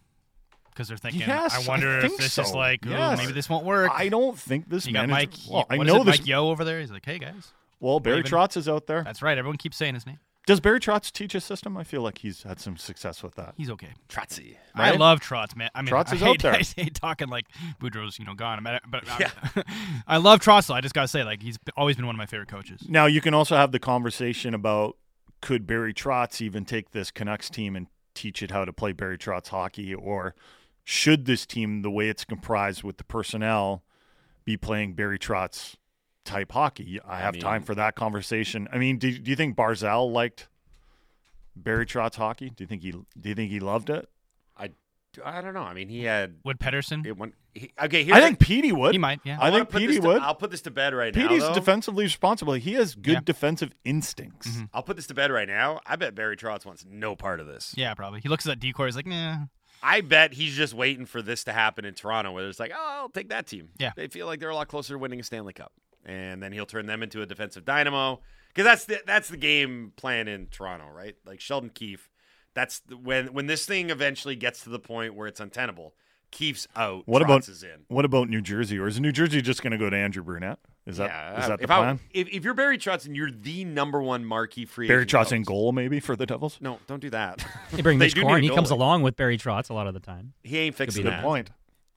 Because 0.70 0.88
they're 0.88 0.96
thinking, 0.96 1.20
Yes, 1.22 1.54
I 1.54 1.68
wonder 1.68 1.88
I 1.90 1.96
if 1.96 2.02
think 2.02 2.18
this 2.20 2.38
is 2.38 2.52
like, 2.52 2.86
ooh, 2.86 2.90
Yes. 2.90 3.18
maybe 3.18 3.32
this 3.32 3.48
won't 3.48 3.64
work. 3.64 3.90
I 3.94 4.08
don't 4.08 4.38
think 4.38 4.68
this 4.68 4.86
you 4.86 4.92
got 4.92 5.08
manager. 5.08 5.30
Mike. 5.30 5.38
well, 5.50 5.66
I 5.68 5.76
what 5.76 5.86
is 5.86 5.92
know 5.92 6.00
it, 6.02 6.04
this. 6.06 6.18
Mike 6.20 6.26
Yo 6.26 6.48
over 6.48 6.64
there. 6.64 6.80
He's 6.80 6.90
like, 6.90 7.04
hey 7.04 7.18
guys, 7.18 7.52
well, 7.80 8.00
Barry 8.00 8.16
Raven. 8.18 8.30
Trotz 8.30 8.56
is 8.56 8.68
out 8.68 8.86
there. 8.86 9.02
that's 9.02 9.22
right. 9.22 9.36
Everyone 9.36 9.56
keeps 9.58 9.76
saying 9.76 9.94
his 9.94 10.06
name. 10.06 10.18
Does 10.46 10.58
Barry 10.58 10.80
Trotz 10.80 11.12
teach 11.12 11.34
a 11.34 11.40
system? 11.40 11.76
I 11.76 11.84
feel 11.84 12.00
like 12.02 12.18
he's 12.18 12.42
had 12.44 12.58
some 12.58 12.76
success 12.78 13.22
with 13.22 13.34
that. 13.36 13.54
He's 13.58 13.70
okay. 13.70 13.90
Trotsy. 14.08 14.56
I 14.74 14.92
love 14.92 15.20
Trotz, 15.20 15.54
man. 15.54 15.68
I 15.74 15.82
mean, 15.82 15.92
Trotz 15.92 16.08
I 16.10 16.14
is 16.14 16.20
hate, 16.20 16.28
out 16.28 16.38
there. 16.38 16.52
I 16.54 16.62
hate 16.82 16.94
talking 16.94 17.28
like 17.28 17.44
Boudreau's, 17.80 18.18
you 18.18 18.24
know, 18.24 18.34
gone. 18.34 18.66
I 18.66 18.80
but 18.88 19.04
I, 19.08 19.30
I 20.06 20.16
love 20.16 20.40
Trotz. 20.40 20.66
Though. 20.68 20.74
I 20.74 20.80
just 20.80 20.94
gotta 20.94 21.08
say, 21.08 21.22
like, 21.24 21.42
he's 21.42 21.58
always 21.76 21.96
been 21.96 22.06
one 22.06 22.14
of 22.14 22.18
my 22.18 22.26
favorite 22.26 22.48
coaches. 22.48 22.86
Now 22.88 23.06
you 23.06 23.20
can 23.20 23.34
also 23.34 23.54
have 23.54 23.70
the 23.70 23.78
conversation 23.78 24.54
about 24.54 24.96
could 25.42 25.66
Barry 25.66 25.92
Trotz 25.94 26.40
even 26.40 26.64
take 26.64 26.90
this 26.92 27.10
Canucks 27.10 27.48
team 27.50 27.76
and 27.76 27.86
teach 28.14 28.42
it 28.42 28.50
how 28.50 28.64
to 28.64 28.72
play 28.72 28.92
Barry 28.92 29.18
Trotz 29.18 29.48
hockey, 29.48 29.94
or 29.94 30.34
should 30.90 31.24
this 31.24 31.46
team, 31.46 31.82
the 31.82 31.90
way 31.90 32.08
it's 32.08 32.24
comprised 32.24 32.82
with 32.82 32.96
the 32.96 33.04
personnel, 33.04 33.84
be 34.44 34.56
playing 34.56 34.94
Barry 34.94 35.18
Trotz 35.20 35.76
type 36.24 36.50
hockey? 36.52 36.98
I 37.06 37.20
have 37.20 37.34
mean- 37.34 37.42
time 37.42 37.62
for 37.62 37.76
that 37.76 37.94
conversation. 37.94 38.68
I 38.72 38.78
mean, 38.78 38.98
do, 38.98 39.16
do 39.16 39.30
you 39.30 39.36
think 39.36 39.56
Barzal 39.56 40.10
liked 40.12 40.48
Barry 41.54 41.86
Trotz 41.86 42.16
hockey? 42.16 42.50
Do 42.50 42.64
you 42.64 42.66
think 42.66 42.82
he 42.82 42.90
do 42.90 43.28
you 43.28 43.34
think 43.34 43.50
he 43.50 43.60
loved 43.60 43.88
it? 43.90 44.08
I, 44.58 44.70
I 45.24 45.40
don't 45.40 45.54
know. 45.54 45.62
I 45.62 45.74
mean, 45.74 45.88
he 45.88 46.04
had 46.04 46.36
Would 46.44 46.58
Pettersson? 46.58 47.06
it 47.06 47.16
went. 47.16 47.34
He, 47.54 47.72
okay, 47.82 48.04
here's 48.04 48.16
I 48.16 48.20
think 48.20 48.38
Petey 48.38 48.70
would. 48.70 48.92
He 48.92 48.98
might, 48.98 49.18
yeah. 49.24 49.36
I, 49.40 49.50
wanna 49.50 49.64
think 49.64 49.70
put 49.70 49.78
this 49.80 49.88
Petey 49.88 50.00
to- 50.00 50.06
would. 50.08 50.22
I'll 50.22 50.34
put 50.36 50.50
this 50.52 50.62
to 50.62 50.70
bed 50.70 50.94
right 50.94 51.14
now. 51.14 51.26
Petey's 51.28 51.48
defensively 51.50 52.04
responsible. 52.04 52.52
He 52.54 52.74
has 52.74 52.94
good 52.94 53.12
Yeah. 53.14 53.20
defensive 53.24 53.72
instincts. 53.84 54.48
Mm-hmm. 54.48 54.64
I'll 54.72 54.82
put 54.84 54.94
this 54.96 55.06
to 55.08 55.14
bed 55.14 55.30
right 55.32 55.48
now. 55.48 55.80
I 55.86 55.96
bet 55.96 56.14
Barry 56.14 56.36
Trotz 56.36 56.64
wants 56.64 56.84
no 56.88 57.14
part 57.16 57.40
of 57.40 57.46
this. 57.48 57.74
Yeah, 57.76 57.94
probably. 57.94 58.20
He 58.20 58.28
looks 58.28 58.46
at 58.46 58.50
that 58.50 58.60
decoy. 58.60 58.86
He's 58.86 58.96
like, 58.96 59.06
nah. 59.06 59.36
I 59.82 60.00
bet 60.00 60.34
he's 60.34 60.54
just 60.54 60.74
waiting 60.74 61.06
for 61.06 61.22
this 61.22 61.44
to 61.44 61.52
happen 61.52 61.84
in 61.84 61.94
Toronto, 61.94 62.32
where 62.32 62.48
it's 62.48 62.60
like, 62.60 62.72
oh, 62.74 62.98
I'll 63.02 63.08
take 63.08 63.30
that 63.30 63.46
team. 63.46 63.70
Yeah. 63.78 63.92
they 63.96 64.08
feel 64.08 64.26
like 64.26 64.40
they're 64.40 64.50
a 64.50 64.54
lot 64.54 64.68
closer 64.68 64.94
to 64.94 64.98
winning 64.98 65.20
a 65.20 65.22
Stanley 65.22 65.52
Cup, 65.52 65.72
and 66.04 66.42
then 66.42 66.52
he'll 66.52 66.66
turn 66.66 66.86
them 66.86 67.02
into 67.02 67.22
a 67.22 67.26
defensive 67.26 67.64
dynamo 67.64 68.20
because 68.48 68.64
that's 68.64 68.84
the 68.84 69.00
that's 69.06 69.28
the 69.28 69.36
game 69.36 69.92
plan 69.96 70.28
in 70.28 70.46
Toronto, 70.46 70.88
right? 70.94 71.16
Like 71.24 71.40
Sheldon 71.40 71.70
Keefe. 71.70 72.10
That's 72.54 72.80
the, 72.80 72.96
when 72.96 73.32
when 73.32 73.46
this 73.46 73.64
thing 73.64 73.90
eventually 73.90 74.36
gets 74.36 74.64
to 74.64 74.70
the 74.70 74.80
point 74.80 75.14
where 75.14 75.26
it's 75.26 75.40
untenable. 75.40 75.94
Keefe's 76.30 76.68
out. 76.76 77.02
What 77.06 77.22
Trotz 77.22 77.24
about 77.24 77.48
is 77.48 77.62
in? 77.62 77.84
what 77.88 78.04
about 78.04 78.28
New 78.28 78.40
Jersey? 78.40 78.78
Or 78.78 78.86
is 78.86 79.00
New 79.00 79.12
Jersey 79.12 79.42
just 79.42 79.62
going 79.62 79.72
to 79.72 79.78
go 79.78 79.90
to 79.90 79.96
Andrew 79.96 80.22
Brunette? 80.22 80.58
Is 80.86 80.96
that 80.96 81.04
is 81.04 81.10
yeah, 81.10 81.48
that 81.48 81.58
the 81.58 81.64
if 81.64 81.68
plan? 81.68 82.00
I, 82.02 82.08
if, 82.12 82.28
if 82.28 82.44
you're 82.44 82.54
Barry 82.54 82.78
Trotz 82.78 83.06
and 83.06 83.14
you're 83.14 83.30
the 83.30 83.64
number 83.64 84.00
one 84.00 84.24
marquee 84.24 84.64
free 84.64 84.88
Barry 84.88 85.02
agent 85.02 85.28
Trotz 85.28 85.32
in 85.32 85.42
goal, 85.42 85.72
maybe 85.72 86.00
for 86.00 86.16
the 86.16 86.26
Devils. 86.26 86.58
No, 86.60 86.78
don't 86.86 87.00
do 87.00 87.10
that. 87.10 87.44
They 87.72 87.82
bring 87.82 87.98
They 87.98 88.06
Mitch 88.06 88.14
do 88.14 88.22
Korn. 88.22 88.42
He 88.42 88.50
comes 88.50 88.70
along 88.70 89.02
with 89.02 89.16
Barry 89.16 89.38
Trotz 89.38 89.70
a 89.70 89.74
lot 89.74 89.86
of 89.86 89.94
the 89.94 90.00
time. 90.00 90.32
He 90.42 90.58
ain't 90.58 90.74
fixing 90.74 91.04
be 91.04 91.10
that. 91.10 91.16
that. 91.16 91.24
Point. 91.24 91.50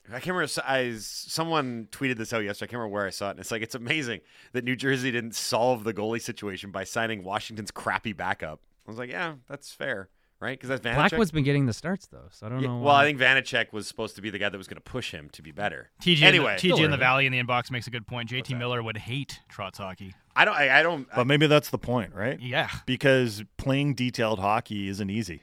I 0.08 0.20
can't 0.20 0.36
remember. 0.36 0.52
I, 0.66 0.96
someone 0.98 1.88
tweeted 1.90 2.16
this 2.18 2.32
out 2.32 2.44
yesterday. 2.44 2.68
I 2.68 2.70
can't 2.70 2.78
remember 2.78 2.94
where 2.94 3.06
I 3.06 3.10
saw 3.10 3.28
it. 3.28 3.32
And 3.32 3.40
it's 3.40 3.50
like 3.50 3.62
it's 3.62 3.74
amazing 3.74 4.20
that 4.52 4.62
New 4.62 4.76
Jersey 4.76 5.10
didn't 5.10 5.34
solve 5.34 5.84
the 5.84 5.94
goalie 5.94 6.20
situation 6.20 6.70
by 6.70 6.84
signing 6.84 7.24
Washington's 7.24 7.70
crappy 7.70 8.12
backup. 8.12 8.60
I 8.86 8.90
was 8.90 8.98
like, 8.98 9.10
yeah, 9.10 9.34
that's 9.48 9.72
fair, 9.72 10.10
right? 10.40 10.58
Because 10.58 10.68
that's 10.68 10.82
Vanecek. 10.82 10.94
Blackwood's 10.94 11.30
been 11.30 11.44
getting 11.44 11.66
the 11.66 11.72
starts 11.72 12.06
though, 12.06 12.28
so 12.30 12.46
I 12.46 12.48
don't 12.50 12.60
Yeah, 12.60 12.68
know. 12.68 12.78
well. 12.78 12.94
I 12.94 13.04
think 13.04 13.18
Vanecek 13.18 13.72
was 13.72 13.86
supposed 13.88 14.16
to 14.16 14.22
be 14.22 14.30
the 14.30 14.38
guy 14.38 14.48
that 14.48 14.58
was 14.58 14.66
going 14.68 14.76
to 14.76 14.80
push 14.82 15.10
him 15.12 15.28
to 15.30 15.42
be 15.42 15.52
better. 15.52 15.90
TG 16.02 16.22
Anyway, 16.22 16.58
in 16.62 16.68
the, 16.70 16.74
TG 16.76 16.84
in 16.84 16.90
the. 16.90 16.96
Valley 16.96 17.26
in 17.26 17.32
the 17.32 17.42
inbox 17.42 17.70
makes 17.70 17.86
a 17.86 17.90
good 17.90 18.06
point. 18.06 18.30
JT 18.30 18.56
Miller 18.58 18.82
would 18.82 18.96
hate 18.96 19.40
Trotz 19.52 19.76
hockey. 19.78 20.14
I 20.36 20.44
don't. 20.44 20.54
I, 20.56 20.80
I 20.80 20.82
don't. 20.82 21.06
But 21.14 21.26
maybe 21.26 21.46
that's 21.46 21.70
the 21.70 21.78
point, 21.78 22.14
right? 22.14 22.40
Yeah. 22.40 22.68
Because 22.86 23.44
playing 23.56 23.94
detailed 23.94 24.38
hockey 24.40 24.88
isn't 24.88 25.10
easy. 25.10 25.42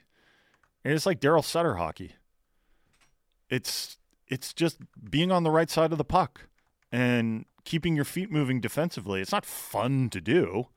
And 0.84 0.92
it's 0.94 1.06
like 1.06 1.20
Daryl 1.20 1.44
Sutter 1.44 1.76
hockey. 1.76 2.12
It's 3.48 3.98
it's 4.28 4.52
just 4.54 4.78
being 5.10 5.30
on 5.30 5.42
the 5.42 5.50
right 5.50 5.70
side 5.70 5.92
of 5.92 5.98
the 5.98 6.04
puck 6.04 6.48
and 6.90 7.44
keeping 7.64 7.94
your 7.94 8.04
feet 8.04 8.30
moving 8.30 8.60
defensively. 8.60 9.20
It's 9.20 9.32
not 9.32 9.44
fun 9.44 10.08
to 10.10 10.20
do. 10.20 10.68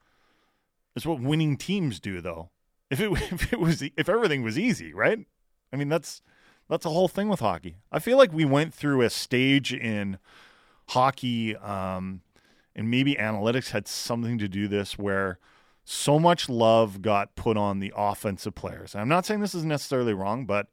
It's 0.94 1.06
what 1.06 1.20
winning 1.20 1.56
teams 1.56 1.98
do, 2.00 2.20
though. 2.20 2.50
If 2.90 3.00
it 3.00 3.10
if 3.32 3.52
it 3.52 3.60
was 3.60 3.82
if 3.82 4.08
everything 4.08 4.42
was 4.42 4.58
easy, 4.58 4.92
right? 4.92 5.26
I 5.72 5.76
mean, 5.76 5.88
that's 5.88 6.22
that's 6.68 6.84
the 6.84 6.90
whole 6.90 7.08
thing 7.08 7.28
with 7.28 7.40
hockey. 7.40 7.76
I 7.92 7.98
feel 7.98 8.16
like 8.16 8.32
we 8.32 8.44
went 8.44 8.74
through 8.74 9.02
a 9.02 9.10
stage 9.10 9.72
in 9.72 10.18
hockey 10.88 11.56
um, 11.56 12.22
and 12.74 12.90
maybe 12.90 13.14
analytics 13.14 13.70
had 13.70 13.88
something 13.88 14.38
to 14.38 14.48
do 14.48 14.68
this 14.68 14.98
where 14.98 15.38
so 15.84 16.18
much 16.18 16.48
love 16.48 17.00
got 17.02 17.36
put 17.36 17.56
on 17.56 17.78
the 17.78 17.92
offensive 17.96 18.54
players. 18.54 18.94
I'm 18.94 19.08
not 19.08 19.24
saying 19.24 19.40
this 19.40 19.54
is 19.54 19.64
necessarily 19.64 20.12
wrong, 20.12 20.44
but 20.44 20.68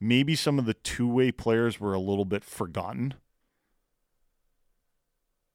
maybe 0.00 0.34
some 0.34 0.58
of 0.58 0.66
the 0.66 0.74
two 0.74 1.08
way 1.08 1.30
players 1.30 1.78
were 1.78 1.94
a 1.94 2.00
little 2.00 2.24
bit 2.24 2.44
forgotten. 2.44 3.14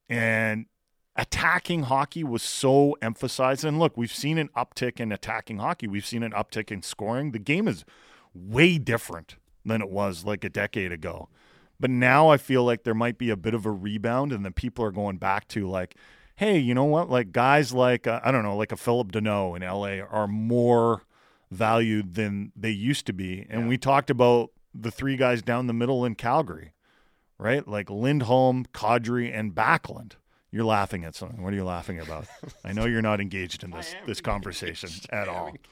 And 0.08 0.68
attacking 1.16 1.84
hockey 1.84 2.24
was 2.24 2.42
so 2.44 2.98
emphasized. 3.02 3.64
And 3.64 3.80
look, 3.80 3.96
we've 3.98 4.14
seen 4.14 4.38
an 4.38 4.50
uptick 4.56 5.00
in 5.00 5.12
attacking 5.12 5.60
hockey, 5.60 5.88
we've 5.88 6.06
seen 6.06 6.24
an 6.24 6.32
uptick 6.32 6.72
in 6.72 6.82
scoring. 6.82 7.32
The 7.32 7.40
game 7.40 7.68
is 7.68 7.86
way 8.34 8.78
different 8.78 9.36
than 9.66 9.82
it 9.82 9.90
was 9.90 10.26
like 10.26 10.44
a 10.44 10.50
decade 10.50 10.92
ago. 10.92 11.30
But 11.80 11.90
now 11.90 12.30
I 12.30 12.38
feel 12.38 12.64
like 12.64 12.84
there 12.84 12.94
might 12.94 13.18
be 13.18 13.30
a 13.30 13.36
bit 13.38 13.54
of 13.54 13.66
a 13.66 13.72
rebound, 13.72 14.32
and 14.32 14.44
then 14.46 14.54
people 14.54 14.86
are 14.86 14.92
going 14.92 15.18
back 15.18 15.48
to 15.50 15.68
like, 15.68 15.96
hey, 16.36 16.58
you 16.58 16.74
know 16.74 16.86
what? 16.86 17.10
Like 17.10 17.32
guys 17.32 17.74
like 17.74 18.08
uh, 18.08 18.20
I 18.24 18.32
don't 18.32 18.44
know, 18.44 18.56
like 18.58 18.72
a 18.72 18.78
Philip 18.78 19.12
Danault 19.12 19.56
in 19.56 19.62
LA 19.64 20.04
are 20.06 20.28
more 20.28 21.04
valued 21.52 22.16
than 22.16 22.52
they 22.56 22.70
used 22.72 23.06
to 23.08 23.14
be. 23.14 23.46
And 23.50 23.64
Yeah. 23.64 23.68
we 23.68 23.78
talked 23.78 24.10
about 24.10 24.52
the 24.74 24.90
three 24.92 25.16
guys 25.18 25.42
down 25.44 25.68
the 25.68 25.74
middle 25.74 26.04
in 26.04 26.16
Calgary, 26.16 26.74
right? 27.38 27.68
Like 27.68 27.90
Lindholm, 27.92 28.66
Kadri, 28.74 29.32
and 29.32 29.54
Backlund. 29.54 30.14
You're 30.54 30.66
laughing 30.66 31.04
at 31.04 31.16
something. 31.16 31.42
What 31.42 31.52
are 31.52 31.56
you 31.56 31.64
laughing 31.66 32.00
about? 32.00 32.28
I 32.64 32.74
know 32.74 32.86
you're 32.86 33.02
not 33.02 33.20
engaged 33.20 33.64
in 33.64 33.72
this 33.78 33.96
this 34.06 34.22
conversation 34.22 34.92
I 35.12 35.16
at 35.16 35.28
am 35.28 35.34
all. 35.34 35.48
engaged. 35.48 35.68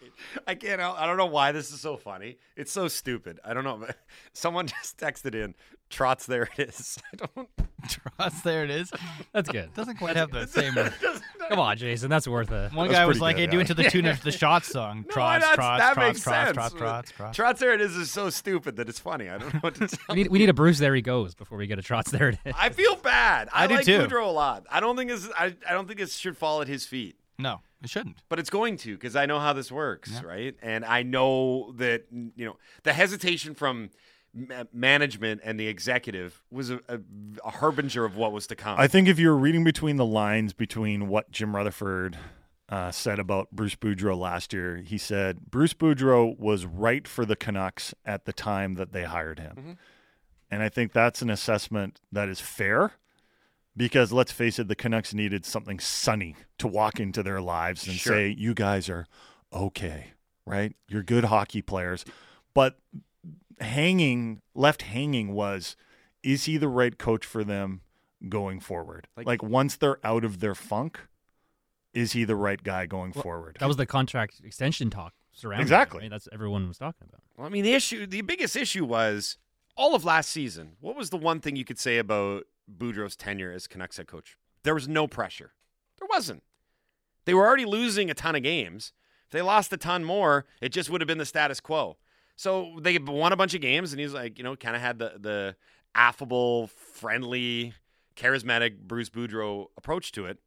I 0.47 0.55
can't. 0.55 0.81
I 0.81 1.05
don't 1.05 1.17
know 1.17 1.27
why 1.27 1.51
this 1.51 1.71
is 1.71 1.79
so 1.79 1.97
funny. 1.97 2.39
It's 2.55 2.71
so 2.71 2.87
stupid. 2.87 3.39
I 3.45 3.53
don't 3.53 3.63
know. 3.63 3.85
Someone 4.33 4.65
just 4.65 4.97
texted 4.97 5.35
in. 5.35 5.53
Trots, 5.91 6.25
there 6.25 6.49
it 6.57 6.69
is. 6.69 6.97
I 7.13 7.25
don't. 7.35 7.49
Trust, 7.89 8.43
there 8.43 8.63
it 8.63 8.69
is. 8.69 8.91
That's 9.33 9.49
good. 9.49 9.73
Doesn't 9.73 9.97
quite 9.97 10.15
have 10.15 10.31
the 10.31 10.47
same. 10.47 10.77
Uh, 10.77 10.89
Come 11.49 11.59
on, 11.59 11.77
Jason. 11.77 12.09
That's 12.09 12.27
worth 12.27 12.51
it. 12.51 12.73
One 12.73 12.89
guy 12.89 13.05
was 13.05 13.19
like, 13.19 13.35
good, 13.35 13.41
"Hey, 13.41 13.47
do 13.47 13.57
yeah. 13.57 13.63
it 13.63 13.67
to 13.67 13.73
the 13.73 13.83
tune 13.89 14.05
of 14.05 14.21
the 14.21 14.31
shot 14.31 14.63
song." 14.63 15.05
No, 15.07 15.13
Trots, 15.13 15.41
that's- 15.43 15.55
trots, 15.55 15.81
that 15.81 15.93
trots, 15.93 16.07
makes 16.07 16.21
trots, 16.23 16.45
sense. 16.45 16.55
trots, 16.55 16.73
trots, 16.75 17.11
trots. 17.11 17.35
Trots, 17.35 17.59
there 17.59 17.73
it 17.73 17.81
is. 17.81 17.95
Is 17.95 18.11
so 18.11 18.29
stupid 18.29 18.75
that 18.77 18.87
it's 18.87 18.99
funny. 18.99 19.29
I 19.29 19.37
don't 19.37 19.53
know 19.53 19.59
what 19.59 19.75
to 19.75 19.87
tell. 19.87 19.99
We 20.09 20.15
need, 20.15 20.27
we 20.29 20.39
need 20.39 20.49
a 20.49 20.53
Bruce. 20.53 20.79
There 20.79 20.95
he 20.95 21.01
goes. 21.01 21.35
Before 21.35 21.57
we 21.57 21.67
get 21.67 21.79
a 21.79 21.81
Trots. 21.81 22.11
There 22.11 22.29
it 22.29 22.39
is. 22.45 22.53
I 22.57 22.69
feel 22.69 22.95
bad. 22.95 23.49
I, 23.51 23.63
I 23.63 23.67
do 23.67 23.75
like 23.75 23.85
too. 23.85 23.99
Boudreau 23.99 24.27
a 24.27 24.31
lot. 24.31 24.65
I 24.69 24.79
don't 24.79 24.95
think 24.95 25.09
this. 25.09 25.27
I, 25.37 25.55
I 25.67 25.73
don't 25.73 25.87
think 25.87 25.99
this 25.99 26.15
should 26.15 26.37
fall 26.37 26.61
at 26.61 26.67
his 26.67 26.85
feet. 26.85 27.17
No, 27.39 27.61
it 27.81 27.89
shouldn't. 27.89 28.17
But 28.29 28.37
it's 28.37 28.51
going 28.51 28.77
to 28.77 28.93
because 28.93 29.15
I 29.15 29.25
know 29.25 29.39
how 29.39 29.53
this 29.53 29.71
works, 29.71 30.21
right? 30.23 30.55
And 30.61 30.85
I 30.85 31.01
know 31.01 31.71
that 31.77 32.03
you 32.11 32.45
know 32.45 32.57
the 32.83 32.93
hesitation 32.93 33.55
from 33.55 33.89
ma- 34.33 34.63
management 34.73 35.41
and 35.43 35.59
the 35.59 35.67
executive 35.67 36.41
was 36.51 36.69
a, 36.69 36.79
a, 36.87 36.99
a 37.45 37.49
harbinger 37.51 38.05
of 38.05 38.15
what 38.15 38.31
was 38.31 38.47
to 38.47 38.55
come. 38.55 38.79
I 38.79 38.87
think 38.87 39.07
if 39.07 39.19
you're 39.19 39.35
reading 39.35 39.63
between 39.63 39.95
the 39.97 40.05
lines 40.05 40.53
between 40.53 41.07
what 41.07 41.31
Jim 41.31 41.55
Rutherford 41.55 42.17
uh, 42.69 42.91
said 42.91 43.19
about 43.19 43.51
Bruce 43.51 43.75
Boudreau 43.75 44.17
last 44.17 44.53
year, 44.53 44.77
he 44.77 44.97
said 44.97 45.51
Bruce 45.51 45.73
Boudreau 45.73 46.37
was 46.39 46.65
right 46.65 47.07
for 47.07 47.25
the 47.25 47.35
Canucks 47.35 47.93
at 48.05 48.25
the 48.25 48.33
time 48.33 48.75
that 48.75 48.93
they 48.93 49.03
hired 49.03 49.39
him. 49.39 49.77
And 50.49 50.61
I 50.63 50.69
think 50.69 50.91
that's 50.93 51.21
an 51.21 51.29
assessment 51.29 51.99
that 52.11 52.27
is 52.29 52.39
fair 52.41 52.93
because 53.77 54.11
let's 54.11 54.31
face 54.33 54.59
it, 54.59 54.67
the 54.67 54.75
Canucks 54.75 55.13
needed 55.13 55.45
something 55.45 55.79
sunny 55.79 56.35
to 56.57 56.67
walk 56.67 56.99
into 56.99 57.23
their 57.23 57.39
lives 57.41 57.87
and 57.87 57.95
Sure. 57.95 58.13
say, 58.13 58.27
you 58.37 58.53
guys 58.53 58.89
are 58.89 59.05
okay, 59.53 60.07
right? 60.45 60.73
You're 60.89 61.03
good 61.03 61.25
hockey 61.25 61.61
players. 61.61 62.03
But 62.53 62.79
hanging, 63.61 64.41
left 64.53 64.83
hanging 64.83 65.33
was, 65.33 65.75
is 66.23 66.45
he 66.45 66.57
the 66.57 66.67
right 66.67 66.97
coach 66.97 67.25
for 67.25 67.43
them 67.43 67.81
going 68.29 68.59
forward? 68.59 69.07
Like- 69.15 69.27
Like, 69.27 69.43
once 69.43 69.75
they're 69.75 69.99
out 70.05 70.23
of 70.23 70.39
their 70.39 70.55
funk, 70.55 70.99
is 71.93 72.13
he 72.13 72.23
the 72.23 72.35
right 72.35 72.61
guy 72.63 72.85
going 72.85 73.11
forward? 73.13 73.57
That 73.59 73.67
was 73.67 73.77
the 73.77 73.85
contract 73.85 74.39
extension 74.43 74.89
talk 74.89 75.13
surrounding. 75.33 75.61
it, 75.61 75.67
Exactly. 75.67 75.99
right? 76.01 76.09
That's 76.09 76.27
everyone 76.31 76.67
was 76.67 76.77
talking 76.77 77.07
about. 77.09 77.21
Well, 77.37 77.47
I 77.47 77.49
mean, 77.49 77.63
the 77.63 77.73
issue, 77.73 78.05
the 78.05 78.21
biggest 78.21 78.55
issue 78.55 78.85
was 78.85 79.37
all 79.75 79.95
of 79.95 80.05
last 80.05 80.29
season. 80.29 80.73
What 80.79 80.95
was 80.95 81.09
the 81.09 81.17
one 81.17 81.39
thing 81.41 81.55
you 81.55 81.65
could 81.65 81.79
say 81.79 81.97
about 81.97 82.43
Boudreau's 82.71 83.15
tenure 83.15 83.51
as 83.51 83.67
Canucks 83.67 83.97
head 83.97 84.07
coach? 84.07 84.37
There 84.63 84.73
was 84.73 84.87
no 84.87 85.07
pressure. 85.07 85.53
There 85.99 86.07
wasn't. 86.09 86.43
They 87.25 87.33
were 87.33 87.45
already 87.45 87.65
losing 87.65 88.09
a 88.09 88.13
ton 88.13 88.35
of 88.35 88.43
games. 88.43 88.93
If 89.25 89.31
they 89.31 89.41
lost 89.41 89.71
a 89.73 89.77
ton 89.77 90.03
more, 90.03 90.45
it 90.61 90.69
just 90.69 90.89
would 90.89 91.01
have 91.01 91.07
been 91.07 91.17
the 91.17 91.25
status 91.25 91.59
quo. 91.59 91.97
So 92.35 92.79
they 92.81 92.97
won 92.97 93.33
a 93.33 93.35
bunch 93.35 93.53
of 93.53 93.61
games, 93.61 93.91
and 93.93 93.99
he's 93.99 94.13
like, 94.13 94.37
you 94.37 94.43
know, 94.43 94.55
kind 94.55 94.75
of 94.75 94.81
had 94.81 94.99
the 94.99 95.13
the 95.19 95.55
affable, 95.93 96.67
friendly, 96.67 97.73
charismatic 98.15 98.79
Bruce 98.79 99.09
Boudreau 99.09 99.67
approach 99.77 100.11
to 100.13 100.25
it. 100.25 100.39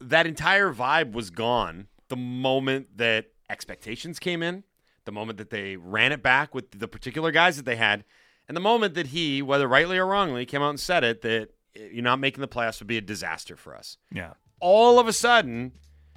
That 0.00 0.26
entire 0.26 0.72
vibe 0.72 1.12
was 1.12 1.30
gone 1.30 1.88
the 2.08 2.16
moment 2.16 2.96
that 2.98 3.26
expectations 3.48 4.18
came 4.18 4.42
in, 4.42 4.64
the 5.04 5.12
moment 5.12 5.38
that 5.38 5.50
they 5.50 5.76
ran 5.76 6.12
it 6.12 6.22
back 6.22 6.54
with 6.54 6.70
the 6.78 6.88
particular 6.88 7.30
guys 7.30 7.56
that 7.56 7.64
they 7.64 7.76
had, 7.76 8.04
and 8.48 8.56
the 8.56 8.60
moment 8.60 8.94
that 8.94 9.08
he, 9.08 9.40
whether 9.42 9.68
rightly 9.68 9.98
or 9.98 10.06
wrongly, 10.06 10.46
came 10.46 10.62
out 10.62 10.70
and 10.70 10.80
said 10.80 11.04
it 11.04 11.22
that 11.22 11.50
you're 11.74 12.02
not 12.02 12.18
making 12.18 12.40
the 12.40 12.48
playoffs 12.48 12.80
would 12.80 12.88
be 12.88 12.98
a 12.98 13.02
disaster 13.02 13.56
for 13.56 13.74
us. 13.76 13.98
yeah. 14.12 14.34
All 14.60 14.98
of 14.98 15.08
a 15.08 15.12
sudden, 15.12 15.72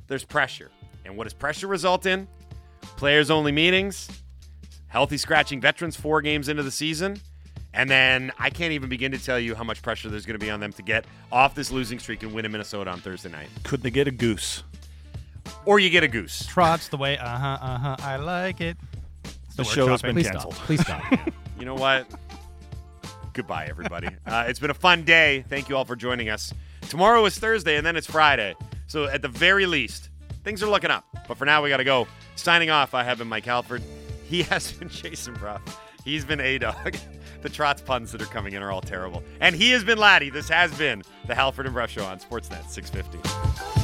there's 0.07 0.23
pressure. 0.23 0.71
And 1.03 1.17
what 1.17 1.25
does 1.25 1.33
pressure 1.33 1.67
result 1.67 2.05
in? 2.05 2.27
Players 2.81 3.29
only 3.29 3.51
meetings, 3.51 4.07
healthy 4.88 5.17
scratching 5.17 5.61
veterans 5.61 5.95
four 5.95 6.21
games 6.21 6.49
into 6.49 6.63
the 6.63 6.71
season. 6.71 7.19
And 7.73 7.89
then 7.89 8.31
I 8.39 8.49
can't 8.49 8.71
even 8.71 8.89
begin 8.89 9.11
to 9.11 9.23
tell 9.23 9.38
you 9.39 9.53
how 9.53 9.63
much 9.63 9.81
pressure 9.81 10.09
there's 10.09 10.25
going 10.25 10.39
to 10.39 10.43
be 10.43 10.49
on 10.49 10.59
them 10.59 10.73
to 10.73 10.81
get 10.81 11.05
off 11.31 11.53
this 11.53 11.71
losing 11.71 11.99
streak 11.99 12.23
and 12.23 12.33
win 12.33 12.45
in 12.45 12.51
Minnesota 12.51 12.89
on 12.89 12.99
Thursday 12.99 13.29
night. 13.29 13.49
Could 13.63 13.83
they 13.83 13.91
get 13.91 14.07
a 14.07 14.11
goose? 14.11 14.63
Or 15.65 15.79
you 15.79 15.89
get 15.89 16.03
a 16.03 16.07
goose. 16.07 16.45
Trots 16.47 16.88
the 16.88 16.97
way. 16.97 17.17
Uh 17.17 17.38
huh. 17.38 17.57
Uh 17.61 17.77
huh. 17.77 17.95
I 17.99 18.15
like 18.17 18.61
it. 18.61 18.77
It's 19.45 19.55
The 19.55 19.63
show 19.63 19.88
has 19.89 20.01
been 20.01 20.15
Please 20.15 20.27
canceled. 20.29 20.55
stop. 20.55 20.65
Please 20.65 20.81
stop. 20.81 21.03
You 21.59 21.65
know 21.65 21.73
what? 21.75 22.05
Goodbye, 23.33 23.65
everybody. 23.69 24.09
Uh, 24.27 24.45
it's 24.47 24.59
been 24.59 24.69
a 24.69 24.75
fun 24.75 25.03
day. 25.03 25.43
Thank 25.49 25.69
you 25.69 25.75
all 25.77 25.85
for 25.85 25.95
joining 25.95 26.29
us. 26.29 26.53
Tomorrow 26.89 27.25
is 27.25 27.38
Thursday, 27.39 27.77
and 27.77 27.85
then 27.85 27.95
it's 27.95 28.05
Friday. 28.05 28.55
So 28.88 29.05
at 29.05 29.21
the 29.23 29.27
very 29.27 29.65
least, 29.65 30.09
things 30.43 30.61
are 30.61 30.67
looking 30.67 30.91
up. 30.91 31.05
But 31.27 31.38
for 31.38 31.45
now, 31.45 31.63
we 31.63 31.69
got 31.69 31.77
to 31.77 31.83
go. 31.83 32.07
Signing 32.35 32.69
off, 32.69 32.93
I 32.93 33.03
have 33.03 33.17
been 33.17 33.27
Mike 33.27 33.45
Halford. 33.45 33.81
He 34.28 34.43
has 34.51 34.71
been 34.71 34.89
Jason 34.89 35.34
Brough. 35.36 35.61
He's 36.03 36.25
been 36.25 36.39
A 36.39 36.57
Dog. 36.57 36.95
The 37.43 37.49
Trots 37.49 37.84
puns 37.84 38.11
that 38.13 38.21
are 38.21 38.25
coming 38.25 38.53
in 38.53 38.63
are 38.63 38.71
all 38.71 38.82
terrible. 38.82 39.23
And 39.39 39.55
he 39.55 39.69
has 39.69 39.84
been 39.84 39.99
Laddie. 39.99 40.32
This 40.32 40.49
has 40.49 40.75
been 40.75 41.03
the 41.28 41.36
Halford 41.36 41.67
and 41.67 41.75
Brough 41.75 41.86
Show 41.86 42.03
on 42.03 42.19
Sportsnet 42.19 42.67
650. 42.67 43.76